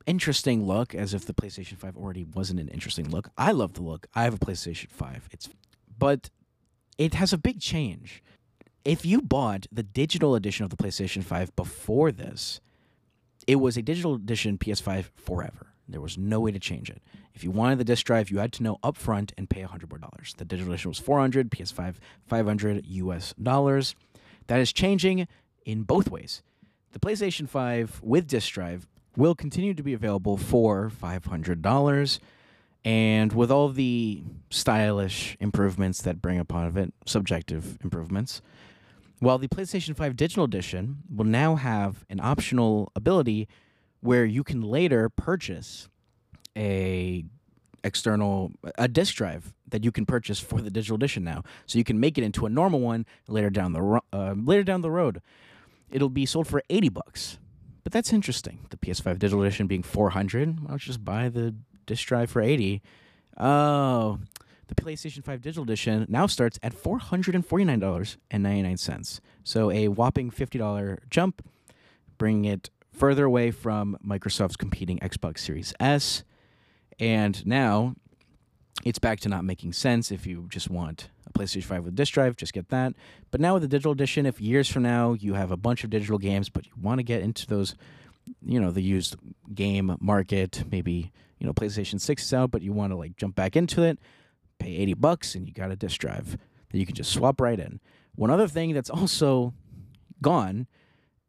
interesting 0.05 0.65
look, 0.65 0.95
as 0.95 1.13
if 1.13 1.25
the 1.25 1.33
PlayStation 1.33 1.77
5 1.77 1.95
already 1.95 2.23
wasn't 2.23 2.59
an 2.59 2.67
interesting 2.69 3.09
look. 3.09 3.29
I 3.37 3.51
love 3.51 3.73
the 3.73 3.83
look. 3.83 4.07
I 4.15 4.23
have 4.23 4.33
a 4.33 4.39
PlayStation 4.39 4.89
5. 4.89 5.29
It's 5.31 5.49
but 5.97 6.29
it 6.97 7.13
has 7.13 7.33
a 7.33 7.37
big 7.37 7.59
change. 7.59 8.23
If 8.85 9.05
you 9.05 9.21
bought 9.21 9.67
the 9.71 9.83
digital 9.83 10.35
edition 10.35 10.63
of 10.63 10.69
the 10.69 10.77
PlayStation 10.77 11.23
5 11.23 11.55
before 11.55 12.11
this, 12.11 12.61
it 13.45 13.57
was 13.57 13.77
a 13.77 13.81
digital 13.81 14.15
edition 14.15 14.57
PS5 14.57 15.05
forever. 15.15 15.73
There 15.87 16.01
was 16.01 16.17
no 16.17 16.39
way 16.39 16.51
to 16.51 16.59
change 16.59 16.89
it. 16.89 17.01
If 17.33 17.43
you 17.43 17.51
wanted 17.51 17.79
the 17.79 17.83
disc 17.83 18.05
drive, 18.05 18.29
you 18.29 18.37
had 18.37 18.53
to 18.53 18.63
know 18.63 18.77
upfront 18.83 19.31
and 19.37 19.49
pay 19.49 19.61
100 19.61 19.89
more 19.89 19.97
dollars. 19.97 20.33
The 20.37 20.45
digital 20.45 20.71
edition 20.71 20.89
was 20.89 20.99
400, 20.99 21.49
PS5 21.49 21.95
500 22.27 22.85
US 22.85 23.33
dollars. 23.41 23.95
That 24.47 24.59
is 24.59 24.71
changing 24.71 25.27
in 25.65 25.83
both 25.83 26.09
ways. 26.09 26.43
The 26.91 26.99
PlayStation 26.99 27.47
5 27.47 28.01
with 28.01 28.27
disc 28.27 28.51
drive 28.51 28.87
will 29.15 29.35
continue 29.35 29.75
to 29.75 29.83
be 29.83 29.93
available 29.93 30.37
for 30.37 30.89
$500 30.89 32.19
and 32.83 33.33
with 33.33 33.51
all 33.51 33.69
the 33.69 34.23
stylish 34.49 35.37
improvements 35.39 36.01
that 36.01 36.21
bring 36.21 36.39
upon 36.39 36.75
it, 36.77 36.93
subjective 37.05 37.77
improvements, 37.83 38.41
while 39.19 39.37
the 39.37 39.47
PlayStation 39.47 39.95
5 39.95 40.15
Digital 40.15 40.45
Edition 40.45 41.03
will 41.13 41.25
now 41.25 41.55
have 41.55 42.05
an 42.09 42.19
optional 42.19 42.91
ability 42.95 43.47
where 43.99 44.25
you 44.25 44.43
can 44.43 44.61
later 44.61 45.09
purchase 45.09 45.89
a 46.57 47.23
external 47.83 48.51
a 48.77 48.87
disk 48.87 49.15
drive 49.15 49.53
that 49.67 49.83
you 49.83 49.91
can 49.91 50.05
purchase 50.05 50.39
for 50.39 50.59
the 50.61 50.69
digital 50.71 50.95
edition 50.95 51.23
now. 51.23 51.43
So 51.65 51.77
you 51.77 51.83
can 51.83 51.99
make 51.99 52.17
it 52.17 52.23
into 52.23 52.45
a 52.45 52.49
normal 52.49 52.79
one 52.79 53.05
later 53.27 53.49
down 53.49 53.73
the 53.73 53.81
ro- 53.81 54.03
uh, 54.11 54.33
later 54.35 54.63
down 54.63 54.81
the 54.81 54.91
road 54.91 55.21
it'll 55.91 56.09
be 56.09 56.25
sold 56.25 56.47
for 56.47 56.63
80 56.69 56.89
bucks 56.89 57.37
but 57.83 57.91
that's 57.91 58.13
interesting 58.13 58.59
the 58.69 58.77
ps5 58.77 59.19
digital 59.19 59.41
edition 59.41 59.67
being 59.67 59.83
400 59.83 60.59
i'll 60.69 60.77
just 60.77 61.03
buy 61.03 61.29
the 61.29 61.55
disk 61.85 62.07
drive 62.07 62.29
for 62.29 62.41
80 62.41 62.81
oh 63.37 64.19
the 64.69 64.75
PlayStation 64.75 65.21
5 65.23 65.41
Digital 65.41 65.63
Edition 65.63 66.05
now 66.07 66.27
starts 66.27 66.59
at 66.61 66.75
$449.99. 66.75 69.19
So 69.43 69.71
a 69.71 69.87
whopping 69.87 70.29
$50 70.29 70.99
jump, 71.09 71.41
bringing 72.19 72.45
it 72.45 72.69
further 72.91 73.25
away 73.25 73.49
from 73.49 73.97
Microsoft's 74.05 74.55
competing 74.55 74.99
Xbox 74.99 75.39
Series 75.39 75.73
S. 75.79 76.23
And 76.99 77.43
now 77.47 77.95
it's 78.85 78.99
back 78.99 79.19
to 79.21 79.29
not 79.29 79.43
making 79.43 79.73
sense 79.73 80.11
if 80.11 80.25
you 80.25 80.47
just 80.49 80.69
want 80.69 81.09
a 81.27 81.33
PlayStation 81.33 81.65
5 81.65 81.85
with 81.85 81.95
disk 81.95 82.13
drive, 82.13 82.35
just 82.35 82.53
get 82.53 82.69
that. 82.69 82.93
But 83.31 83.41
now 83.41 83.53
with 83.53 83.63
the 83.63 83.67
digital 83.67 83.91
edition, 83.91 84.25
if 84.25 84.39
years 84.39 84.69
from 84.69 84.83
now 84.83 85.13
you 85.13 85.33
have 85.33 85.51
a 85.51 85.57
bunch 85.57 85.83
of 85.83 85.89
digital 85.89 86.17
games, 86.17 86.49
but 86.49 86.65
you 86.65 86.71
want 86.81 86.99
to 86.99 87.03
get 87.03 87.21
into 87.21 87.45
those, 87.45 87.75
you 88.41 88.59
know, 88.59 88.71
the 88.71 88.81
used 88.81 89.15
game 89.53 89.95
market, 89.99 90.63
maybe, 90.71 91.11
you 91.39 91.47
know, 91.47 91.53
PlayStation 91.53 91.99
6 91.99 92.23
is 92.23 92.33
out, 92.33 92.51
but 92.51 92.61
you 92.61 92.71
want 92.71 92.91
to 92.91 92.97
like 92.97 93.17
jump 93.17 93.35
back 93.35 93.55
into 93.55 93.83
it, 93.83 93.99
pay 94.59 94.75
80 94.77 94.93
bucks 94.95 95.35
and 95.35 95.47
you 95.47 95.53
got 95.53 95.71
a 95.71 95.75
disk 95.75 95.99
drive 95.99 96.37
that 96.71 96.77
you 96.77 96.85
can 96.85 96.95
just 96.95 97.11
swap 97.11 97.41
right 97.41 97.59
in. 97.59 97.79
One 98.15 98.31
other 98.31 98.47
thing 98.47 98.73
that's 98.73 98.89
also 98.89 99.53
gone 100.21 100.67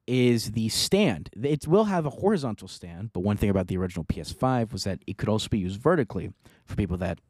is 0.06 0.52
the 0.52 0.68
stand. 0.68 1.30
It 1.40 1.68
will 1.68 1.84
have 1.84 2.04
a 2.04 2.10
horizontal 2.10 2.66
stand, 2.68 3.12
but 3.12 3.20
one 3.20 3.36
thing 3.36 3.50
about 3.50 3.68
the 3.68 3.76
original 3.76 4.04
PS5 4.04 4.72
was 4.72 4.84
that 4.84 5.00
it 5.06 5.18
could 5.18 5.28
also 5.28 5.48
be 5.48 5.58
used 5.58 5.80
vertically 5.80 6.32
for 6.64 6.74
people 6.74 6.96
that, 6.96 7.20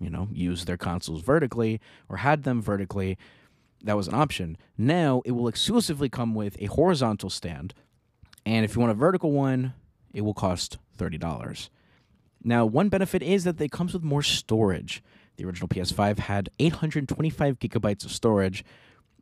you 0.00 0.10
know, 0.10 0.28
use 0.32 0.64
their 0.64 0.76
consoles 0.76 1.22
vertically 1.22 1.80
or 2.08 2.18
had 2.18 2.42
them 2.42 2.62
vertically. 2.62 3.18
That 3.82 3.96
was 3.96 4.08
an 4.08 4.14
option. 4.14 4.56
Now 4.76 5.22
it 5.24 5.32
will 5.32 5.48
exclusively 5.48 6.08
come 6.08 6.34
with 6.34 6.56
a 6.60 6.66
horizontal 6.66 7.30
stand, 7.30 7.74
and 8.44 8.64
if 8.64 8.74
you 8.74 8.80
want 8.80 8.92
a 8.92 8.94
vertical 8.94 9.32
one, 9.32 9.74
it 10.12 10.22
will 10.22 10.34
cost 10.34 10.78
$30. 10.98 11.68
Now, 12.42 12.64
one 12.64 12.88
benefit 12.88 13.22
is 13.22 13.44
that 13.44 13.60
it 13.60 13.70
comes 13.70 13.92
with 13.92 14.02
more 14.02 14.22
storage. 14.22 15.02
The 15.36 15.44
original 15.44 15.68
PS5 15.68 16.18
had 16.18 16.50
825 16.58 17.58
gigabytes 17.58 18.04
of 18.04 18.12
storage. 18.12 18.64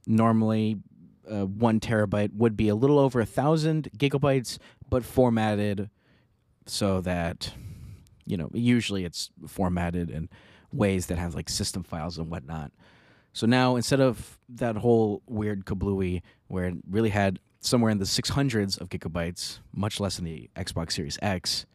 Normally, 0.07 0.79
uh, 1.29 1.47
one 1.47 1.81
terabyte 1.81 2.35
would 2.35 2.57
be 2.57 2.69
a 2.69 2.75
little 2.75 2.99
over 2.99 3.21
a 3.21 3.27
thousand 3.27 3.91
gigabytes, 3.97 4.59
but 4.89 5.05
formatted 5.05 5.91
so 6.67 7.01
that 7.01 7.53
you 8.25 8.37
know 8.37 8.51
usually 8.53 9.05
it's 9.05 9.31
formatted 9.47 10.11
and 10.11 10.29
ways 10.73 11.07
that 11.07 11.19
have 11.19 11.35
like 11.35 11.49
system 11.49 11.83
files 11.83 12.19
and 12.19 12.31
whatnot. 12.31 12.73
So 13.33 13.47
now 13.47 13.77
instead 13.77 14.01
of 14.01 14.39
that 14.49 14.77
whole 14.77 15.23
weird 15.27 15.65
kablooey 15.65 16.23
where 16.49 16.67
it 16.67 16.75
really 16.89 17.11
had 17.11 17.39
somewhere 17.61 17.91
in 17.91 17.99
the 17.99 18.05
600s 18.05 18.81
of 18.81 18.89
gigabytes, 18.89 19.59
much 19.73 20.01
less 20.01 20.19
in 20.19 20.25
the 20.25 20.51
Xbox 20.57 20.93
Series 20.93 21.19
X, 21.23 21.67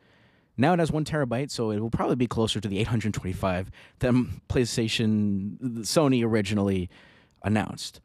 now 0.57 0.73
it 0.73 0.79
has 0.79 0.91
one 0.91 1.03
terabyte, 1.03 1.49
so 1.49 1.71
it 1.71 1.79
will 1.79 1.89
probably 1.89 2.15
be 2.15 2.27
closer 2.27 2.59
to 2.59 2.67
the 2.67 2.79
825 2.79 3.71
that 3.99 4.13
PlayStation 4.49 5.57
Sony 5.79 6.23
originally 6.23 6.89
announced. 7.43 7.99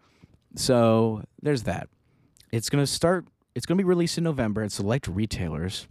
So 0.55 1.23
there's 1.43 1.65
that. 1.65 1.89
It's 2.51 2.71
gonna 2.71 2.87
start. 2.87 3.27
It's 3.55 3.67
gonna 3.67 3.79
be 3.79 3.85
released 3.85 4.17
in 4.17 4.25
November 4.25 4.63
at 4.63 4.73
select 4.73 5.07
retailers, 5.09 5.87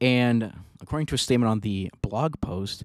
and 0.00 0.52
according 0.80 1.06
to 1.06 1.14
a 1.14 1.18
statement 1.18 1.50
on 1.50 1.60
the 1.60 1.90
blog 2.02 2.40
post, 2.42 2.84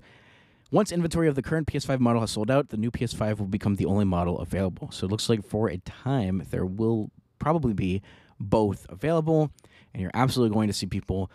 once 0.71 0.91
inventory 0.91 1.27
of 1.27 1.35
the 1.35 1.41
current 1.41 1.67
PS5 1.67 1.99
model 1.99 2.21
has 2.21 2.31
sold 2.31 2.51
out, 2.51 2.69
the 2.69 2.77
new 2.77 2.91
PS5 2.91 3.39
will 3.39 3.47
become 3.47 3.75
the 3.75 3.85
only 3.85 4.05
model 4.05 4.39
available. 4.39 4.91
So 4.91 5.05
it 5.05 5.11
looks 5.11 5.29
like 5.29 5.45
for 5.45 5.69
a 5.69 5.77
time 5.77 6.45
there 6.49 6.65
will 6.65 7.11
probably 7.39 7.73
be 7.73 8.01
both 8.39 8.85
available, 8.89 9.51
and 9.93 10.01
you're 10.01 10.11
absolutely 10.13 10.53
going 10.53 10.67
to 10.67 10.73
see 10.73 10.85
people 10.85 11.31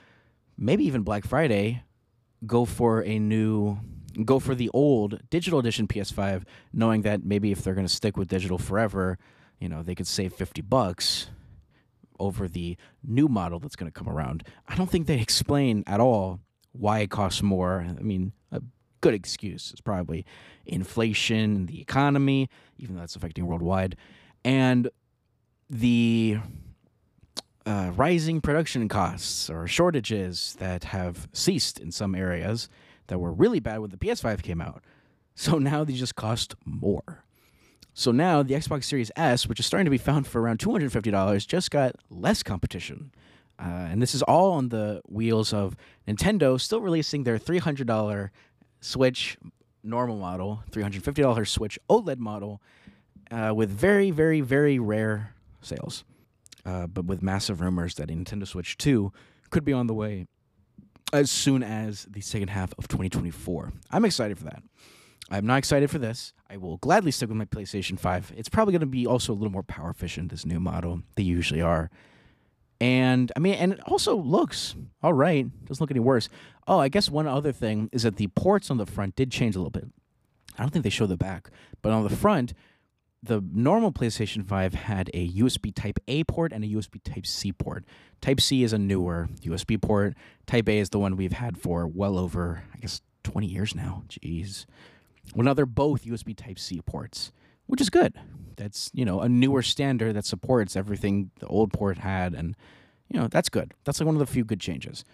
maybe 0.57 0.85
even 0.85 1.03
Black 1.03 1.25
Friday, 1.25 1.83
go 2.47 2.65
for 2.65 3.03
a 3.05 3.19
new 3.19 3.79
go 4.25 4.39
for 4.39 4.55
the 4.55 4.69
old 4.75 5.21
digital 5.31 5.59
edition 5.59 5.89
PS5, 5.89 6.43
knowing 6.73 7.01
that 7.03 7.25
maybe 7.25 7.51
if 7.51 7.63
they're 7.63 7.75
going 7.75 7.87
to 7.87 7.93
stick 7.93 8.17
with 8.17 8.29
digital 8.29 8.59
forever, 8.59 9.19
you 9.59 9.71
know, 9.71 9.83
they 9.83 9.95
could 9.95 10.07
save 10.07 10.35
50 10.35 10.61
bucks 10.61 11.31
over 12.21 12.47
the 12.47 12.77
new 13.03 13.27
model 13.27 13.59
that's 13.59 13.75
going 13.75 13.91
to 13.91 13.99
come 13.99 14.09
around. 14.09 14.45
I 14.69 14.75
don't 14.75 14.91
think 14.91 15.07
they 15.07 15.19
explain 15.19 15.83
at 15.87 15.99
all 15.99 16.41
why 16.73 17.01
it 17.01 17.11
costs 17.11 17.43
more. 17.43 17.87
I 17.89 18.03
mean, 18.03 18.33
good 19.03 19.13
excuse 19.13 19.73
is 19.73 19.83
probably 19.83 20.25
inflation, 20.65 21.67
the 21.67 21.83
economy, 21.83 22.49
even 22.79 22.95
though 22.95 23.03
that's 23.03 23.17
affecting 23.17 23.45
worldwide, 23.45 23.97
and 24.45 24.89
the 25.69 26.39
uh, 27.67 27.93
rising 27.95 28.41
production 28.41 28.89
costs 28.89 29.51
or 29.51 29.67
shortages 29.67 30.57
that 30.59 30.85
have 30.85 31.29
ceased 31.33 31.79
in 31.79 31.93
some 31.93 32.15
areas 32.15 32.69
that 33.09 33.19
were 33.19 33.33
really 33.33 33.61
bad 33.61 33.81
when 33.81 33.91
the 33.91 33.97
PS5 33.97 34.43
came 34.43 34.61
out. 34.61 34.83
So 35.35 35.59
now 35.59 35.83
they 35.83 35.95
just 35.95 36.15
cost 36.15 36.55
more. 36.65 37.25
So 37.95 38.11
now 38.11 38.43
the 38.43 38.55
Xbox 38.55 38.85
Series 38.85 39.11
S, 39.17 39.47
which 39.47 39.61
is 39.61 39.67
starting 39.67 39.85
to 39.87 39.91
be 39.91 39.99
found 39.99 40.27
for 40.27 40.41
around 40.41 40.59
$250, 40.59 41.47
just 41.47 41.71
got 41.71 41.95
less 42.11 42.43
competition. 42.43 43.13
Uh, 43.59 43.89
and 43.91 44.03
this 44.03 44.15
is 44.15 44.23
all 44.23 44.53
on 44.53 44.71
the 44.71 45.01
wheels 45.09 45.53
of 45.53 45.77
Nintendo 46.09 46.61
still 46.61 46.81
releasing 46.81 47.25
their 47.25 47.39
$300 47.39 48.31
Switch 48.83 49.39
normal 49.83 50.19
model, 50.19 50.63
$350 50.71 51.49
Switch 51.49 51.79
OLED 51.89 52.19
model, 52.19 52.61
uh, 53.31 53.53
with 53.57 53.71
very, 53.71 54.11
very, 54.11 54.43
very 54.43 54.79
rare 54.79 55.35
sales 55.63 56.05
uh, 56.65 56.87
but 56.87 57.05
with 57.05 57.23
massive 57.23 57.61
rumors 57.61 57.95
that 57.97 58.11
a 58.11 58.15
Nintendo 58.15 58.47
Switch 58.47 58.77
2 58.79 59.13
could 59.51 59.65
be 59.65 59.73
on 59.73 59.87
the 59.87 59.95
way 59.95 60.27
as 61.13 61.31
soon 61.31 61.63
as 61.63 62.07
the 62.11 62.21
second 62.21 62.49
half 62.49 62.73
of 62.79 62.89
2024. 62.89 63.73
I'm 63.91 64.05
excited 64.05 64.39
for 64.39 64.45
that. 64.45 64.63
I'm 65.31 65.47
not 65.47 65.59
excited 65.59 65.91
for 65.91 65.99
this. 65.99 66.33
I 66.51 66.57
will 66.57 66.77
gladly 66.79 67.11
stick 67.11 67.29
with 67.29 67.39
my 67.39 67.45
PlayStation 67.45 67.99
5. 67.99 68.33
It's 68.37 68.49
probably 68.49 68.73
going 68.73 68.81
to 68.81 68.87
be 68.87 69.07
also 69.07 69.33
a 69.33 69.35
little 69.35 69.53
more 69.53 69.63
power 69.63 69.91
efficient, 69.91 70.31
this 70.31 70.45
new 70.45 70.61
model. 70.61 71.03
They 71.17 71.23
usually 71.23 71.63
are. 71.63 71.91
And 72.83 73.31
I 73.37 73.39
mean, 73.39 73.55
and 73.55 73.73
it 73.75 73.81
also 73.87 74.17
looks 74.17 74.75
all 75.05 75.13
right. 75.13 75.47
Doesn't 75.67 75.81
look 75.81 75.93
any 75.93 76.01
worse. 76.01 76.29
Oh, 76.67 76.81
I 76.81 76.89
guess 76.89 77.09
one 77.09 77.29
other 77.29 77.53
thing 77.53 77.89
is 77.93 78.03
that 78.03 78.17
the 78.17 78.27
ports 78.27 78.73
on 78.73 78.77
the 78.77 78.87
front 78.87 79.15
did 79.15 79.31
change 79.31 79.55
a 79.55 79.61
little 79.61 79.71
bit. 79.71 79.87
I 80.59 80.63
don't 80.63 80.73
think 80.73 80.83
they 80.83 80.91
show 80.91 81.07
the 81.07 81.17
back, 81.17 81.51
but 81.81 81.93
on 81.93 82.03
the 82.03 82.11
front, 82.11 82.55
the 83.23 83.41
normal 83.55 83.93
PlayStation 83.93 84.45
5 84.45 84.75
had 84.75 85.11
a 85.15 85.31
USB 85.31 85.73
Type 85.73 86.01
A 86.09 86.25
port 86.25 86.53
and 86.53 86.65
a 86.65 86.67
USB 86.67 87.01
Type 87.05 87.25
C 87.25 87.53
port. 87.53 87.85
Type 88.21 88.41
C 88.41 88.65
is 88.65 88.73
a 88.73 88.79
newer 88.79 89.29
USB 89.43 89.81
port. 89.81 90.17
Type 90.47 90.69
A 90.69 90.79
is 90.79 90.91
the 90.91 90.99
one 90.99 91.17
we've 91.17 91.33
had 91.33 91.57
for 91.57 91.87
well 91.87 92.19
over, 92.19 92.65
I 92.75 92.79
guess, 92.79 93.01
20 93.23 93.47
years 93.47 93.77
now. 93.77 94.03
Jeez. 94.09 94.67
Well, 95.37 95.45
now 95.45 95.55
they're 95.55 95.67
both 95.67 96.05
USB 96.05 96.37
Type 96.37 96.59
C 96.59 96.81
ports, 96.85 97.31
which 97.67 97.81
is 97.81 97.91
good. 97.91 98.15
That's, 98.57 98.91
you 98.95 99.05
know, 99.05 99.21
a 99.21 99.29
newer 99.29 99.63
standard 99.63 100.15
that 100.15 100.25
supports 100.25 100.77
everything 100.77 101.31
the 101.41 101.47
old 101.47 101.73
port 101.73 101.99
had. 101.99 102.35
And, 102.35 102.57
you 103.09 103.21
know, 103.21 103.29
that's 103.29 103.49
good. 103.49 103.75
That's 103.85 104.01
like 104.01 104.07
one 104.07 104.15
of 104.15 104.21
the 104.21 104.27
few 104.27 104.45
good 104.45 104.61
changes. 104.61 105.05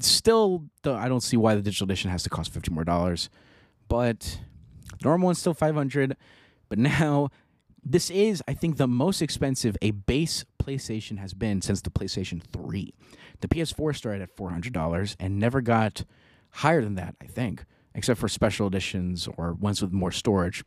Still, 0.00 0.64
I 0.84 1.08
don't 1.08 1.22
see 1.22 1.36
why 1.36 1.54
the 1.54 1.62
digital 1.62 1.84
edition 1.84 2.10
has 2.10 2.22
to 2.24 2.30
cost 2.30 2.52
50 2.52 2.70
more 2.72 2.84
dollars. 2.84 3.30
But 3.88 4.40
the 4.98 5.04
normal 5.08 5.26
one's 5.26 5.38
still 5.38 5.54
500 5.54 6.16
but 6.68 6.78
now 7.00 7.30
this 7.84 8.10
is, 8.10 8.42
I 8.48 8.54
think, 8.54 8.76
the 8.76 8.88
most 8.88 9.22
expensive 9.22 9.76
a 9.80 9.92
base 9.92 10.44
PlayStation 10.62 11.18
has 11.18 11.34
been 11.34 11.62
since 11.62 11.80
the 11.80 11.90
PlayStation 11.90 12.42
3. 12.52 12.92
The 13.40 13.48
PS4 13.48 13.94
started 13.94 14.22
at 14.22 14.36
$400 14.36 15.16
and 15.20 15.38
never 15.38 15.60
got 15.60 16.04
higher 16.50 16.82
than 16.82 16.96
that, 16.96 17.14
I 17.22 17.26
think, 17.26 17.64
except 17.94 18.18
for 18.18 18.28
special 18.28 18.66
editions 18.66 19.28
or 19.36 19.52
ones 19.52 19.80
with 19.80 19.92
more 19.92 20.10
storage. 20.10 20.64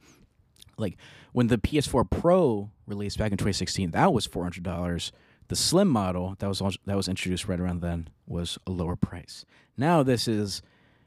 Like 0.79 0.97
when 1.31 1.47
the 1.47 1.57
PS4 1.57 2.09
Pro 2.09 2.71
released 2.85 3.17
back 3.17 3.31
in 3.31 3.37
2016, 3.37 3.91
that 3.91 4.13
was 4.13 4.27
$400. 4.27 5.11
The 5.47 5.55
slim 5.55 5.87
model 5.87 6.35
that 6.39 6.47
was 6.47 6.61
that 6.85 6.95
was 6.95 7.07
introduced 7.07 7.47
right 7.47 7.59
around 7.59 7.81
then 7.81 8.09
was 8.27 8.57
a 8.67 8.71
lower 8.71 8.95
price. 8.95 9.45
Now 9.77 10.03
this 10.03 10.27
is, 10.27 10.61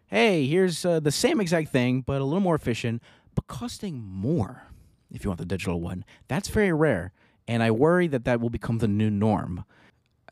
hey, 0.06 0.46
here's 0.46 0.84
uh, 0.84 0.98
the 1.00 1.12
same 1.12 1.40
exact 1.40 1.68
thing 1.68 2.00
but 2.00 2.20
a 2.20 2.24
little 2.24 2.40
more 2.40 2.56
efficient, 2.56 3.02
but 3.34 3.46
costing 3.46 4.02
more 4.02 4.64
if 5.12 5.24
you 5.24 5.30
want 5.30 5.38
the 5.38 5.46
digital 5.46 5.80
one. 5.80 6.04
That's 6.26 6.48
very 6.48 6.72
rare, 6.72 7.12
and 7.46 7.62
I 7.62 7.70
worry 7.70 8.08
that 8.08 8.24
that 8.24 8.40
will 8.40 8.50
become 8.50 8.78
the 8.78 8.88
new 8.88 9.10
norm. 9.10 9.64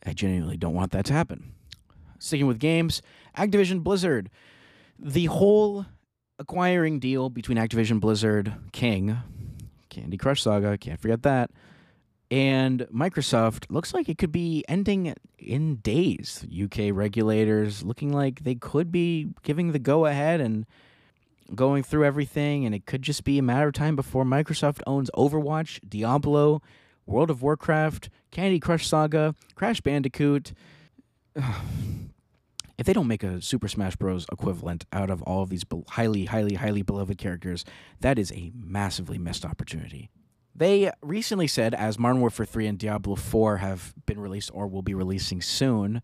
I 0.05 0.12
genuinely 0.12 0.57
don't 0.57 0.74
want 0.74 0.91
that 0.93 1.05
to 1.07 1.12
happen. 1.12 1.53
Sticking 2.18 2.47
with 2.47 2.59
games, 2.59 3.03
Activision 3.36 3.82
Blizzard. 3.82 4.30
The 4.99 5.26
whole 5.26 5.86
acquiring 6.41 6.99
deal 6.99 7.28
between 7.28 7.59
Activision 7.59 8.01
Blizzard, 8.01 8.55
King, 8.72 9.18
Candy 9.91 10.16
Crush 10.16 10.43
Saga, 10.43 10.78
can't 10.78 10.99
forget 10.99 11.22
that, 11.22 11.51
and 12.30 12.86
Microsoft 12.95 13.66
looks 13.68 13.93
like 13.93 14.09
it 14.09 14.16
could 14.16 14.32
be 14.32 14.64
ending 14.68 15.14
in 15.38 15.76
days. 15.76 16.47
UK 16.51 16.91
regulators 16.93 17.82
looking 17.82 18.12
like 18.12 18.43
they 18.43 18.55
could 18.55 18.91
be 18.91 19.28
giving 19.43 19.72
the 19.72 19.78
go 19.78 20.07
ahead 20.07 20.41
and 20.41 20.64
going 21.55 21.82
through 21.82 22.05
everything, 22.05 22.64
and 22.64 22.74
it 22.74 22.86
could 22.86 23.03
just 23.03 23.24
be 23.24 23.38
a 23.38 23.43
matter 23.43 23.68
of 23.68 23.74
time 23.74 23.97
before 23.97 24.24
Microsoft 24.24 24.80
owns 24.86 25.11
Overwatch, 25.16 25.80
Diablo, 25.86 26.62
World 27.05 27.30
of 27.30 27.43
Warcraft, 27.43 28.09
Candy 28.30 28.61
Crush 28.61 28.86
Saga, 28.86 29.34
Crash 29.55 29.80
Bandicoot. 29.80 30.53
if 32.81 32.87
they 32.87 32.95
don't 32.95 33.07
make 33.07 33.22
a 33.22 33.43
Super 33.43 33.68
Smash 33.68 33.95
Bros. 33.97 34.24
equivalent 34.33 34.87
out 34.91 35.11
of 35.11 35.22
all 35.24 35.43
of 35.43 35.51
these 35.51 35.64
highly, 35.91 36.24
highly, 36.24 36.55
highly 36.55 36.81
beloved 36.81 37.18
characters, 37.18 37.62
that 38.01 38.18
is 38.18 38.33
a 38.33 38.51
massively 38.55 39.18
missed 39.18 39.45
opportunity. 39.45 40.09
They 40.55 40.91
recently 41.03 41.47
said, 41.47 41.74
as 41.74 41.99
Modern 41.99 42.20
Warfare 42.20 42.47
3 42.47 42.66
and 42.66 42.78
Diablo 42.78 43.16
4 43.16 43.59
have 43.59 43.93
been 44.07 44.18
released 44.18 44.51
or 44.55 44.66
will 44.66 44.81
be 44.81 44.95
releasing 44.95 45.43
soon, 45.43 46.01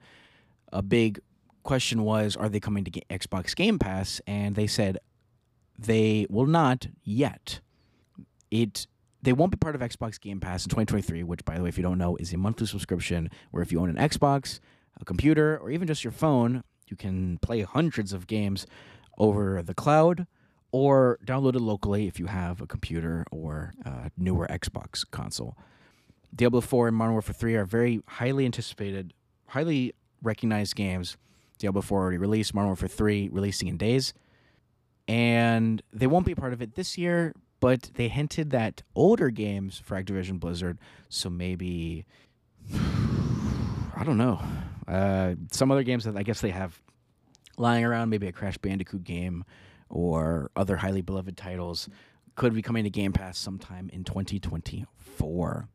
a 0.70 0.82
big 0.82 1.18
question 1.62 2.02
was, 2.02 2.36
are 2.36 2.50
they 2.50 2.60
coming 2.60 2.84
to 2.84 2.90
Xbox 3.08 3.56
Game 3.56 3.78
Pass? 3.78 4.20
And 4.26 4.54
they 4.54 4.66
said, 4.66 4.98
they 5.78 6.26
will 6.28 6.46
not 6.46 6.88
yet. 7.02 7.60
It 8.50 8.86
they 9.22 9.32
won't 9.32 9.50
be 9.50 9.56
part 9.56 9.74
of 9.74 9.80
Xbox 9.80 10.20
Game 10.20 10.40
Pass 10.40 10.64
in 10.64 10.68
2023, 10.68 11.24
which, 11.24 11.44
by 11.44 11.56
the 11.56 11.62
way, 11.62 11.70
if 11.70 11.78
you 11.78 11.82
don't 11.82 11.98
know, 11.98 12.16
is 12.16 12.32
a 12.34 12.36
monthly 12.36 12.66
subscription 12.66 13.30
where 13.50 13.62
if 13.62 13.72
you 13.72 13.80
own 13.80 13.88
an 13.88 13.96
Xbox, 13.96 14.60
a 15.00 15.04
computer, 15.04 15.58
or 15.58 15.70
even 15.70 15.86
just 15.86 16.04
your 16.04 16.12
phone, 16.12 16.62
you 16.88 16.96
can 16.96 17.38
play 17.38 17.62
hundreds 17.62 18.12
of 18.12 18.26
games 18.26 18.66
over 19.18 19.62
the 19.62 19.74
cloud 19.74 20.26
or 20.72 21.18
download 21.24 21.54
it 21.54 21.60
locally 21.60 22.06
if 22.06 22.18
you 22.18 22.26
have 22.26 22.60
a 22.60 22.66
computer 22.66 23.24
or 23.30 23.72
a 23.84 24.10
newer 24.16 24.46
Xbox 24.48 25.04
console. 25.10 25.56
Diablo 26.34 26.60
4 26.60 26.88
and 26.88 26.96
Modern 26.96 27.12
Warfare 27.12 27.34
3 27.34 27.54
are 27.54 27.64
very 27.64 28.00
highly 28.06 28.44
anticipated, 28.44 29.14
highly 29.48 29.94
recognized 30.22 30.76
games. 30.76 31.16
Diablo 31.58 31.80
4 31.80 32.00
already 32.00 32.18
released, 32.18 32.54
Modern 32.54 32.68
Warfare 32.68 32.88
3 32.88 33.30
releasing 33.32 33.68
in 33.68 33.76
days 33.76 34.12
and 35.08 35.82
they 35.92 36.06
won't 36.06 36.26
be 36.26 36.34
part 36.34 36.52
of 36.52 36.60
it 36.60 36.74
this 36.74 36.98
year. 36.98 37.32
But 37.58 37.90
they 37.94 38.08
hinted 38.08 38.50
that 38.50 38.82
older 38.94 39.30
games 39.30 39.78
for 39.78 40.00
Activision 40.00 40.38
Blizzard, 40.38 40.78
so 41.08 41.30
maybe 41.30 42.04
I 42.74 44.04
don't 44.04 44.18
know, 44.18 44.42
uh, 44.88 45.34
some 45.52 45.70
other 45.70 45.82
games 45.82 46.04
that 46.04 46.16
I 46.16 46.22
guess 46.22 46.40
they 46.40 46.50
have 46.50 46.80
lying 47.58 47.84
around, 47.84 48.10
maybe 48.10 48.26
a 48.26 48.32
Crash 48.32 48.58
Bandicoot 48.58 49.04
game 49.04 49.44
or 49.88 50.50
other 50.56 50.76
highly 50.76 51.02
beloved 51.02 51.36
titles, 51.36 51.88
could 52.34 52.54
be 52.54 52.62
coming 52.62 52.84
to 52.84 52.90
Game 52.90 53.12
Pass 53.12 53.38
sometime 53.38 53.90
in 53.92 54.04
2024. 54.04 55.68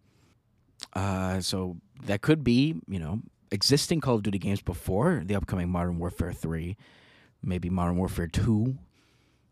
Uh, 0.93 1.39
so 1.41 1.77
that 2.03 2.21
could 2.21 2.43
be, 2.43 2.75
you 2.87 2.99
know, 2.99 3.21
existing 3.51 4.01
Call 4.01 4.15
of 4.15 4.23
Duty 4.23 4.39
games 4.39 4.61
before 4.61 5.23
the 5.25 5.35
upcoming 5.35 5.69
Modern 5.69 5.97
Warfare 5.97 6.33
3, 6.33 6.77
maybe 7.41 7.69
Modern 7.69 7.97
Warfare 7.97 8.27
2, 8.27 8.77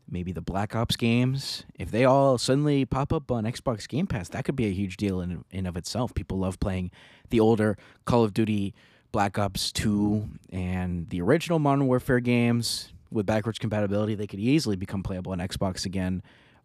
maybe 0.09 0.31
the 0.31 0.41
Black 0.41 0.75
Ops 0.75 0.95
games, 0.95 1.65
if 1.75 1.91
they 1.91 2.05
all 2.05 2.37
suddenly 2.37 2.85
pop 2.85 3.13
up 3.13 3.31
on 3.31 3.43
Xbox 3.43 3.87
Game 3.87 4.07
Pass, 4.07 4.29
that 4.29 4.45
could 4.45 4.55
be 4.55 4.65
a 4.65 4.71
huge 4.73 4.97
deal 4.97 5.21
in 5.21 5.43
in 5.51 5.65
of 5.65 5.77
itself. 5.77 6.13
People 6.13 6.39
love 6.39 6.59
playing 6.59 6.91
the 7.29 7.39
older 7.39 7.77
Call 8.05 8.23
of 8.23 8.33
Duty, 8.33 8.73
Black 9.11 9.37
Ops 9.39 9.71
2, 9.71 10.27
and 10.51 11.09
the 11.09 11.21
original 11.21 11.59
Modern 11.59 11.87
Warfare 11.87 12.19
games 12.19 12.93
with 13.11 13.25
backwards 13.25 13.57
compatibility. 13.57 14.15
They 14.15 14.27
could 14.27 14.39
easily 14.39 14.75
become 14.75 15.03
playable 15.03 15.31
on 15.31 15.39
Xbox 15.39 15.85
again. 15.85 16.21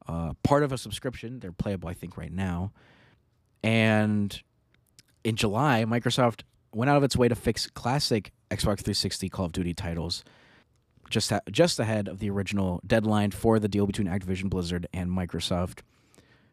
Uh, 0.07 0.35
part 0.43 0.63
of 0.63 0.73
a 0.73 0.79
subscription, 0.79 1.41
they're 1.41 1.53
playable, 1.53 1.89
I 1.89 1.95
think, 1.95 2.17
right 2.17 2.33
now. 2.33 2.73
And 3.63 4.43
in 5.25 5.37
July, 5.37 5.85
Microsoft 5.87 6.43
went 6.75 6.91
out 6.91 6.99
of 6.99 7.05
its 7.05 7.17
way 7.17 7.29
to 7.29 7.35
fix 7.35 7.67
classic 7.69 8.33
Xbox 8.51 8.81
360 8.81 9.29
Call 9.31 9.47
of 9.47 9.53
Duty 9.53 9.73
titles 9.73 10.25
just 11.11 11.31
ha- 11.31 11.41
just 11.51 11.79
ahead 11.79 12.09
of 12.09 12.19
the 12.19 12.31
original 12.31 12.81
deadline 12.87 13.31
for 13.31 13.59
the 13.59 13.69
deal 13.69 13.87
between 13.87 14.09
Activision 14.09 14.51
Blizzard 14.51 14.87
and 14.93 15.11
Microsoft. 15.11 15.81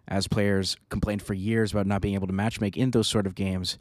As 0.07 0.27
players 0.27 0.75
complained 0.89 1.21
for 1.21 1.33
years 1.33 1.71
about 1.71 1.85
not 1.85 2.01
being 2.01 2.15
able 2.15 2.27
to 2.27 2.33
matchmake 2.33 2.75
in 2.75 2.91
those 2.91 3.07
sort 3.07 3.27
of 3.27 3.35
games, 3.35 3.77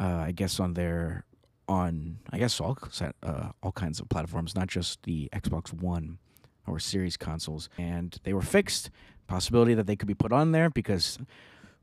uh, 0.00 0.24
I 0.26 0.32
guess 0.32 0.60
on 0.60 0.74
their 0.74 1.24
on 1.68 2.18
I 2.30 2.38
guess 2.38 2.60
all 2.60 2.76
uh, 3.22 3.48
all 3.62 3.72
kinds 3.72 4.00
of 4.00 4.08
platforms, 4.08 4.54
not 4.54 4.68
just 4.68 5.02
the 5.02 5.28
Xbox 5.32 5.72
One 5.72 6.18
or 6.66 6.78
Series 6.78 7.16
consoles, 7.16 7.68
and 7.78 8.18
they 8.24 8.32
were 8.32 8.42
fixed. 8.42 8.90
Possibility 9.26 9.74
that 9.74 9.86
they 9.86 9.94
could 9.94 10.08
be 10.08 10.14
put 10.14 10.32
on 10.32 10.52
there 10.52 10.70
because 10.70 11.18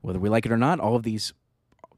whether 0.00 0.18
we 0.18 0.28
like 0.28 0.46
it 0.46 0.52
or 0.52 0.56
not, 0.56 0.80
all 0.80 0.96
of 0.96 1.04
these 1.04 1.32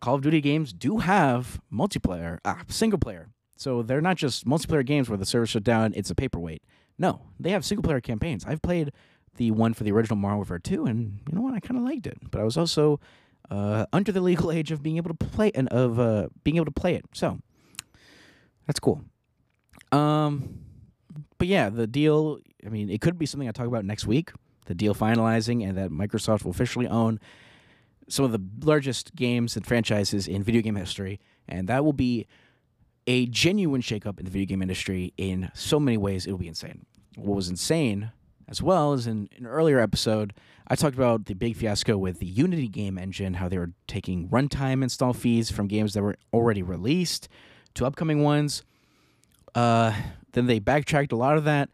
Call 0.00 0.14
of 0.14 0.20
Duty 0.20 0.42
games 0.42 0.74
do 0.74 0.98
have 0.98 1.58
multiplayer, 1.72 2.38
ah, 2.44 2.62
single 2.68 2.98
player 2.98 3.30
so 3.58 3.82
they're 3.82 4.00
not 4.00 4.16
just 4.16 4.46
multiplayer 4.46 4.86
games 4.86 5.08
where 5.08 5.18
the 5.18 5.26
server 5.26 5.46
shut 5.46 5.64
down, 5.64 5.92
it's 5.96 6.10
a 6.10 6.14
paperweight. 6.14 6.62
No, 6.96 7.22
they 7.38 7.50
have 7.50 7.64
single 7.64 7.82
player 7.82 8.00
campaigns. 8.00 8.44
I've 8.46 8.62
played 8.62 8.92
the 9.36 9.50
one 9.50 9.74
for 9.74 9.84
the 9.84 9.90
original 9.92 10.16
Modern 10.16 10.36
Warfare 10.36 10.60
2, 10.60 10.86
and 10.86 11.20
you 11.28 11.34
know 11.34 11.42
what? 11.42 11.54
I 11.54 11.60
kind 11.60 11.76
of 11.76 11.84
liked 11.84 12.06
it. 12.06 12.18
But 12.30 12.40
I 12.40 12.44
was 12.44 12.56
also 12.56 13.00
uh, 13.50 13.86
under 13.92 14.12
the 14.12 14.20
legal 14.20 14.52
age 14.52 14.70
of 14.70 14.82
being 14.82 14.96
able 14.96 15.12
to 15.12 15.26
play 15.26 15.50
and 15.54 15.68
of 15.68 15.98
uh, 15.98 16.28
being 16.44 16.56
able 16.56 16.66
to 16.66 16.70
play 16.72 16.94
it. 16.94 17.04
So 17.12 17.40
that's 18.68 18.78
cool. 18.78 19.02
Um, 19.90 20.60
but 21.38 21.48
yeah, 21.48 21.70
the 21.70 21.88
deal. 21.88 22.38
I 22.64 22.68
mean, 22.68 22.90
it 22.90 23.00
could 23.00 23.18
be 23.18 23.26
something 23.26 23.48
I 23.48 23.52
talk 23.52 23.66
about 23.66 23.84
next 23.84 24.06
week. 24.06 24.30
The 24.66 24.74
deal 24.74 24.94
finalizing, 24.94 25.66
and 25.66 25.76
that 25.78 25.90
Microsoft 25.90 26.44
will 26.44 26.50
officially 26.50 26.86
own 26.86 27.18
some 28.08 28.24
of 28.24 28.32
the 28.32 28.40
largest 28.64 29.14
games 29.16 29.56
and 29.56 29.66
franchises 29.66 30.28
in 30.28 30.42
video 30.42 30.60
game 30.60 30.76
history, 30.76 31.18
and 31.48 31.66
that 31.68 31.84
will 31.84 31.94
be 31.94 32.26
a 33.06 33.26
genuine 33.26 33.80
shakeup 33.80 34.18
in 34.18 34.26
the 34.26 34.30
video 34.30 34.46
game 34.46 34.60
industry 34.60 35.14
in 35.16 35.50
so 35.54 35.80
many 35.80 35.96
ways. 35.96 36.26
It'll 36.26 36.38
be 36.38 36.48
insane. 36.48 36.84
What 37.16 37.34
was 37.34 37.48
insane 37.48 38.12
as 38.48 38.62
well 38.62 38.92
as 38.92 39.06
in 39.06 39.28
an 39.36 39.46
earlier 39.46 39.78
episode, 39.78 40.32
I 40.68 40.74
talked 40.74 40.96
about 40.96 41.26
the 41.26 41.34
big 41.34 41.56
fiasco 41.56 41.96
with 41.98 42.18
the 42.18 42.26
Unity 42.26 42.68
game 42.68 42.98
engine, 42.98 43.34
how 43.34 43.48
they 43.48 43.58
were 43.58 43.72
taking 43.86 44.28
runtime 44.28 44.82
install 44.82 45.12
fees 45.12 45.50
from 45.50 45.68
games 45.68 45.94
that 45.94 46.02
were 46.02 46.16
already 46.32 46.62
released 46.62 47.28
to 47.74 47.86
upcoming 47.86 48.22
ones. 48.22 48.62
Uh, 49.54 49.94
then 50.32 50.46
they 50.46 50.58
backtracked 50.58 51.12
a 51.12 51.16
lot 51.16 51.36
of 51.36 51.44
that, 51.44 51.68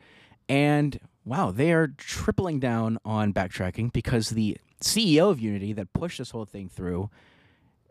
and 0.49 0.99
wow, 1.25 1.51
they 1.51 1.73
are 1.73 1.89
tripling 1.97 2.61
down 2.61 2.99
on 3.05 3.33
backtracking 3.33 3.93
because 3.93 4.31
the 4.31 4.57
CEO 4.81 5.31
of 5.31 5.41
Unity 5.41 5.73
that 5.73 5.93
pushed 5.93 6.19
this 6.19 6.31
whole 6.31 6.45
thing 6.45 6.69
through, 6.69 7.11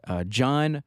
uh, 0.07 0.23
John 0.23 0.83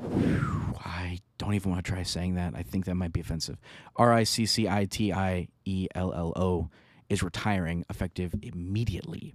I 0.00 1.20
don't 1.38 1.54
even 1.54 1.70
want 1.70 1.84
to 1.84 1.90
try 1.90 2.02
saying 2.02 2.34
that. 2.36 2.54
I 2.56 2.62
think 2.62 2.84
that 2.86 2.94
might 2.94 3.12
be 3.12 3.20
offensive. 3.20 3.58
R 3.96 4.12
I 4.12 4.24
C 4.24 4.46
C 4.46 4.68
I 4.68 4.84
T 4.86 5.12
I 5.12 5.48
E 5.64 5.88
L 5.94 6.12
L 6.12 6.32
O 6.36 6.70
is 7.08 7.22
retiring 7.22 7.84
effective 7.90 8.34
immediately. 8.42 9.34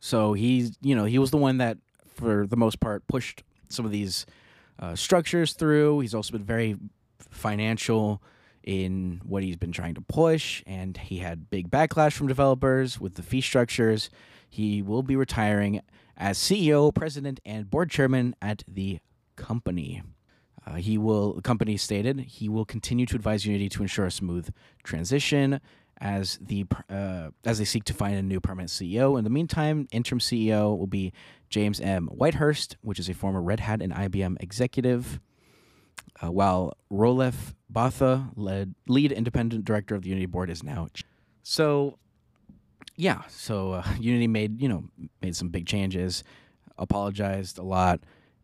So 0.00 0.32
he's, 0.32 0.72
you 0.80 0.94
know, 0.94 1.04
he 1.04 1.18
was 1.18 1.30
the 1.30 1.36
one 1.36 1.58
that, 1.58 1.78
for 2.14 2.46
the 2.46 2.56
most 2.56 2.80
part, 2.80 3.06
pushed 3.06 3.42
some 3.68 3.84
of 3.84 3.90
these 3.90 4.24
uh, 4.78 4.94
structures 4.94 5.52
through. 5.52 6.00
He's 6.00 6.14
also 6.14 6.32
been 6.32 6.44
very 6.44 6.76
financial 7.30 8.22
in 8.62 9.20
what 9.24 9.42
he's 9.42 9.56
been 9.56 9.72
trying 9.72 9.94
to 9.94 10.00
push, 10.00 10.62
and 10.66 10.96
he 10.96 11.18
had 11.18 11.50
big 11.50 11.70
backlash 11.70 12.12
from 12.12 12.26
developers 12.26 13.00
with 13.00 13.14
the 13.14 13.22
fee 13.22 13.40
structures. 13.40 14.10
He 14.48 14.82
will 14.82 15.02
be 15.02 15.16
retiring 15.16 15.80
as 16.16 16.38
CEO, 16.38 16.94
president, 16.94 17.40
and 17.46 17.70
board 17.70 17.90
chairman 17.90 18.34
at 18.42 18.64
the 18.68 18.98
company. 19.36 20.02
Uh, 20.66 20.74
he 20.74 20.98
will, 20.98 21.34
the 21.34 21.42
company 21.42 21.76
stated, 21.76 22.20
he 22.20 22.48
will 22.48 22.66
continue 22.66 23.06
to 23.06 23.16
advise 23.16 23.46
Unity 23.46 23.68
to 23.70 23.82
ensure 23.82 24.04
a 24.04 24.10
smooth 24.10 24.50
transition 24.82 25.60
as 26.00 26.38
the 26.40 26.64
uh, 26.90 27.30
as 27.44 27.58
they 27.58 27.64
seek 27.64 27.84
to 27.84 27.94
find 27.94 28.16
a 28.16 28.22
new 28.22 28.40
permanent 28.40 28.70
CEO. 28.70 29.18
In 29.18 29.24
the 29.24 29.30
meantime, 29.30 29.88
interim 29.90 30.20
CEO 30.20 30.76
will 30.76 30.86
be 30.86 31.12
James 31.48 31.80
M. 31.80 32.08
Whitehurst, 32.08 32.76
which 32.82 32.98
is 32.98 33.08
a 33.08 33.14
former 33.14 33.40
Red 33.42 33.60
Hat 33.60 33.82
and 33.82 33.92
IBM 33.92 34.36
executive, 34.40 35.20
uh, 36.22 36.30
while 36.30 36.76
Roelof 36.92 37.54
Botha, 37.70 38.30
led 38.36 38.74
lead 38.86 39.12
independent 39.12 39.64
director 39.64 39.94
of 39.94 40.02
the 40.02 40.08
Unity 40.08 40.26
board, 40.26 40.50
is 40.50 40.62
now. 40.62 40.88
So, 41.42 41.98
yeah, 42.96 43.22
so 43.28 43.72
uh, 43.72 43.84
Unity 44.00 44.26
made 44.26 44.60
you 44.60 44.68
know 44.68 44.84
made 45.22 45.36
some 45.36 45.48
big 45.48 45.66
changes, 45.66 46.24
apologized 46.78 47.58
a 47.58 47.62
lot 47.62 48.00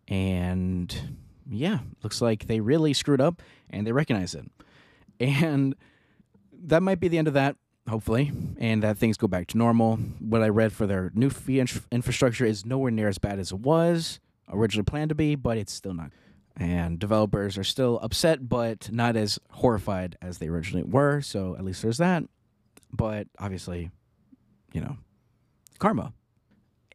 and 0.09 1.17
yeah, 1.49 1.79
looks 2.03 2.21
like 2.21 2.47
they 2.47 2.61
really 2.61 2.93
screwed 2.93 3.21
up 3.21 3.43
and 3.71 3.87
they 3.87 3.93
recognize 3.93 4.35
it. 4.35 4.51
And 5.21 5.75
that 6.65 6.83
might 6.83 7.01
be 7.01 7.09
the 7.09 7.19
end 7.19 7.29
of 7.29 7.35
that, 7.35 7.57
hopefully, 7.89 8.33
and 8.59 8.83
that 8.83 8.99
things 8.99 9.17
go 9.17 9.27
back 9.27 9.47
to 9.49 9.59
normal. 9.59 9.97
What 9.97 10.43
I 10.43 10.49
read 10.49 10.73
for 10.73 10.87
their 10.87 11.11
new 11.15 11.31
fee 11.31 11.61
infrastructure 11.91 12.45
is 12.45 12.65
nowhere 12.65 12.91
near 12.91 13.09
as 13.09 13.19
bad 13.19 13.39
as 13.39 13.53
it 13.53 13.59
was 13.59 14.21
originally 14.51 14.85
planned 14.85 15.09
to 15.09 15.15
be, 15.15 15.35
but 15.35 15.57
it's 15.57 15.73
still 15.73 15.95
not. 15.95 16.11
And 16.57 16.99
developers 16.99 17.59
are 17.59 17.65
still 17.65 17.99
upset, 18.03 18.49
but 18.49 18.91
not 18.93 19.17
as 19.17 19.39
horrified 19.51 20.17
as 20.23 20.39
they 20.39 20.49
originally 20.49 20.85
were. 20.85 21.21
So 21.21 21.57
at 21.57 21.65
least 21.65 21.83
there's 21.83 21.99
that. 21.99 22.25
But 22.93 23.27
obviously, 23.39 23.91
you 24.73 24.81
know, 24.81 24.97
karma. 25.79 26.13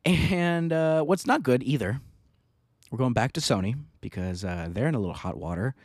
And 0.06 0.72
uh, 0.72 1.04
what's 1.04 1.28
not 1.28 1.44
good 1.44 1.62
either 1.64 2.00
we're 2.92 2.98
going 2.98 3.14
back 3.14 3.34
to 3.34 3.40
Sony 3.40 3.76
because 4.02 4.44
uh, 4.44 4.68
they're 4.72 4.88
in 4.88 4.96
a 4.96 5.00
little 5.00 5.14
hot 5.14 5.38
water. 5.38 5.76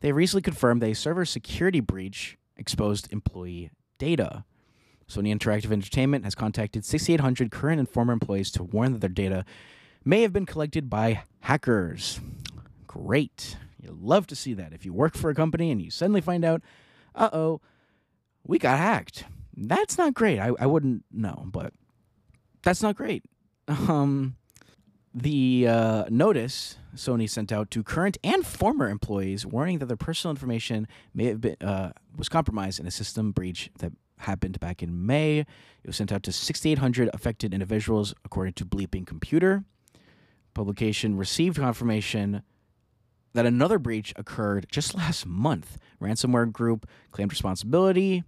They 0.00 0.12
recently 0.12 0.42
confirmed 0.42 0.82
a 0.82 0.94
server 0.94 1.24
security 1.24 1.80
breach 1.80 2.38
exposed 2.56 3.12
employee 3.12 3.70
data. 3.98 4.44
Sony 5.08 5.34
Interactive 5.34 5.70
Entertainment 5.70 6.24
has 6.24 6.34
contacted 6.34 6.84
6,800 6.84 7.50
current 7.50 7.78
and 7.78 7.88
former 7.88 8.12
employees 8.12 8.50
to 8.52 8.64
warn 8.64 8.92
that 8.92 9.00
their 9.00 9.08
data 9.08 9.44
may 10.04 10.22
have 10.22 10.32
been 10.32 10.46
collected 10.46 10.90
by 10.90 11.22
hackers. 11.40 12.20
Great. 12.86 13.56
You 13.80 13.96
love 13.98 14.26
to 14.28 14.36
see 14.36 14.54
that. 14.54 14.72
If 14.72 14.84
you 14.84 14.92
work 14.92 15.14
for 15.14 15.30
a 15.30 15.34
company 15.34 15.70
and 15.70 15.80
you 15.80 15.90
suddenly 15.90 16.20
find 16.20 16.44
out, 16.44 16.62
uh 17.14 17.30
oh, 17.32 17.60
we 18.44 18.58
got 18.58 18.78
hacked. 18.78 19.24
That's 19.56 19.96
not 19.96 20.14
great. 20.14 20.38
I, 20.38 20.50
I 20.58 20.66
wouldn't 20.66 21.04
know, 21.12 21.44
but 21.46 21.72
that's 22.62 22.82
not 22.82 22.96
great. 22.96 23.24
Um, 23.68 24.36
the 25.16 25.66
uh, 25.66 26.04
notice 26.10 26.76
Sony 26.94 27.28
sent 27.28 27.50
out 27.50 27.70
to 27.70 27.82
current 27.82 28.18
and 28.22 28.46
former 28.46 28.90
employees, 28.90 29.46
warning 29.46 29.78
that 29.78 29.86
their 29.86 29.96
personal 29.96 30.30
information 30.30 30.86
may 31.14 31.24
have 31.24 31.40
been 31.40 31.56
uh, 31.62 31.92
was 32.16 32.28
compromised 32.28 32.78
in 32.78 32.86
a 32.86 32.90
system 32.90 33.32
breach 33.32 33.70
that 33.78 33.92
happened 34.18 34.60
back 34.60 34.82
in 34.82 35.06
May. 35.06 35.38
It 35.38 35.86
was 35.86 35.96
sent 35.96 36.12
out 36.12 36.22
to 36.24 36.32
6,800 36.32 37.08
affected 37.14 37.54
individuals, 37.54 38.14
according 38.26 38.54
to 38.54 38.66
Bleeping 38.66 39.06
Computer. 39.06 39.64
Publication 40.52 41.16
received 41.16 41.56
confirmation 41.56 42.42
that 43.32 43.46
another 43.46 43.78
breach 43.78 44.12
occurred 44.16 44.66
just 44.70 44.94
last 44.94 45.24
month. 45.24 45.78
Ransomware 46.00 46.52
group 46.52 46.86
claimed 47.10 47.32
responsibility 47.32 48.22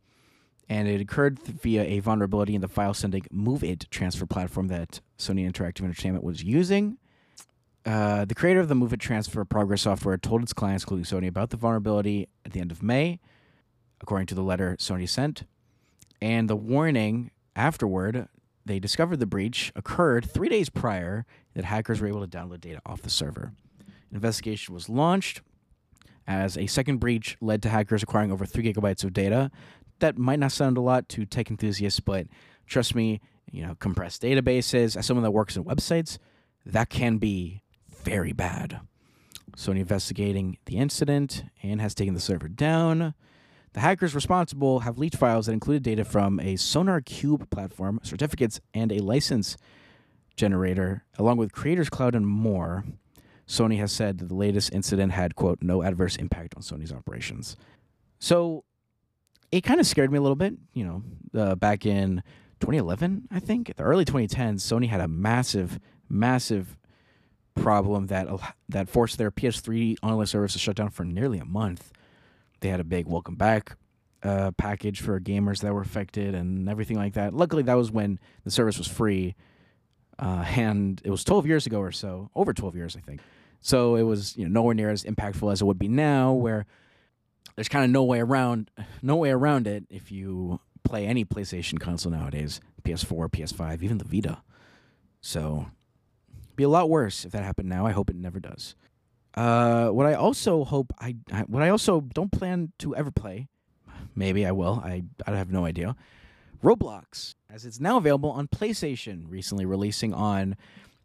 and 0.71 0.89
it 0.89 1.01
occurred 1.01 1.39
via 1.39 1.83
a 1.83 2.01
vulnerability 2.01 2.55
in 2.55 2.61
the 2.61 2.69
file 2.69 2.95
sending 2.95 3.23
MOVEit 3.33 3.89
transfer 3.91 4.27
platform 4.27 4.69
that 4.69 5.01
Sony 5.19 5.51
Interactive 5.51 5.85
Entertainment 5.85 6.25
was 6.25 6.43
using. 6.43 6.99
Uh, 7.85 8.25
the 8.25 8.35
creator 8.35 8.61
of 8.61 8.69
the 8.69 8.75
MOVEit 8.75 9.01
transfer 9.01 9.45
progress 9.45 9.83
software 9.83 10.17
told 10.17 10.43
its 10.43 10.53
clients, 10.53 10.85
including 10.85 11.05
Sony, 11.05 11.29
about 11.29 11.51
the 11.51 11.57
vulnerability 11.57 12.29
at 12.45 12.53
the 12.53 12.61
end 12.61 12.71
of 12.71 12.83
May, 12.83 13.19
according 14.01 14.27
to 14.27 14.35
the 14.35 14.43
letter 14.43 14.77
Sony 14.79 15.09
sent. 15.09 15.45
And 16.21 16.51
the 16.51 16.57
warning 16.57 17.31
afterward, 17.57 18.29
they 18.65 18.79
discovered 18.79 19.19
the 19.21 19.27
breach 19.27 19.73
occurred 19.75 20.31
three 20.31 20.49
days 20.49 20.69
prior 20.69 21.25
that 21.55 21.65
hackers 21.65 22.01
were 22.01 22.09
able 22.09 22.27
to 22.27 22.39
download 22.39 22.61
data 22.61 22.81
off 22.85 23.03
the 23.03 23.11
server. 23.11 23.53
An 24.11 24.17
investigation 24.17 24.75
was 24.75 24.89
launched 24.89 25.41
as 26.27 26.59
a 26.59 26.67
second 26.67 26.99
breach 26.99 27.39
led 27.41 27.63
to 27.63 27.71
hackers 27.71 28.03
acquiring 28.03 28.31
over 28.31 28.45
three 28.45 28.65
gigabytes 28.65 29.03
of 29.03 29.13
data 29.13 29.51
that 30.01 30.19
might 30.19 30.39
not 30.39 30.53
sound 30.53 30.77
a 30.77 30.81
lot 30.81 31.09
to 31.09 31.25
tech 31.25 31.51
enthusiasts, 31.51 32.01
but 32.01 32.27
trust 32.67 32.95
me, 32.95 33.21
you 33.51 33.67
know, 33.67 33.75
compressed 33.79 34.23
databases, 34.23 34.97
as 34.97 35.07
someone 35.07 35.25
that 35.25 35.31
works 35.31 35.57
in 35.57 35.65
websites, 35.65 36.19
that 36.67 36.91
can 36.91 37.19
be 37.19 37.63
very 38.05 38.33
bad. 38.33 38.81
Sony 39.57 39.81
investigating 39.81 40.59
the 40.67 40.77
incident 40.77 41.45
and 41.63 41.81
has 41.81 41.95
taken 41.95 42.15
the 42.15 42.21
server 42.21 42.49
down. 42.49 43.15
The 43.73 43.81
hackers 43.81 44.15
responsible 44.15 44.81
have 44.81 44.99
leaked 44.99 45.17
files 45.17 45.47
that 45.47 45.53
included 45.53 45.83
data 45.83 46.05
from 46.05 46.41
a 46.41 46.55
SonarQube 46.55 47.51
platform, 47.51 48.01
certificates, 48.03 48.61
and 48.73 48.93
a 48.93 49.01
license 49.01 49.57
generator, 50.37 51.05
along 51.19 51.37
with 51.37 51.53
Creators 51.53 51.91
Cloud 51.91 52.15
and 52.15 52.27
more. 52.27 52.85
Sony 53.47 53.79
has 53.79 53.93
said 53.93 54.19
that 54.19 54.29
the 54.29 54.35
latest 54.35 54.73
incident 54.73 55.13
had, 55.13 55.35
quote, 55.35 55.59
no 55.63 55.83
adverse 55.83 56.17
impact 56.17 56.55
on 56.55 56.63
Sony's 56.63 56.93
operations. 56.93 57.57
So 58.19 58.65
it 59.51 59.63
kind 59.63 59.81
of 59.81 59.87
scared 59.87 60.13
me 60.13 60.19
a 60.19 60.21
little 60.21 60.37
bit. 60.37 60.55
You 60.75 60.85
know, 60.85 61.41
uh, 61.41 61.55
back 61.55 61.87
in 61.87 62.23
2011, 62.61 63.29
I 63.31 63.41
think, 63.41 63.75
the 63.77 63.83
early 63.83 64.05
2010s, 64.05 64.57
Sony 64.57 64.89
had 64.89 65.01
a 65.01 65.09
massive, 65.09 65.79
massive 66.09 66.77
problem 67.55 68.07
that 68.07 68.29
that 68.69 68.89
forced 68.89 69.19
their 69.19 69.31
PS3 69.31 69.97
online 70.03 70.27
service 70.27 70.53
to 70.53 70.59
shut 70.59 70.77
down 70.77 70.91
for 70.91 71.05
nearly 71.05 71.39
a 71.39 71.45
month. 71.45 71.93
They 72.61 72.69
had 72.69 72.81
a 72.81 72.85
big 72.85 73.07
welcome 73.07 73.37
back 73.37 73.77
uh, 74.23 74.53
package 74.53 75.01
for 75.01 75.21
gamers 75.21 75.61
that 75.61 75.73
were 75.73 75.81
affected 75.81 76.35
and 76.35 76.69
everything 76.69 76.97
like 76.97 77.15
that. 77.15 77.35
Luckily, 77.35 77.63
that 77.65 77.75
was 77.75 77.91
when 77.91 78.19
the 78.45 78.51
service 78.51 78.79
was 78.79 78.89
free, 78.89 79.35
uh, 80.19 80.45
and 80.57 81.01
it 81.05 81.11
was 81.11 81.25
12 81.25 81.47
years 81.47 81.67
ago 81.67 81.81
or 81.81 81.93
so, 81.93 82.31
over 82.35 82.53
12 82.53 82.77
years, 82.77 82.97
I 82.97 83.01
think. 83.01 83.21
So 83.61 83.97
it 83.97 84.03
was 84.03 84.37
you 84.37 84.45
know 84.45 84.61
nowhere 84.61 84.75
near 84.75 84.91
as 84.91 85.05
impactful 85.05 85.53
as 85.53 85.61
it 85.61 85.65
would 85.65 85.79
be 85.79 85.89
now, 85.89 86.33
where 86.33 86.67
there's 87.57 87.69
kind 87.69 87.85
of 87.85 87.91
no 87.91 88.05
way 88.05 88.21
around 88.21 88.71
no 89.03 89.17
way 89.17 89.31
around 89.31 89.67
it 89.67 89.85
if 89.91 90.13
you 90.13 90.61
play 90.89 91.07
any 91.07 91.25
PlayStation 91.25 91.79
console 91.79 92.13
nowadays, 92.13 92.61
PS4, 92.83 93.31
PS5, 93.31 93.83
even 93.83 93.99
the 93.99 94.05
Vita. 94.05 94.39
So 95.21 95.67
be 96.57 96.65
a 96.65 96.69
lot 96.69 96.89
worse 96.89 97.25
if 97.25 97.33
that 97.33 97.45
happened 97.45 97.69
now. 97.69 97.87
I 97.87 97.93
hope 97.93 98.11
it 98.11 98.17
never 98.17 98.41
does. 98.41 98.75
Uh, 99.35 99.89
what 99.89 100.07
I 100.07 100.15
also 100.15 100.65
hope 100.65 100.93
I, 100.99 101.17
I 101.33 101.43
what 101.43 101.63
I 101.63 101.69
also 101.69 102.01
don't 102.01 102.33
plan 102.33 102.73
to 102.79 102.97
ever 102.97 103.11
play, 103.11 103.49
maybe 104.17 104.47
I 104.47 104.53
will. 104.53 104.83
I 104.85 105.05
I 105.27 105.33
have 105.37 105.53
no 105.53 105.65
idea. 105.65 105.95
Roblox, 106.65 107.35
as 107.49 107.65
it's 107.65 107.79
now 107.79 107.99
available 107.99 108.31
on 108.31 108.49
PlayStation, 108.49 109.25
recently 109.29 109.65
releasing 109.65 110.13
on 110.13 110.57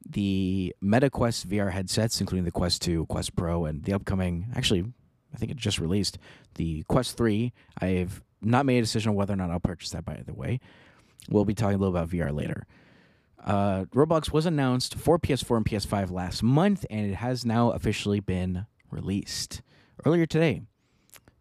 the 0.09 0.73
MetaQuest 0.83 1.45
VR 1.45 1.71
headsets, 1.71 2.19
including 2.19 2.45
the 2.45 2.51
Quest 2.51 2.81
2, 2.81 3.05
Quest 3.05 3.35
Pro, 3.35 3.65
and 3.65 3.83
the 3.83 3.93
upcoming, 3.93 4.47
actually, 4.55 4.83
I 5.33 5.37
think 5.37 5.51
it 5.51 5.57
just 5.57 5.79
released, 5.79 6.17
the 6.55 6.83
Quest 6.87 7.17
3. 7.17 7.53
I've 7.79 8.23
not 8.43 8.65
made 8.65 8.77
a 8.77 8.81
decision 8.81 9.09
on 9.09 9.15
whether 9.15 9.33
or 9.33 9.37
not 9.37 9.49
I'll 9.49 9.59
purchase 9.59 9.91
that, 9.91 10.05
by 10.05 10.21
the 10.25 10.33
way. 10.33 10.59
We'll 11.29 11.45
be 11.45 11.53
talking 11.53 11.75
a 11.75 11.77
little 11.77 11.95
about 11.95 12.09
VR 12.09 12.33
later. 12.33 12.65
Uh, 13.43 13.85
Roblox 13.93 14.31
was 14.31 14.45
announced 14.45 14.95
for 14.95 15.19
PS4 15.19 15.57
and 15.57 15.65
PS5 15.65 16.11
last 16.11 16.43
month, 16.43 16.85
and 16.89 17.09
it 17.09 17.15
has 17.15 17.45
now 17.45 17.71
officially 17.71 18.19
been 18.19 18.65
released 18.89 19.61
earlier 20.05 20.25
today. 20.25 20.61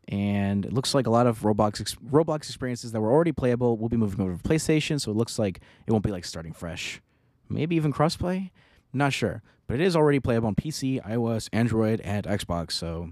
And 0.09 0.67
it 0.67 0.73
looks 0.73 0.95
like 0.95 1.07
a 1.07 1.11
lot 1.11 1.29
of 1.29 1.41
Roblox 1.41 1.81
ex- 1.81 1.95
Roblox 1.95 2.49
experiences 2.49 2.91
that 2.93 3.01
were 3.01 3.13
already 3.13 3.31
playable 3.33 3.79
will 3.79 3.89
be 3.89 3.97
moving 3.97 4.21
over 4.21 4.37
to 4.37 4.43
PlayStation, 4.43 5.01
so 5.01 5.13
it 5.13 5.17
looks 5.17 5.39
like 5.39 5.61
it 5.87 5.93
won't 5.93 6.05
be 6.05 6.11
like 6.11 6.25
starting 6.25 6.53
fresh. 6.53 7.01
Maybe 7.49 7.77
even 7.77 7.93
crossplay? 7.93 8.51
Not 8.93 9.13
sure. 9.13 9.43
But 9.69 9.81
it 9.81 9.81
is 9.87 9.95
already 9.95 10.19
playable 10.19 10.49
on 10.49 10.55
PC, 10.57 11.01
iOS, 11.03 11.49
Android, 11.53 12.01
and 12.01 12.27
Xbox, 12.27 12.73
so 12.73 13.11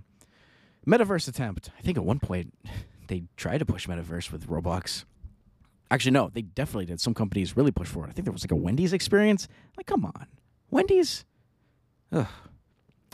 Metaverse 0.87 1.29
attempt. 1.29 1.71
I 1.79 1.83
think 1.83 1.97
at 1.97 2.05
one 2.05 2.19
point 2.19 2.55
they 3.11 3.25
tried 3.37 3.59
to 3.59 3.67
push 3.67 3.87
Metaverse 3.89 4.31
with 4.31 4.47
Roblox. 4.47 5.05
Actually, 5.91 6.13
no, 6.13 6.31
they 6.33 6.43
definitely 6.43 6.87
did. 6.87 7.01
Some 7.01 7.13
companies 7.13 7.57
really 7.57 7.73
pushed 7.73 7.91
for 7.91 8.05
it. 8.05 8.09
I 8.09 8.13
think 8.13 8.25
there 8.25 8.33
was 8.33 8.45
like 8.45 8.53
a 8.53 8.57
Wendy's 8.57 8.93
experience. 8.93 9.49
Like, 9.77 9.87
come 9.87 10.05
on, 10.05 10.27
Wendy's. 10.71 11.25
Ugh. 12.13 12.29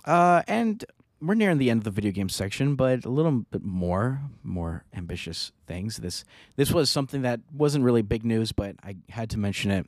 Uh, 0.05 0.43
and 0.47 0.85
we're 1.21 1.35
nearing 1.35 1.57
the 1.57 1.71
end 1.71 1.81
of 1.81 1.85
the 1.85 1.91
video 1.91 2.13
game 2.13 2.29
section, 2.29 2.77
but 2.77 3.07
a 3.07 3.09
little 3.09 3.47
bit 3.51 3.65
more, 3.65 4.21
more 4.43 4.85
ambitious 4.95 5.51
things. 5.67 5.97
This 5.97 6.25
this 6.57 6.71
was 6.71 6.91
something 6.91 7.23
that 7.23 7.41
wasn't 7.51 7.83
really 7.83 8.03
big 8.03 8.25
news, 8.25 8.53
but 8.53 8.77
I 8.83 8.97
had 9.09 9.31
to 9.31 9.39
mention 9.39 9.71
it. 9.71 9.87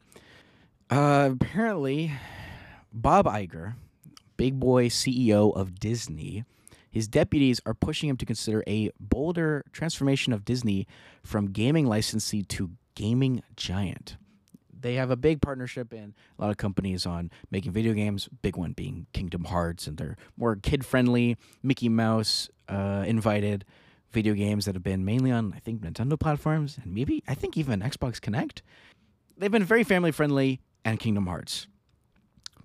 Uh, 0.90 1.30
apparently, 1.32 2.12
Bob 2.94 3.26
Iger, 3.26 3.74
big 4.38 4.58
boy 4.58 4.88
CEO 4.88 5.54
of 5.54 5.78
Disney, 5.78 6.44
his 6.90 7.08
deputies 7.08 7.60
are 7.66 7.74
pushing 7.74 8.08
him 8.08 8.16
to 8.16 8.26
consider 8.26 8.62
a 8.66 8.90
bolder 8.98 9.64
transformation 9.72 10.32
of 10.32 10.44
Disney 10.44 10.86
from 11.22 11.52
gaming 11.52 11.86
licensee 11.86 12.42
to 12.44 12.70
gaming 12.94 13.42
giant. 13.56 14.16
They 14.80 14.94
have 14.94 15.10
a 15.10 15.16
big 15.16 15.40
partnership 15.40 15.92
and 15.92 16.14
a 16.38 16.42
lot 16.42 16.50
of 16.50 16.56
companies 16.56 17.04
on 17.04 17.30
making 17.50 17.72
video 17.72 17.92
games, 17.94 18.28
big 18.42 18.56
one 18.56 18.72
being 18.72 19.06
Kingdom 19.12 19.44
Hearts, 19.44 19.86
and 19.86 19.96
they're 19.96 20.16
more 20.36 20.56
kid 20.56 20.84
friendly, 20.84 21.36
Mickey 21.62 21.88
Mouse 21.88 22.48
uh, 22.68 23.04
invited 23.06 23.64
video 24.10 24.34
games 24.34 24.64
that 24.64 24.74
have 24.74 24.82
been 24.82 25.04
mainly 25.04 25.30
on, 25.30 25.52
I 25.54 25.58
think, 25.58 25.82
Nintendo 25.82 26.18
platforms 26.18 26.78
and 26.82 26.94
maybe, 26.94 27.22
I 27.26 27.34
think, 27.34 27.56
even 27.56 27.80
Xbox 27.80 28.20
Kinect. 28.20 28.62
They've 29.36 29.50
been 29.50 29.64
very 29.64 29.84
family 29.84 30.12
friendly 30.12 30.60
and 30.84 30.98
Kingdom 30.98 31.26
Hearts. 31.26 31.66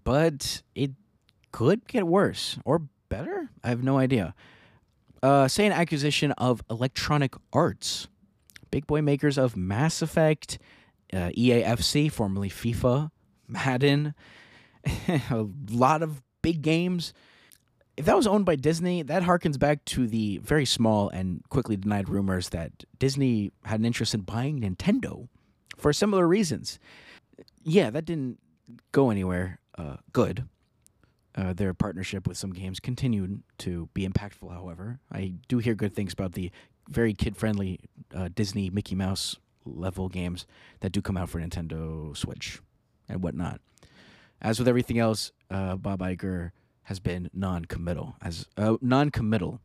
But 0.04 0.62
it 0.76 0.92
could 1.52 1.88
get 1.88 2.08
worse 2.08 2.58
or 2.66 2.84
better? 3.14 3.50
I 3.64 3.70
have 3.70 3.84
no 3.84 3.98
idea. 3.98 4.34
Uh, 5.22 5.48
say 5.48 5.66
an 5.66 5.72
acquisition 5.72 6.32
of 6.34 6.64
Electronic 6.70 7.36
Arts, 7.54 8.08
big 8.72 8.88
boy 8.88 9.02
makers 9.02 9.38
of 9.38 9.56
Mass 9.56 10.02
Effect, 10.02 10.58
uh, 11.14 11.30
EAFC, 11.38 12.12
formerly 12.12 12.50
FIFA, 12.50 13.12
Madden, 13.48 14.16
a 15.30 15.46
lot 15.70 16.02
of 16.02 16.22
big 16.42 16.62
games. 16.62 17.14
If 17.96 18.06
that 18.06 18.16
was 18.16 18.26
owned 18.26 18.46
by 18.46 18.56
Disney, 18.56 19.04
that 19.04 19.22
harkens 19.22 19.60
back 19.60 19.86
to 19.86 20.08
the 20.08 20.40
very 20.40 20.66
small 20.66 21.10
and 21.10 21.44
quickly 21.50 21.78
denied 21.78 22.10
rumors 22.10 22.50
that 22.50 22.72
Disney 22.98 23.52
had 23.64 23.80
an 23.80 23.86
interest 23.86 24.16
in 24.16 24.22
buying 24.22 24.60
Nintendo 24.60 25.28
for 25.78 25.94
similar 25.94 26.28
reasons. 26.28 26.80
Yeah, 27.64 27.92
that 27.92 28.06
didn't 28.06 28.40
go 28.92 29.12
anywhere 29.12 29.60
uh, 29.78 29.98
good. 30.12 30.48
Uh, 31.36 31.52
their 31.52 31.74
partnership 31.74 32.28
with 32.28 32.38
some 32.38 32.52
games 32.52 32.80
continued 32.80 33.42
to 33.58 33.90
be 33.96 34.08
impactful, 34.08 34.52
however. 34.52 35.00
I 35.12 35.34
do 35.48 35.58
hear 35.58 35.74
good 35.74 35.96
things 35.96 36.14
about 36.14 36.34
the 36.34 36.52
very 36.90 37.14
kid 37.14 37.36
friendly 37.36 37.80
uh, 38.14 38.30
Disney 38.34 38.70
Mickey 38.70 38.94
Mouse 38.94 39.38
level 39.66 40.10
games 40.10 40.46
that 40.82 40.92
do 40.92 41.02
come 41.02 41.18
out 41.18 41.30
for 41.30 41.40
Nintendo 41.40 42.16
Switch 42.16 42.62
and 43.10 43.24
whatnot. 43.24 43.62
As 44.42 44.60
with 44.60 44.68
everything 44.68 45.00
else, 45.00 45.32
uh, 45.50 45.76
Bob 45.76 46.00
Iger 46.02 46.52
has 46.84 47.00
been 47.00 47.30
non 47.34 47.66
committal. 47.66 48.16
As 48.22 48.48
uh, 48.58 48.78
non 48.82 49.10
committal. 49.10 49.60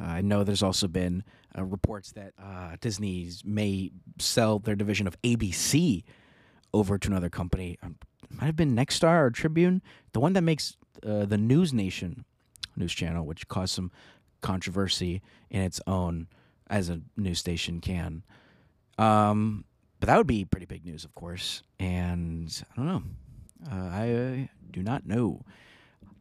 Uh, 0.00 0.04
I 0.04 0.20
know 0.20 0.44
there's 0.44 0.62
also 0.62 0.86
been 0.86 1.24
uh, 1.56 1.64
reports 1.64 2.12
that 2.12 2.32
Disney 2.80 3.28
may 3.44 3.90
sell 4.18 4.60
their 4.60 4.76
division 4.76 5.08
of 5.08 5.20
ABC 5.22 6.04
over 6.72 6.98
to 6.98 7.08
another 7.08 7.30
company. 7.30 7.78
Um, 7.82 7.96
might 8.30 8.46
have 8.46 8.56
been 8.56 8.76
Nexstar 8.76 9.26
or 9.26 9.30
Tribune, 9.30 9.82
the 10.12 10.20
one 10.20 10.32
that 10.34 10.42
makes 10.42 10.76
uh, 11.06 11.24
the 11.24 11.38
News 11.38 11.72
Nation 11.72 12.24
news 12.76 12.92
channel, 12.92 13.26
which 13.26 13.48
caused 13.48 13.74
some 13.74 13.90
controversy 14.40 15.20
in 15.50 15.62
its 15.62 15.80
own, 15.86 16.28
as 16.70 16.88
a 16.88 17.00
news 17.16 17.38
station 17.38 17.80
can. 17.80 18.22
Um, 18.98 19.64
but 20.00 20.06
that 20.06 20.16
would 20.16 20.26
be 20.26 20.44
pretty 20.44 20.66
big 20.66 20.84
news, 20.84 21.04
of 21.04 21.14
course. 21.14 21.62
And 21.78 22.62
I 22.72 22.76
don't 22.76 22.86
know. 22.86 23.02
Uh, 23.70 23.90
I 23.90 24.12
uh, 24.12 24.46
do 24.70 24.82
not 24.82 25.06
know. 25.06 25.42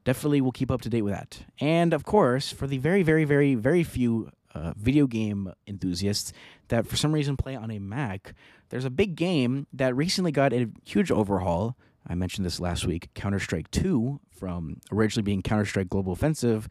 Definitely 0.03 0.41
will 0.41 0.51
keep 0.51 0.71
up 0.71 0.81
to 0.81 0.89
date 0.89 1.01
with 1.01 1.13
that. 1.13 1.39
And 1.59 1.93
of 1.93 2.05
course, 2.05 2.51
for 2.51 2.65
the 2.65 2.77
very, 2.77 3.03
very, 3.03 3.25
very, 3.25 3.55
very 3.55 3.83
few 3.83 4.31
uh, 4.55 4.73
video 4.77 5.05
game 5.05 5.53
enthusiasts 5.67 6.33
that 6.69 6.87
for 6.87 6.95
some 6.95 7.11
reason 7.11 7.37
play 7.37 7.55
on 7.55 7.69
a 7.69 7.79
Mac, 7.79 8.33
there's 8.69 8.85
a 8.85 8.89
big 8.89 9.15
game 9.15 9.67
that 9.73 9.95
recently 9.95 10.31
got 10.31 10.53
a 10.53 10.69
huge 10.85 11.11
overhaul 11.11 11.77
I 12.07 12.15
mentioned 12.15 12.45
this 12.45 12.59
last 12.59 12.85
week 12.85 13.09
Counter 13.13 13.39
Strike 13.39 13.69
2 13.71 14.19
from 14.31 14.79
originally 14.91 15.23
being 15.23 15.41
Counter 15.41 15.65
Strike 15.65 15.89
Global 15.89 16.13
Offensive, 16.13 16.67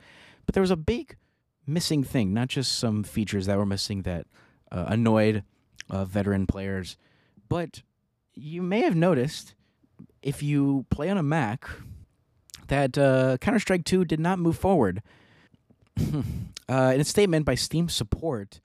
but 0.46 0.54
there 0.54 0.60
was 0.60 0.70
a 0.70 0.76
big 0.76 1.16
missing 1.66 2.02
thing, 2.02 2.32
not 2.32 2.48
just 2.48 2.78
some 2.78 3.02
features 3.02 3.46
that 3.46 3.58
were 3.58 3.66
missing 3.66 4.02
that 4.02 4.26
uh, 4.72 4.86
annoyed 4.88 5.42
uh, 5.90 6.04
veteran 6.04 6.46
players, 6.46 6.96
but 7.48 7.82
you 8.34 8.62
may 8.62 8.80
have 8.80 8.96
noticed 8.96 9.54
if 10.22 10.42
you 10.42 10.86
play 10.90 11.08
on 11.08 11.18
a 11.18 11.22
Mac 11.22 11.68
that 12.68 12.98
uh, 12.98 13.36
Counter 13.40 13.60
Strike 13.60 13.84
2 13.84 14.04
did 14.04 14.20
not 14.20 14.38
move 14.38 14.56
forward. 14.58 15.02
Uh, 16.68 16.90
in 16.92 17.00
a 17.00 17.04
statement 17.04 17.46
by 17.46 17.54
Steam 17.54 17.88
support, 17.88 18.60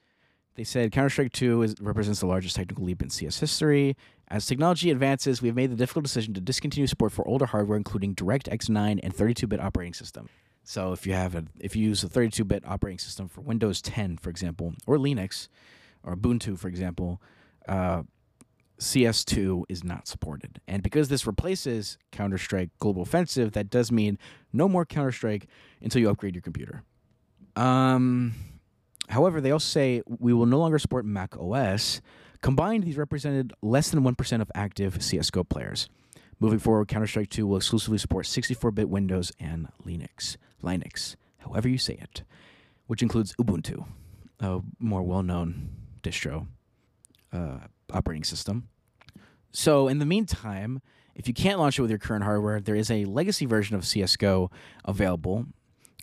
they 0.56 0.64
said 0.64 0.92
Counter 0.92 1.12
Strike 1.12 1.34
2 1.34 1.62
is, 1.62 1.76
represents 1.80 2.20
the 2.20 2.26
largest 2.26 2.56
technical 2.56 2.84
leap 2.84 3.04
in 3.04 3.12
CS 3.12 3.40
history. 3.40 3.96
As 4.32 4.46
technology 4.46 4.90
advances, 4.92 5.42
we 5.42 5.50
have 5.50 5.58
made 5.58 5.72
the 5.72 5.76
difficult 5.76 6.04
decision 6.04 6.34
to 6.36 6.40
discontinue 6.40 6.88
support 6.88 7.12
for 7.12 7.28
older 7.28 7.46
hardware, 7.46 7.76
including 7.76 8.16
DirectX 8.16 8.70
9 8.70 9.00
and 9.00 9.14
32-bit 9.14 9.60
operating 9.60 9.94
system. 9.94 10.30
So 10.64 10.94
if 10.94 11.06
you 11.06 11.12
have 11.12 11.36
a, 11.36 11.44
if 11.60 11.76
you 11.76 11.84
use 11.84 12.02
a 12.06 12.08
32-bit 12.08 12.64
operating 12.66 12.98
system 12.98 13.28
for 13.28 13.42
Windows 13.42 13.82
10, 13.82 14.20
for 14.20 14.30
example, 14.30 14.74
or 14.88 14.96
Linux, 14.98 15.50
or 16.02 16.16
Ubuntu, 16.16 16.58
for 16.58 16.70
example, 16.70 17.22
uh, 17.68 18.04
CS2 18.80 19.64
is 19.68 19.84
not 19.84 20.08
supported. 20.08 20.62
And 20.66 20.82
because 20.82 21.10
this 21.10 21.28
replaces 21.28 21.98
Counter 22.14 22.38
Strike 22.38 22.70
Global 22.80 23.02
Offensive, 23.02 23.52
that 23.52 23.70
does 23.70 23.92
mean 23.92 24.18
no 24.54 24.70
more 24.70 24.86
Counter 24.86 25.12
Strike 25.12 25.48
until 25.82 26.00
you 26.00 26.10
upgrade 26.10 26.36
your 26.36 26.42
computer. 26.42 26.84
Um, 27.58 28.34
However, 29.12 29.42
they 29.42 29.52
also 29.52 29.66
say 29.66 30.02
we 30.08 30.34
will 30.34 30.46
no 30.46 30.58
longer 30.58 30.80
support 30.80 31.06
Mac 31.06 31.36
OS. 31.38 32.02
Combined, 32.42 32.84
these 32.84 32.98
represented 32.98 33.54
less 33.62 33.90
than 33.90 34.04
1% 34.04 34.42
of 34.42 34.52
active 34.56 34.98
CSGO 34.98 35.48
players. 35.48 35.88
Moving 36.40 36.58
forward, 36.58 36.88
Counter 36.88 37.06
Strike 37.06 37.30
2 37.30 37.46
will 37.46 37.58
exclusively 37.58 38.00
support 38.00 38.26
64 38.26 38.72
bit 38.72 38.90
Windows 38.90 39.32
and 39.40 39.68
Linux. 39.86 40.38
Linux, 40.64 41.16
however 41.38 41.70
you 41.70 41.78
say 41.78 41.94
it, 42.02 42.24
which 42.88 43.04
includes 43.04 43.36
Ubuntu, 43.36 43.86
a 44.40 44.62
more 44.80 45.04
well 45.04 45.22
known 45.22 45.70
distro 46.02 46.48
uh, 47.32 47.60
operating 47.94 48.24
system. 48.24 48.70
So, 49.52 49.88
in 49.88 50.00
the 50.00 50.06
meantime, 50.06 50.82
if 51.14 51.28
you 51.28 51.34
can't 51.36 51.60
launch 51.60 51.78
it 51.78 51.82
with 51.84 51.92
your 51.92 52.00
current 52.00 52.24
hardware, 52.24 52.60
there 52.60 52.76
is 52.76 52.90
a 52.90 53.06
legacy 53.06 53.46
version 53.46 53.76
of 53.76 53.84
CSGO 53.84 54.52
available 54.86 55.46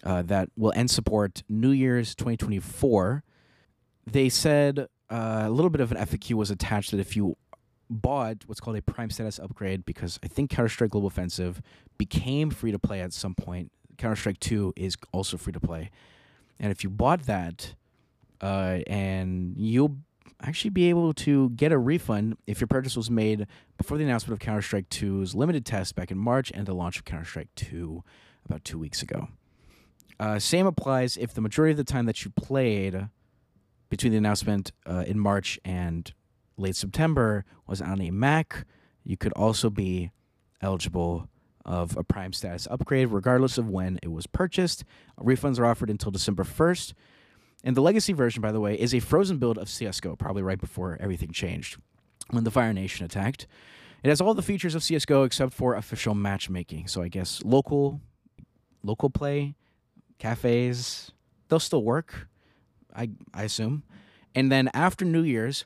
uh, 0.04 0.22
that 0.22 0.50
will 0.56 0.72
end 0.76 0.90
support 0.90 1.42
New 1.48 1.70
Year's 1.70 2.14
2024. 2.14 3.24
They 4.06 4.28
said 4.28 4.86
uh, 5.10 5.42
a 5.44 5.50
little 5.50 5.70
bit 5.70 5.80
of 5.80 5.92
an 5.92 5.98
FAQ 5.98 6.34
was 6.34 6.50
attached 6.50 6.90
that 6.90 7.00
if 7.00 7.16
you 7.16 7.36
bought 7.90 8.44
what's 8.46 8.60
called 8.60 8.76
a 8.76 8.82
Prime 8.82 9.10
status 9.10 9.38
upgrade, 9.38 9.84
because 9.84 10.18
I 10.22 10.28
think 10.28 10.50
Counter 10.50 10.68
Strike 10.68 10.90
Global 10.90 11.08
Offensive 11.08 11.62
became 11.96 12.50
free 12.50 12.72
to 12.72 12.78
play 12.78 13.00
at 13.00 13.12
some 13.12 13.34
point. 13.34 13.72
Counter 13.96 14.16
Strike 14.16 14.40
2 14.40 14.74
is 14.76 14.96
also 15.12 15.36
free 15.36 15.52
to 15.52 15.60
play. 15.60 15.90
And 16.60 16.70
if 16.70 16.84
you 16.84 16.90
bought 16.90 17.22
that, 17.24 17.74
uh, 18.40 18.78
and 18.86 19.54
you'll 19.56 19.96
actually 20.40 20.70
be 20.70 20.88
able 20.88 21.12
to 21.12 21.50
get 21.50 21.72
a 21.72 21.78
refund 21.78 22.36
if 22.46 22.60
your 22.60 22.68
purchase 22.68 22.96
was 22.96 23.10
made 23.10 23.46
before 23.76 23.98
the 23.98 24.04
announcement 24.04 24.34
of 24.34 24.44
Counter 24.44 24.62
Strike 24.62 24.88
2's 24.90 25.34
limited 25.34 25.64
test 25.64 25.96
back 25.96 26.10
in 26.10 26.18
March 26.18 26.52
and 26.54 26.66
the 26.66 26.74
launch 26.74 26.98
of 26.98 27.04
Counter 27.04 27.24
Strike 27.24 27.48
2 27.56 28.04
about 28.44 28.64
two 28.64 28.78
weeks 28.78 29.02
ago. 29.02 29.28
Uh, 30.20 30.38
same 30.38 30.66
applies 30.66 31.16
if 31.16 31.32
the 31.32 31.40
majority 31.40 31.72
of 31.72 31.76
the 31.76 31.84
time 31.84 32.06
that 32.06 32.24
you 32.24 32.30
played 32.30 33.08
between 33.88 34.12
the 34.12 34.18
announcement 34.18 34.72
uh, 34.86 35.04
in 35.06 35.18
March 35.18 35.58
and 35.64 36.12
late 36.56 36.76
September 36.76 37.44
was 37.66 37.80
on 37.80 38.00
a 38.00 38.10
Mac. 38.10 38.66
You 39.04 39.16
could 39.16 39.32
also 39.32 39.70
be 39.70 40.10
eligible 40.60 41.28
of 41.64 41.96
a 41.96 42.02
Prime 42.02 42.32
status 42.32 42.66
upgrade, 42.70 43.08
regardless 43.08 43.58
of 43.58 43.68
when 43.68 43.98
it 44.02 44.10
was 44.10 44.26
purchased. 44.26 44.84
Refunds 45.20 45.58
are 45.58 45.66
offered 45.66 45.90
until 45.90 46.10
December 46.10 46.44
1st. 46.44 46.94
And 47.64 47.76
the 47.76 47.82
legacy 47.82 48.12
version, 48.12 48.40
by 48.40 48.52
the 48.52 48.60
way, 48.60 48.74
is 48.74 48.94
a 48.94 49.00
frozen 49.00 49.38
build 49.38 49.58
of 49.58 49.68
CSGO, 49.68 50.18
probably 50.18 50.42
right 50.42 50.60
before 50.60 50.96
everything 51.00 51.32
changed 51.32 51.76
when 52.30 52.44
the 52.44 52.50
Fire 52.50 52.72
Nation 52.72 53.04
attacked. 53.04 53.46
It 54.02 54.08
has 54.08 54.20
all 54.20 54.34
the 54.34 54.42
features 54.42 54.74
of 54.74 54.82
CSGO 54.82 55.26
except 55.26 55.52
for 55.52 55.74
official 55.74 56.14
matchmaking. 56.14 56.86
So 56.86 57.02
I 57.02 57.08
guess 57.08 57.42
local 57.44 58.00
local 58.84 59.10
play, 59.10 59.56
cafes, 60.18 61.10
they'll 61.48 61.58
still 61.58 61.82
work. 61.82 62.27
I 62.98 63.10
I 63.32 63.44
assume. 63.44 63.84
And 64.34 64.52
then 64.52 64.70
after 64.74 65.04
New 65.04 65.22
Year's, 65.22 65.64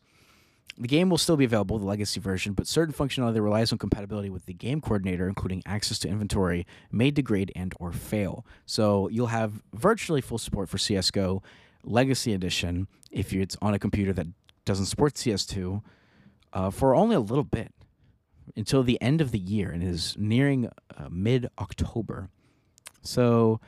the 0.78 0.88
game 0.88 1.10
will 1.10 1.18
still 1.18 1.36
be 1.36 1.44
available, 1.44 1.78
the 1.78 1.84
legacy 1.84 2.20
version, 2.20 2.54
but 2.54 2.66
certain 2.66 2.94
functionality 2.94 3.34
that 3.34 3.42
relies 3.42 3.72
on 3.72 3.78
compatibility 3.78 4.30
with 4.30 4.46
the 4.46 4.54
game 4.54 4.80
coordinator, 4.80 5.28
including 5.28 5.62
access 5.66 5.98
to 6.00 6.08
inventory, 6.08 6.66
may 6.90 7.10
degrade 7.10 7.52
and 7.54 7.74
or 7.78 7.92
fail. 7.92 8.46
So 8.66 9.08
you'll 9.08 9.26
have 9.28 9.62
virtually 9.74 10.20
full 10.20 10.38
support 10.38 10.68
for 10.68 10.78
CS:GO 10.78 11.42
Legacy 11.84 12.32
Edition 12.32 12.88
if 13.10 13.32
it's 13.32 13.56
on 13.60 13.74
a 13.74 13.78
computer 13.78 14.12
that 14.12 14.26
doesn't 14.64 14.86
support 14.86 15.14
CS2 15.14 15.82
uh, 16.52 16.70
for 16.70 16.94
only 16.94 17.16
a 17.16 17.20
little 17.20 17.44
bit 17.44 17.72
until 18.56 18.82
the 18.82 19.00
end 19.00 19.20
of 19.20 19.30
the 19.30 19.38
year 19.38 19.70
and 19.70 19.82
is 19.82 20.16
nearing 20.18 20.68
uh, 20.96 21.08
mid 21.10 21.48
October. 21.58 22.28
So 23.02 23.60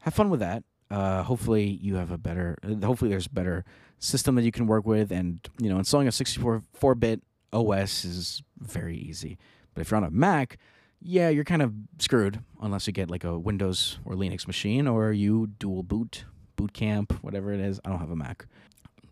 have 0.00 0.14
fun 0.14 0.30
with 0.30 0.40
that. 0.40 0.64
Uh, 0.92 1.22
hopefully 1.22 1.78
you 1.80 1.94
have 1.94 2.10
a 2.10 2.18
better. 2.18 2.58
Uh, 2.62 2.86
hopefully 2.86 3.10
there's 3.10 3.26
a 3.26 3.30
better 3.30 3.64
system 3.98 4.34
that 4.34 4.42
you 4.42 4.52
can 4.52 4.66
work 4.66 4.86
with, 4.86 5.10
and 5.10 5.40
you 5.58 5.70
know 5.70 5.78
installing 5.78 6.06
a 6.06 6.12
64 6.12 6.62
4 6.74 6.94
bit 6.94 7.22
OS 7.52 8.04
is 8.04 8.42
very 8.58 8.96
easy. 8.96 9.38
But 9.72 9.80
if 9.80 9.90
you're 9.90 9.96
on 9.96 10.04
a 10.04 10.10
Mac, 10.10 10.58
yeah, 11.00 11.30
you're 11.30 11.44
kind 11.44 11.62
of 11.62 11.72
screwed 11.98 12.40
unless 12.60 12.86
you 12.86 12.92
get 12.92 13.10
like 13.10 13.24
a 13.24 13.38
Windows 13.38 13.98
or 14.04 14.14
Linux 14.14 14.46
machine 14.46 14.86
or 14.86 15.12
you 15.12 15.46
dual 15.58 15.82
boot 15.82 16.26
boot 16.56 16.74
camp, 16.74 17.12
whatever 17.22 17.54
it 17.54 17.60
is. 17.60 17.80
I 17.84 17.88
don't 17.88 17.98
have 17.98 18.10
a 18.10 18.16
Mac. 18.16 18.46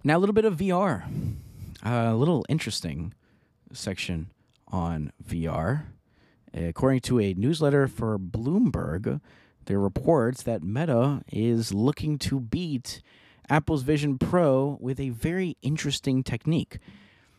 Now, 0.05 0.19
a 0.19 0.21
little 0.21 0.35
bit 0.35 0.45
of 0.45 0.59
VR. 0.59 1.05
A 1.83 2.15
little 2.15 2.45
interesting 2.49 3.15
section 3.73 4.31
on 4.69 5.13
VR. 5.27 5.85
According 6.53 7.01
to 7.01 7.21
a 7.21 7.33
newsletter 7.35 7.89
for 7.89 8.19
Bloomberg, 8.19 9.21
there 9.71 9.79
are 9.79 9.83
reports 9.83 10.43
that 10.43 10.65
Meta 10.65 11.23
is 11.31 11.73
looking 11.73 12.19
to 12.19 12.41
beat 12.41 13.03
Apple's 13.49 13.85
Vision 13.85 14.19
Pro 14.19 14.77
with 14.81 14.99
a 14.99 15.11
very 15.11 15.57
interesting 15.63 16.25
technique. 16.25 16.79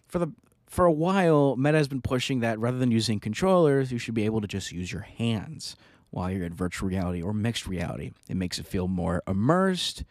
For 0.07 0.17
the 0.17 0.32
for 0.65 0.86
a 0.86 0.93
while, 0.93 1.57
Meta 1.57 1.77
has 1.77 1.89
been 1.89 2.01
pushing 2.01 2.39
that 2.39 2.57
rather 2.57 2.77
than 2.77 2.89
using 2.89 3.19
controllers, 3.19 3.91
you 3.91 3.97
should 3.97 4.13
be 4.13 4.23
able 4.23 4.39
to 4.39 4.47
just 4.47 4.71
use 4.71 4.93
your 4.93 5.01
hands 5.01 5.75
while 6.09 6.32
you're 6.32 6.45
in 6.45 6.53
virtual 6.53 6.88
reality 6.88 7.21
or 7.21 7.34
mixed 7.34 7.67
reality. 7.67 8.11
It 8.29 8.38
makes 8.38 8.59
it 8.59 8.65
feel 8.65 8.88
more 8.88 9.21
immersed 9.27 10.05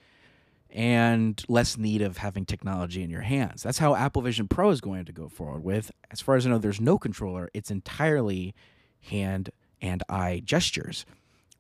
and 0.69 1.43
less 1.49 1.79
need 1.79 2.03
of 2.03 2.19
having 2.19 2.45
technology 2.45 3.03
in 3.03 3.09
your 3.09 3.23
hands. 3.23 3.63
That's 3.63 3.79
how 3.79 3.95
Apple 3.95 4.21
Vision 4.21 4.47
Pro 4.47 4.69
is 4.69 4.83
going 4.83 5.07
to 5.07 5.13
go 5.13 5.27
forward 5.31 5.65
with. 5.65 5.91
As 6.11 6.21
far 6.21 6.37
as 6.37 6.47
I 6.47 6.51
know, 6.51 6.59
there's 6.59 6.83
no 6.83 6.99
controller, 6.99 7.49
it's 7.55 7.71
entirely 7.71 8.55
hand 9.01 9.49
and 9.81 10.03
eye 10.11 10.43
gestures 10.45 11.07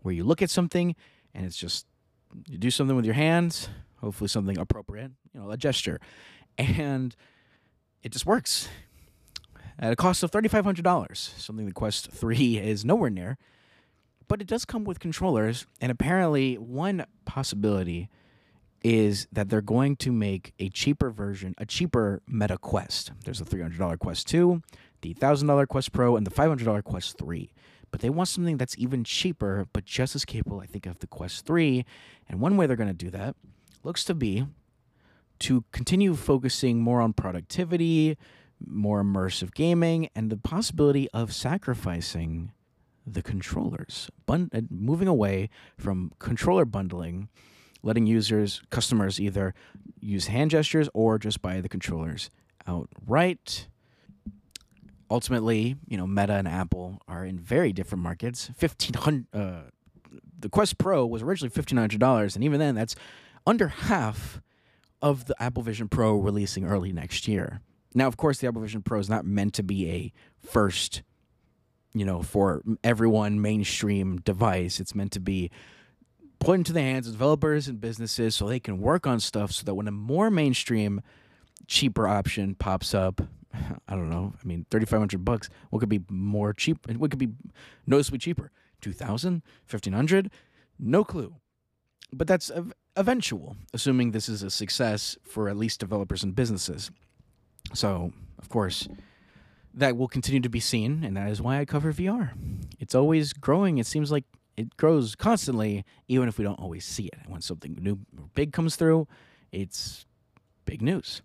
where 0.02 0.14
you 0.14 0.24
look 0.24 0.42
at 0.42 0.50
something 0.50 0.94
and 1.34 1.46
it's 1.46 1.56
just 1.56 1.86
you 2.48 2.58
do 2.58 2.70
something 2.70 2.96
with 2.96 3.04
your 3.04 3.14
hands, 3.14 3.68
hopefully 4.00 4.28
something 4.28 4.58
appropriate, 4.58 5.12
you 5.32 5.40
know, 5.40 5.50
a 5.50 5.56
gesture. 5.56 6.00
And 6.58 7.14
it 8.02 8.12
just 8.12 8.26
works 8.26 8.68
at 9.78 9.92
a 9.92 9.96
cost 9.96 10.22
of 10.22 10.30
$3,500, 10.30 11.16
something 11.16 11.66
the 11.66 11.72
Quest 11.72 12.10
3 12.12 12.58
is 12.58 12.84
nowhere 12.84 13.10
near 13.10 13.38
but 14.30 14.40
it 14.40 14.46
does 14.46 14.64
come 14.64 14.84
with 14.84 15.00
controllers. 15.00 15.66
And 15.80 15.90
apparently, 15.90 16.54
one 16.54 17.04
possibility 17.24 18.08
is 18.84 19.26
that 19.32 19.50
they're 19.50 19.60
going 19.60 19.96
to 19.96 20.12
make 20.12 20.54
a 20.60 20.68
cheaper 20.68 21.10
version, 21.10 21.52
a 21.58 21.66
cheaper 21.66 22.22
Meta 22.28 22.56
Quest. 22.56 23.10
There's 23.24 23.40
a 23.40 23.44
$300 23.44 23.98
Quest 23.98 24.28
2, 24.28 24.62
the 25.02 25.14
$1,000 25.14 25.66
Quest 25.66 25.92
Pro, 25.92 26.16
and 26.16 26.24
the 26.24 26.30
$500 26.30 26.84
Quest 26.84 27.18
3. 27.18 27.50
But 27.90 28.00
they 28.00 28.10
want 28.10 28.28
something 28.28 28.56
that's 28.56 28.78
even 28.78 29.04
cheaper, 29.04 29.66
but 29.72 29.84
just 29.84 30.14
as 30.14 30.24
capable, 30.24 30.60
I 30.60 30.66
think, 30.66 30.86
of 30.86 31.00
the 31.00 31.06
Quest 31.06 31.44
3. 31.44 31.84
And 32.28 32.40
one 32.40 32.56
way 32.56 32.66
they're 32.66 32.76
going 32.76 32.88
to 32.88 32.94
do 32.94 33.10
that 33.10 33.34
looks 33.82 34.04
to 34.04 34.14
be 34.14 34.46
to 35.40 35.64
continue 35.72 36.14
focusing 36.14 36.80
more 36.80 37.00
on 37.00 37.12
productivity, 37.14 38.16
more 38.64 39.02
immersive 39.02 39.54
gaming, 39.54 40.08
and 40.14 40.30
the 40.30 40.36
possibility 40.36 41.08
of 41.12 41.32
sacrificing 41.32 42.52
the 43.06 43.22
controllers, 43.22 44.10
Bun- 44.26 44.50
uh, 44.54 44.60
moving 44.70 45.08
away 45.08 45.48
from 45.78 46.12
controller 46.18 46.66
bundling, 46.66 47.28
letting 47.82 48.06
users, 48.06 48.60
customers 48.70 49.18
either 49.18 49.54
use 49.98 50.26
hand 50.26 50.50
gestures 50.50 50.88
or 50.92 51.18
just 51.18 51.40
buy 51.40 51.60
the 51.60 51.68
controllers 51.68 52.30
outright. 52.66 53.66
Ultimately, 55.10 55.76
you 55.88 55.96
know, 55.96 56.06
Meta 56.06 56.34
and 56.34 56.46
Apple 56.46 57.00
are 57.08 57.24
in 57.24 57.38
very 57.38 57.72
different 57.72 58.02
markets. 58.02 58.50
Fifteen 58.56 58.94
hundred. 58.94 59.26
Uh, 59.34 59.62
the 60.38 60.48
Quest 60.48 60.78
Pro 60.78 61.04
was 61.06 61.22
originally 61.22 61.50
fifteen 61.50 61.78
hundred 61.78 62.00
dollars, 62.00 62.36
and 62.36 62.44
even 62.44 62.60
then, 62.60 62.74
that's 62.74 62.94
under 63.46 63.68
half 63.68 64.40
of 65.02 65.24
the 65.24 65.42
Apple 65.42 65.62
Vision 65.62 65.88
Pro 65.88 66.16
releasing 66.16 66.64
early 66.64 66.92
next 66.92 67.26
year. 67.26 67.60
Now, 67.94 68.06
of 68.06 68.16
course, 68.16 68.38
the 68.38 68.46
Apple 68.46 68.62
Vision 68.62 68.82
Pro 68.82 69.00
is 69.00 69.10
not 69.10 69.24
meant 69.24 69.54
to 69.54 69.62
be 69.62 69.90
a 69.90 70.12
first 70.38 71.02
you 71.94 72.04
know, 72.04 72.22
for 72.22 72.62
everyone 72.84 73.40
mainstream 73.40 74.18
device. 74.18 74.80
It's 74.80 74.94
meant 74.94 75.12
to 75.12 75.20
be 75.20 75.50
put 76.38 76.54
into 76.54 76.72
the 76.72 76.80
hands 76.80 77.06
of 77.06 77.14
developers 77.14 77.68
and 77.68 77.80
businesses 77.80 78.34
so 78.34 78.46
they 78.46 78.60
can 78.60 78.78
work 78.78 79.06
on 79.06 79.20
stuff 79.20 79.52
so 79.52 79.64
that 79.64 79.74
when 79.74 79.88
a 79.88 79.92
more 79.92 80.30
mainstream, 80.30 81.02
cheaper 81.66 82.06
option 82.06 82.54
pops 82.54 82.94
up, 82.94 83.20
I 83.54 83.94
don't 83.94 84.10
know, 84.10 84.32
I 84.42 84.46
mean, 84.46 84.66
3500 84.70 85.24
bucks, 85.24 85.48
what 85.70 85.80
could 85.80 85.88
be 85.88 86.02
more 86.08 86.52
cheap? 86.52 86.86
What 86.88 87.10
could 87.10 87.18
be 87.18 87.30
noticeably 87.86 88.18
cheaper? 88.18 88.50
2000 88.80 89.42
1500 89.68 90.30
No 90.78 91.04
clue. 91.04 91.34
But 92.12 92.26
that's 92.26 92.50
eventual, 92.96 93.56
assuming 93.72 94.10
this 94.10 94.28
is 94.28 94.42
a 94.42 94.50
success 94.50 95.16
for 95.22 95.48
at 95.48 95.56
least 95.56 95.80
developers 95.80 96.22
and 96.22 96.34
businesses. 96.34 96.90
So, 97.72 98.12
of 98.38 98.48
course, 98.48 98.88
that 99.74 99.96
will 99.96 100.08
continue 100.08 100.40
to 100.40 100.48
be 100.48 100.60
seen, 100.60 101.04
and 101.04 101.16
that 101.16 101.30
is 101.30 101.40
why 101.40 101.60
I 101.60 101.64
cover 101.64 101.92
VR. 101.92 102.32
It's 102.80 102.94
always 102.94 103.32
growing. 103.32 103.78
It 103.78 103.86
seems 103.86 104.10
like 104.10 104.24
it 104.56 104.76
grows 104.76 105.14
constantly, 105.14 105.84
even 106.08 106.28
if 106.28 106.38
we 106.38 106.44
don't 106.44 106.58
always 106.58 106.84
see 106.84 107.06
it. 107.06 107.20
When 107.28 107.40
something 107.40 107.78
new 107.80 108.00
big 108.34 108.52
comes 108.52 108.76
through, 108.76 109.06
it's 109.52 110.06
big 110.64 110.82
news. 110.82 111.22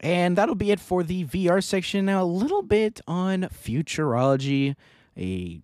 And 0.00 0.36
that'll 0.36 0.54
be 0.54 0.70
it 0.70 0.80
for 0.80 1.02
the 1.02 1.24
VR 1.24 1.62
section. 1.62 2.04
Now, 2.06 2.22
a 2.22 2.24
little 2.24 2.62
bit 2.62 3.00
on 3.06 3.42
futurology, 3.44 4.76
a 5.16 5.60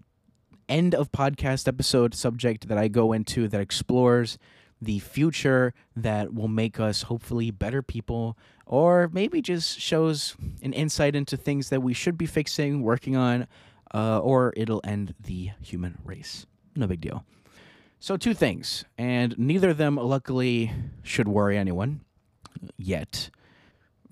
end 0.68 0.94
of 0.94 1.12
podcast 1.12 1.68
episode 1.68 2.14
subject 2.14 2.68
that 2.68 2.78
I 2.78 2.88
go 2.88 3.12
into 3.12 3.46
that 3.48 3.60
explores 3.60 4.38
the 4.80 4.98
future 4.98 5.74
that 5.94 6.34
will 6.34 6.48
make 6.48 6.80
us 6.80 7.02
hopefully 7.02 7.50
better 7.50 7.82
people, 7.82 8.36
or 8.66 9.08
maybe 9.12 9.40
just 9.40 9.78
shows 9.78 10.34
an 10.62 10.72
insight 10.72 11.14
into 11.14 11.36
things 11.36 11.68
that 11.68 11.82
we 11.82 11.94
should 11.94 12.18
be 12.18 12.26
fixing, 12.26 12.82
working 12.82 13.14
on, 13.14 13.46
uh, 13.94 14.18
or 14.18 14.52
it'll 14.56 14.80
end 14.82 15.14
the 15.20 15.50
human 15.60 15.98
race. 16.04 16.46
No 16.74 16.86
big 16.86 17.00
deal. 17.00 17.24
So, 18.00 18.16
two 18.16 18.34
things, 18.34 18.84
and 18.98 19.38
neither 19.38 19.70
of 19.70 19.76
them, 19.76 19.94
luckily, 19.94 20.72
should 21.04 21.28
worry 21.28 21.56
anyone 21.56 22.00
yet. 22.76 23.30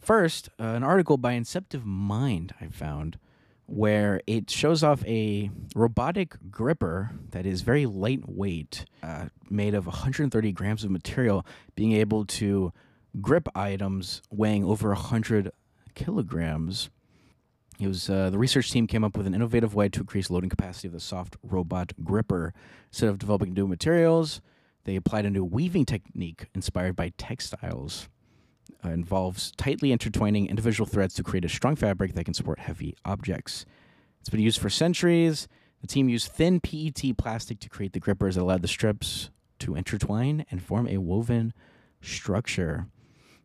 First, 0.00 0.48
uh, 0.58 0.64
an 0.64 0.82
article 0.82 1.18
by 1.18 1.32
Inceptive 1.32 1.84
Mind 1.84 2.54
I 2.60 2.68
found 2.68 3.18
where 3.66 4.20
it 4.26 4.50
shows 4.50 4.82
off 4.82 5.04
a 5.06 5.50
robotic 5.76 6.34
gripper 6.50 7.12
that 7.30 7.46
is 7.46 7.60
very 7.60 7.86
lightweight, 7.86 8.86
uh, 9.02 9.26
made 9.48 9.74
of 9.74 9.86
130 9.86 10.52
grams 10.52 10.82
of 10.82 10.90
material, 10.90 11.46
being 11.76 11.92
able 11.92 12.24
to 12.24 12.72
grip 13.20 13.46
items 13.54 14.22
weighing 14.30 14.64
over 14.64 14.88
100 14.88 15.52
kilograms. 15.94 16.90
It 17.78 17.86
was 17.86 18.10
uh, 18.10 18.30
the 18.30 18.38
research 18.38 18.72
team 18.72 18.86
came 18.86 19.04
up 19.04 19.16
with 19.16 19.26
an 19.26 19.34
innovative 19.34 19.74
way 19.74 19.88
to 19.90 20.00
increase 20.00 20.30
loading 20.30 20.50
capacity 20.50 20.88
of 20.88 20.92
the 20.92 21.00
soft 21.00 21.36
robot 21.42 21.92
gripper. 22.02 22.52
Instead 22.88 23.10
of 23.10 23.18
developing 23.18 23.52
new 23.52 23.68
materials, 23.68 24.40
they 24.84 24.96
applied 24.96 25.26
a 25.26 25.30
new 25.30 25.44
weaving 25.44 25.84
technique 25.84 26.48
inspired 26.54 26.96
by 26.96 27.12
textiles 27.18 28.08
uh, 28.84 28.90
involves 28.90 29.52
tightly 29.56 29.92
intertwining 29.92 30.48
individual 30.48 30.86
threads 30.86 31.14
to 31.14 31.22
create 31.22 31.44
a 31.44 31.48
strong 31.48 31.76
fabric 31.76 32.14
that 32.14 32.24
can 32.24 32.34
support 32.34 32.58
heavy 32.58 32.96
objects. 33.04 33.64
It's 34.20 34.30
been 34.30 34.40
used 34.40 34.60
for 34.60 34.70
centuries. 34.70 35.48
The 35.80 35.86
team 35.86 36.08
used 36.08 36.32
thin 36.32 36.60
PET 36.60 37.16
plastic 37.16 37.58
to 37.60 37.68
create 37.68 37.92
the 37.92 38.00
grippers 38.00 38.34
that 38.34 38.42
allowed 38.42 38.62
the 38.62 38.68
strips 38.68 39.30
to 39.60 39.74
intertwine 39.74 40.44
and 40.50 40.62
form 40.62 40.88
a 40.88 40.98
woven 40.98 41.52
structure. 42.00 42.86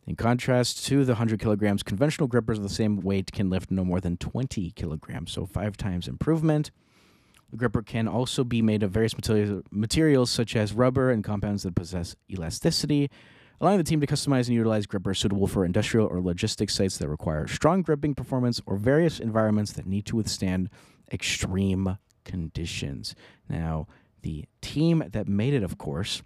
In 0.07 0.15
contrast 0.15 0.85
to 0.85 1.03
the 1.03 1.13
100 1.13 1.39
kilograms, 1.39 1.81
conventional 1.81 2.27
grippers 2.27 2.57
of 2.57 2.63
the 2.63 2.69
same 2.69 2.99
weight 2.99 3.31
can 3.31 3.49
lift 3.49 3.71
no 3.71 3.83
more 3.83 3.99
than 3.99 4.17
20 4.17 4.71
kilograms, 4.71 5.31
so 5.31 5.45
five 5.45 5.77
times 5.77 6.07
improvement. 6.07 6.71
The 7.49 7.57
gripper 7.57 7.81
can 7.81 8.07
also 8.07 8.43
be 8.43 8.61
made 8.61 8.83
of 8.83 8.91
various 8.91 9.15
materials, 9.15 9.63
materials 9.71 10.29
such 10.29 10.55
as 10.55 10.73
rubber 10.73 11.09
and 11.09 11.23
compounds 11.23 11.63
that 11.63 11.75
possess 11.75 12.15
elasticity, 12.29 13.09
allowing 13.59 13.77
the 13.77 13.83
team 13.83 14.01
to 14.01 14.07
customize 14.07 14.47
and 14.47 14.55
utilize 14.55 14.85
grippers 14.85 15.19
suitable 15.19 15.47
for 15.47 15.65
industrial 15.65 16.07
or 16.07 16.21
logistics 16.21 16.73
sites 16.73 16.97
that 16.97 17.07
require 17.07 17.47
strong 17.47 17.81
gripping 17.81 18.15
performance 18.15 18.61
or 18.65 18.77
various 18.77 19.19
environments 19.19 19.73
that 19.73 19.85
need 19.85 20.05
to 20.05 20.15
withstand 20.15 20.69
extreme 21.11 21.97
conditions. 22.23 23.15
Now, 23.49 23.87
the 24.21 24.45
team 24.61 25.03
that 25.11 25.27
made 25.27 25.53
it, 25.53 25.63
of 25.63 25.77
course, 25.77 26.21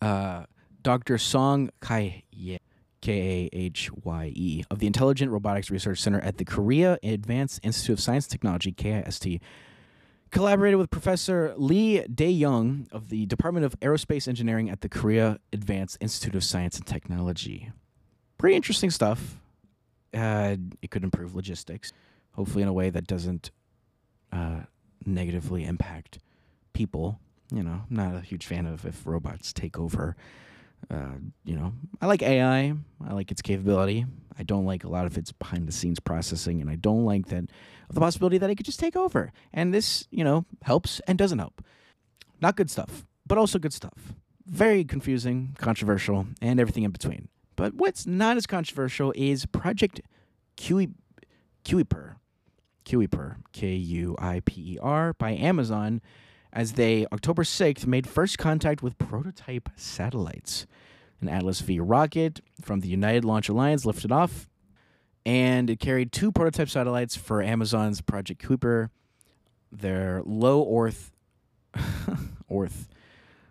uh, 0.00 0.44
Dr. 0.82 1.18
Song 1.18 1.70
Kahye. 1.80 2.58
K 3.02 3.50
A 3.52 3.56
H 3.56 3.90
Y 4.04 4.32
E, 4.34 4.62
of 4.70 4.78
the 4.78 4.86
Intelligent 4.86 5.32
Robotics 5.32 5.70
Research 5.70 6.00
Center 6.00 6.20
at 6.20 6.38
the 6.38 6.44
Korea 6.44 6.98
Advanced 7.02 7.60
Institute 7.64 7.94
of 7.94 8.00
Science 8.00 8.26
and 8.26 8.30
Technology, 8.30 8.72
KIST, 8.72 9.40
collaborated 10.32 10.78
with 10.78 10.90
Professor 10.90 11.54
Lee 11.56 12.00
Dae 12.06 12.30
Young 12.30 12.88
of 12.90 13.10
the 13.10 13.26
Department 13.26 13.64
of 13.64 13.78
Aerospace 13.80 14.26
Engineering 14.26 14.70
at 14.70 14.80
the 14.80 14.88
Korea 14.88 15.38
Advanced 15.52 15.98
Institute 16.00 16.34
of 16.34 16.42
Science 16.42 16.78
and 16.78 16.86
Technology. 16.86 17.70
Pretty 18.38 18.56
interesting 18.56 18.90
stuff. 18.90 19.36
Uh, 20.12 20.56
it 20.80 20.90
could 20.90 21.04
improve 21.04 21.34
logistics, 21.34 21.92
hopefully 22.32 22.62
in 22.62 22.68
a 22.68 22.72
way 22.72 22.90
that 22.90 23.06
doesn't 23.06 23.50
uh, 24.32 24.60
negatively 25.06 25.64
impact 25.64 26.18
people. 26.72 27.20
You 27.50 27.62
know, 27.62 27.82
I'm 27.88 27.96
not 27.96 28.16
a 28.16 28.20
huge 28.20 28.46
fan 28.46 28.66
of 28.66 28.86
if 28.86 29.06
robots 29.06 29.52
take 29.52 29.78
over. 29.78 30.16
Uh, 30.90 31.14
you 31.44 31.56
know, 31.56 31.72
I 32.00 32.06
like 32.06 32.22
AI. 32.22 32.74
I 33.06 33.12
like 33.12 33.30
its 33.30 33.42
capability. 33.42 34.06
I 34.38 34.42
don't 34.42 34.64
like 34.64 34.84
a 34.84 34.88
lot 34.88 35.06
of 35.06 35.16
its 35.18 35.32
behind 35.32 35.68
the 35.68 35.72
scenes 35.72 36.00
processing, 36.00 36.60
and 36.60 36.70
I 36.70 36.76
don't 36.76 37.04
like 37.04 37.26
that 37.26 37.44
the 37.90 38.00
possibility 38.00 38.38
that 38.38 38.50
it 38.50 38.56
could 38.56 38.66
just 38.66 38.80
take 38.80 38.96
over. 38.96 39.32
And 39.52 39.72
this, 39.74 40.08
you 40.10 40.24
know, 40.24 40.46
helps 40.62 41.00
and 41.06 41.18
doesn't 41.18 41.38
help. 41.38 41.62
Not 42.40 42.56
good 42.56 42.70
stuff, 42.70 43.04
but 43.26 43.38
also 43.38 43.58
good 43.58 43.72
stuff. 43.72 44.14
Very 44.46 44.84
confusing, 44.84 45.54
controversial, 45.58 46.26
and 46.40 46.58
everything 46.58 46.82
in 46.84 46.90
between. 46.90 47.28
But 47.54 47.74
what's 47.74 48.06
not 48.06 48.36
as 48.36 48.46
controversial 48.46 49.12
is 49.14 49.46
Project 49.46 50.00
Kuiper, 50.56 50.94
Kuiper, 51.64 52.16
Kuiper, 52.84 53.36
K 53.52 53.74
U 53.74 54.16
I 54.18 54.40
P 54.44 54.74
E 54.74 54.78
R, 54.82 55.12
by 55.12 55.32
Amazon, 55.32 56.00
as 56.52 56.72
they, 56.72 57.06
October 57.12 57.44
6th, 57.44 57.86
made 57.86 58.06
first 58.06 58.38
contact 58.38 58.82
with 58.82 58.98
prototype 58.98 59.68
satellites. 59.76 60.66
An 61.20 61.28
Atlas 61.28 61.60
V 61.60 61.78
rocket 61.80 62.40
from 62.60 62.80
the 62.80 62.88
United 62.88 63.24
Launch 63.24 63.48
Alliance 63.48 63.86
lifted 63.86 64.10
off 64.10 64.48
and 65.24 65.70
it 65.70 65.78
carried 65.78 66.12
two 66.12 66.32
prototype 66.32 66.68
satellites 66.68 67.16
for 67.16 67.42
Amazon's 67.42 68.00
Project 68.00 68.42
Kuiper. 68.42 68.90
Their 69.70 70.22
low 70.24 70.68
Earth, 70.78 71.12
Earth, 72.50 72.88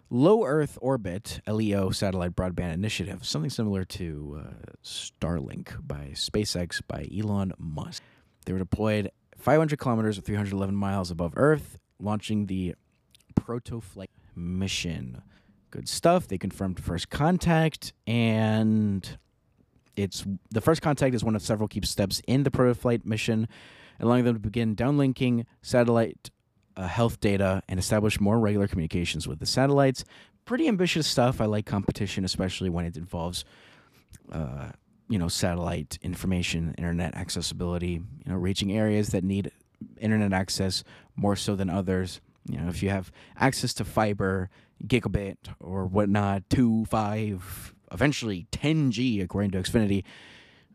low 0.09 0.43
Earth 0.43 0.77
orbit 0.81 1.41
(LEO) 1.47 1.91
satellite 1.91 2.35
broadband 2.35 2.73
initiative, 2.73 3.25
something 3.25 3.49
similar 3.49 3.83
to 3.85 4.43
uh, 4.43 4.49
Starlink 4.83 5.75
by 5.85 6.11
SpaceX 6.13 6.81
by 6.85 7.07
Elon 7.15 7.53
Musk. 7.57 8.03
They 8.45 8.53
were 8.53 8.59
deployed 8.59 9.11
500 9.37 9.79
kilometers 9.79 10.17
or 10.17 10.21
311 10.21 10.75
miles 10.75 11.09
above 11.09 11.33
Earth, 11.35 11.79
launching 11.99 12.45
the 12.45 12.75
Protoflight 13.31 14.09
mission. 14.35 15.21
Good 15.69 15.87
stuff. 15.87 16.27
They 16.27 16.37
confirmed 16.37 16.79
first 16.79 17.09
contact 17.09 17.93
and 18.05 19.17
it's 19.95 20.25
the 20.49 20.61
first 20.61 20.81
contact 20.81 21.15
is 21.15 21.23
one 21.23 21.35
of 21.35 21.41
several 21.41 21.67
key 21.67 21.81
steps 21.83 22.21
in 22.27 22.43
the 22.43 22.51
protoflight 22.51 23.05
mission, 23.05 23.47
allowing 23.99 24.25
them 24.25 24.35
to 24.35 24.39
begin 24.39 24.75
downlinking 24.75 25.45
satellite 25.61 26.29
uh, 26.77 26.87
health 26.87 27.19
data 27.19 27.61
and 27.67 27.79
establish 27.79 28.19
more 28.19 28.39
regular 28.39 28.67
communications 28.67 29.27
with 29.27 29.39
the 29.39 29.45
satellites. 29.45 30.03
Pretty 30.45 30.67
ambitious 30.67 31.07
stuff. 31.07 31.41
I 31.41 31.45
like 31.45 31.65
competition, 31.65 32.25
especially 32.25 32.69
when 32.69 32.85
it 32.85 32.97
involves, 32.97 33.45
uh, 34.31 34.71
you 35.07 35.19
know, 35.19 35.27
satellite 35.27 35.99
information, 36.01 36.73
internet 36.77 37.15
accessibility. 37.15 38.01
You 38.25 38.31
know, 38.31 38.35
reaching 38.35 38.71
areas 38.71 39.09
that 39.09 39.23
need 39.23 39.51
internet 39.99 40.33
access 40.33 40.83
more 41.15 41.35
so 41.35 41.55
than 41.55 41.69
others. 41.69 42.21
You 42.47 42.59
know, 42.59 42.69
if 42.69 42.81
you 42.81 42.89
have 42.89 43.11
access 43.37 43.73
to 43.75 43.85
fiber, 43.85 44.49
gigabit, 44.85 45.37
or 45.59 45.85
whatnot, 45.85 46.49
two, 46.49 46.85
five, 46.85 47.75
eventually 47.91 48.47
10G 48.51 49.23
according 49.23 49.51
to 49.51 49.59
Xfinity. 49.59 50.03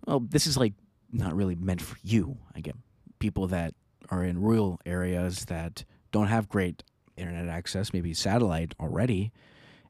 Well, 0.07 0.21
this 0.21 0.47
is 0.47 0.57
like 0.57 0.75
not 1.13 1.35
really 1.35 1.57
meant 1.57 1.81
for 1.81 1.97
you. 2.03 2.39
Again, 2.55 2.83
people 3.19 3.49
that 3.49 3.75
are 4.11 4.23
in 4.23 4.41
rural 4.41 4.81
areas 4.87 5.47
that 5.47 5.85
don't 6.13 6.29
have 6.29 6.49
great 6.49 6.83
internet 7.17 7.49
access, 7.49 7.93
maybe 7.93 8.15
satellite 8.15 8.75
already, 8.79 9.33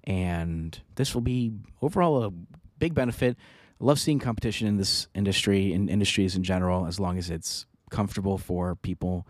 and 0.05 0.81
this 0.95 1.14
will 1.14 1.22
be 1.22 1.53
overall 1.83 2.24
a 2.24 2.33
big 2.79 2.95
benefit. 2.95 3.37
I 3.81 3.85
love 3.85 3.99
seeing 3.99 4.18
competition 4.18 4.66
in 4.66 4.77
this 4.77 5.09
industry, 5.14 5.72
in 5.72 5.89
industries 5.89 6.37
in 6.37 6.43
general, 6.45 6.87
as 6.87 6.99
long 6.99 7.18
as 7.18 7.29
it's 7.29 7.66
comfortable 7.91 8.39
for 8.39 8.77
people. 8.77 9.27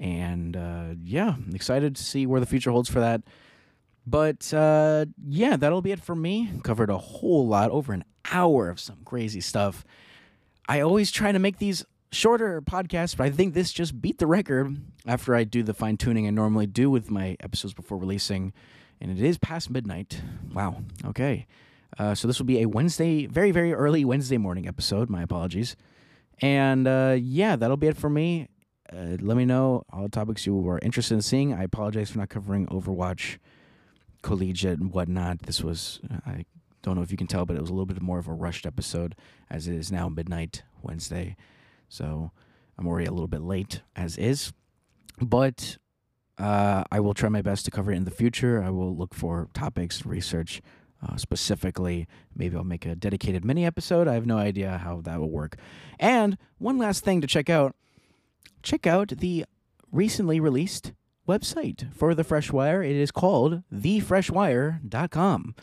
And 0.00 0.56
uh, 0.56 0.94
yeah, 1.04 1.36
excited 1.54 1.94
to 1.94 2.02
see 2.02 2.26
where 2.26 2.40
the 2.40 2.46
future 2.46 2.70
holds 2.70 2.88
for 2.88 3.00
that. 3.00 3.22
But 4.06 4.52
uh, 4.52 5.04
yeah, 5.28 5.56
that'll 5.56 5.82
be 5.82 5.92
it 5.92 6.00
for 6.00 6.16
me. 6.16 6.50
Covered 6.64 6.90
a 6.90 6.98
whole 6.98 7.46
lot, 7.46 7.70
over 7.70 7.92
an 7.92 8.04
hour 8.32 8.70
of 8.70 8.80
some 8.80 8.98
crazy 9.04 9.42
stuff. 9.42 9.84
I 10.68 10.80
always 10.80 11.10
try 11.10 11.32
to 11.32 11.38
make 11.38 11.58
these 11.58 11.84
shorter 12.12 12.62
podcasts, 12.62 13.16
but 13.16 13.24
I 13.24 13.30
think 13.30 13.52
this 13.52 13.72
just 13.72 14.00
beat 14.00 14.18
the 14.18 14.26
record 14.26 14.76
after 15.06 15.34
I 15.34 15.44
do 15.44 15.62
the 15.62 15.74
fine 15.74 15.98
tuning 15.98 16.26
I 16.26 16.30
normally 16.30 16.66
do 16.66 16.90
with 16.90 17.10
my 17.10 17.36
episodes 17.40 17.74
before 17.74 17.98
releasing. 17.98 18.54
And 19.02 19.10
it 19.10 19.22
is 19.22 19.36
past 19.38 19.70
midnight. 19.70 20.22
Wow. 20.52 20.82
Okay. 21.04 21.46
Uh, 21.98 22.14
so 22.14 22.26
this 22.26 22.38
will 22.38 22.46
be 22.46 22.62
a 22.62 22.66
Wednesday, 22.66 23.26
very, 23.26 23.50
very 23.50 23.74
early 23.74 24.04
Wednesday 24.04 24.38
morning 24.38 24.66
episode. 24.66 25.10
My 25.10 25.22
apologies. 25.22 25.76
And 26.40 26.86
uh, 26.88 27.16
yeah, 27.20 27.56
that'll 27.56 27.76
be 27.76 27.88
it 27.88 27.96
for 27.96 28.08
me. 28.08 28.48
Uh, 28.92 29.16
let 29.20 29.36
me 29.36 29.44
know 29.44 29.84
all 29.92 30.02
the 30.02 30.08
topics 30.08 30.46
you 30.46 30.68
are 30.68 30.80
interested 30.82 31.14
in 31.14 31.22
seeing. 31.22 31.54
I 31.54 31.62
apologize 31.62 32.10
for 32.10 32.18
not 32.18 32.28
covering 32.28 32.66
Overwatch 32.66 33.38
collegiate 34.22 34.78
and 34.80 34.92
whatnot. 34.92 35.42
This 35.42 35.62
was, 35.62 36.00
I 36.26 36.44
don't 36.82 36.96
know 36.96 37.02
if 37.02 37.10
you 37.10 37.16
can 37.16 37.26
tell, 37.26 37.46
but 37.46 37.56
it 37.56 37.60
was 37.60 37.70
a 37.70 37.72
little 37.72 37.86
bit 37.86 38.00
more 38.02 38.18
of 38.18 38.26
a 38.26 38.32
rushed 38.32 38.66
episode 38.66 39.14
as 39.48 39.68
it 39.68 39.74
is 39.74 39.92
now 39.92 40.08
midnight 40.08 40.62
Wednesday. 40.82 41.36
So 41.88 42.32
I'm 42.78 42.86
already 42.86 43.06
a 43.06 43.12
little 43.12 43.28
bit 43.28 43.42
late 43.42 43.82
as 43.94 44.18
is. 44.18 44.52
But 45.20 45.76
uh, 46.38 46.84
I 46.90 47.00
will 47.00 47.14
try 47.14 47.28
my 47.28 47.42
best 47.42 47.64
to 47.66 47.70
cover 47.70 47.92
it 47.92 47.96
in 47.96 48.04
the 48.04 48.10
future. 48.10 48.62
I 48.62 48.70
will 48.70 48.96
look 48.96 49.14
for 49.14 49.48
topics, 49.52 50.06
research 50.06 50.62
uh, 51.06 51.16
specifically. 51.16 52.08
Maybe 52.34 52.56
I'll 52.56 52.64
make 52.64 52.86
a 52.86 52.96
dedicated 52.96 53.44
mini 53.44 53.64
episode. 53.64 54.08
I 54.08 54.14
have 54.14 54.26
no 54.26 54.38
idea 54.38 54.78
how 54.78 55.00
that 55.02 55.20
will 55.20 55.30
work. 55.30 55.56
And 55.98 56.38
one 56.58 56.78
last 56.78 57.04
thing 57.04 57.20
to 57.20 57.26
check 57.26 57.50
out 57.50 57.76
check 58.62 58.86
out 58.86 59.08
the 59.08 59.44
recently 59.92 60.40
released 60.40 60.92
website 61.28 61.92
for 61.94 62.14
the 62.14 62.24
Fresh 62.24 62.52
Wire. 62.52 62.82
It 62.82 62.96
is 62.96 63.10
called 63.10 63.62
thefreshwire.com. 63.72 65.54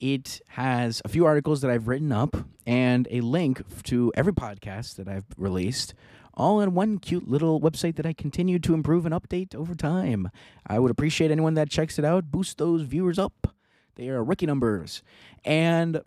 It 0.00 0.40
has 0.48 1.00
a 1.04 1.08
few 1.08 1.24
articles 1.24 1.60
that 1.60 1.70
I've 1.70 1.88
written 1.88 2.12
up 2.12 2.36
and 2.66 3.08
a 3.10 3.20
link 3.20 3.62
to 3.84 4.12
every 4.16 4.32
podcast 4.32 4.96
that 4.96 5.08
I've 5.08 5.26
released, 5.36 5.94
all 6.34 6.60
in 6.60 6.74
one 6.74 6.98
cute 6.98 7.28
little 7.28 7.60
website 7.60 7.96
that 7.96 8.06
I 8.06 8.12
continue 8.12 8.58
to 8.58 8.74
improve 8.74 9.06
and 9.06 9.14
update 9.14 9.54
over 9.54 9.74
time. 9.74 10.30
I 10.66 10.78
would 10.78 10.90
appreciate 10.90 11.30
anyone 11.30 11.54
that 11.54 11.70
checks 11.70 11.98
it 11.98 12.04
out. 12.04 12.30
Boost 12.30 12.58
those 12.58 12.82
viewers 12.82 13.18
up. 13.18 13.54
They 13.94 14.08
are 14.08 14.24
rookie 14.24 14.46
numbers. 14.46 15.02
And 15.44 16.02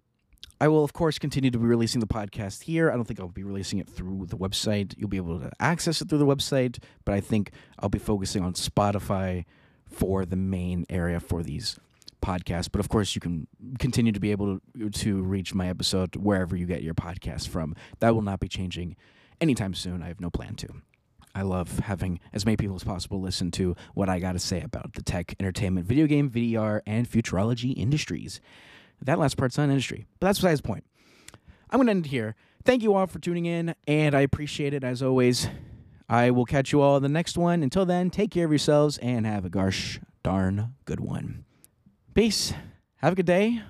I 0.59 0.67
will, 0.67 0.83
of 0.83 0.91
course, 0.91 1.19
continue 1.19 1.51
to 1.51 1.59
be 1.59 1.65
releasing 1.65 1.99
the 1.99 2.07
podcast 2.07 2.63
here. 2.63 2.89
I 2.91 2.95
don't 2.95 3.05
think 3.05 3.19
I'll 3.19 3.27
be 3.27 3.43
releasing 3.43 3.77
it 3.77 3.87
through 3.87 4.25
the 4.27 4.37
website. 4.37 4.95
You'll 4.97 5.09
be 5.09 5.17
able 5.17 5.39
to 5.39 5.51
access 5.59 6.01
it 6.01 6.09
through 6.09 6.17
the 6.17 6.25
website, 6.25 6.79
but 7.05 7.13
I 7.13 7.19
think 7.19 7.51
I'll 7.79 7.89
be 7.89 7.99
focusing 7.99 8.43
on 8.43 8.53
Spotify 8.53 9.45
for 9.85 10.25
the 10.25 10.35
main 10.35 10.85
area 10.89 11.19
for 11.19 11.43
these 11.43 11.79
podcasts. 12.23 12.69
But 12.71 12.79
of 12.79 12.89
course, 12.89 13.13
you 13.13 13.21
can 13.21 13.47
continue 13.77 14.11
to 14.11 14.19
be 14.19 14.31
able 14.31 14.59
to, 14.77 14.89
to 14.89 15.21
reach 15.21 15.53
my 15.53 15.69
episode 15.69 16.15
wherever 16.15 16.55
you 16.55 16.65
get 16.65 16.81
your 16.81 16.95
podcast 16.95 17.49
from. 17.49 17.75
That 17.99 18.15
will 18.15 18.23
not 18.23 18.39
be 18.39 18.47
changing 18.47 18.95
anytime 19.39 19.75
soon. 19.75 20.01
I 20.01 20.07
have 20.07 20.19
no 20.19 20.31
plan 20.31 20.55
to. 20.55 20.67
I 21.35 21.43
love 21.43 21.79
having 21.79 22.19
as 22.33 22.45
many 22.45 22.57
people 22.57 22.75
as 22.75 22.83
possible 22.83 23.21
listen 23.21 23.51
to 23.51 23.75
what 23.93 24.09
I 24.09 24.17
got 24.17 24.31
to 24.31 24.39
say 24.39 24.61
about 24.61 24.93
the 24.93 25.03
tech, 25.03 25.35
entertainment, 25.39 25.85
video 25.85 26.07
game, 26.07 26.31
VDR, 26.31 26.81
and 26.87 27.07
futurology 27.07 27.77
industries. 27.77 28.41
That 29.01 29.19
last 29.19 29.37
part's 29.37 29.57
not 29.57 29.69
industry, 29.69 30.07
but 30.19 30.27
that's 30.27 30.39
besides 30.39 30.61
the 30.61 30.67
point. 30.67 30.83
I'm 31.69 31.77
going 31.77 31.87
to 31.87 31.91
end 31.91 32.05
here. 32.07 32.35
Thank 32.63 32.83
you 32.83 32.93
all 32.93 33.07
for 33.07 33.19
tuning 33.19 33.45
in, 33.45 33.75
and 33.87 34.15
I 34.15 34.21
appreciate 34.21 34.73
it 34.73 34.83
as 34.83 35.01
always. 35.01 35.47
I 36.09 36.31
will 36.31 36.45
catch 36.45 36.71
you 36.71 36.81
all 36.81 36.97
in 36.97 37.03
the 37.03 37.09
next 37.09 37.37
one. 37.37 37.63
Until 37.63 37.85
then, 37.85 38.09
take 38.09 38.31
care 38.31 38.45
of 38.45 38.51
yourselves 38.51 38.97
and 38.97 39.25
have 39.25 39.45
a 39.45 39.49
gosh 39.49 39.99
darn 40.23 40.75
good 40.85 40.99
one. 40.99 41.45
Peace. 42.13 42.53
Have 42.97 43.13
a 43.13 43.15
good 43.15 43.27
day, 43.27 43.61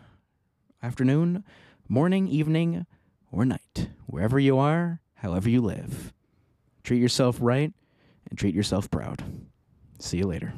afternoon, 0.81 1.43
morning, 1.89 2.29
evening, 2.29 2.85
or 3.29 3.43
night, 3.43 3.89
wherever 4.05 4.39
you 4.39 4.57
are, 4.57 5.01
however 5.15 5.49
you 5.49 5.61
live. 5.61 6.13
Treat 6.83 7.01
yourself 7.01 7.37
right 7.41 7.73
and 8.29 8.39
treat 8.39 8.55
yourself 8.55 8.89
proud. 8.89 9.21
See 9.99 10.19
you 10.19 10.27
later. 10.27 10.53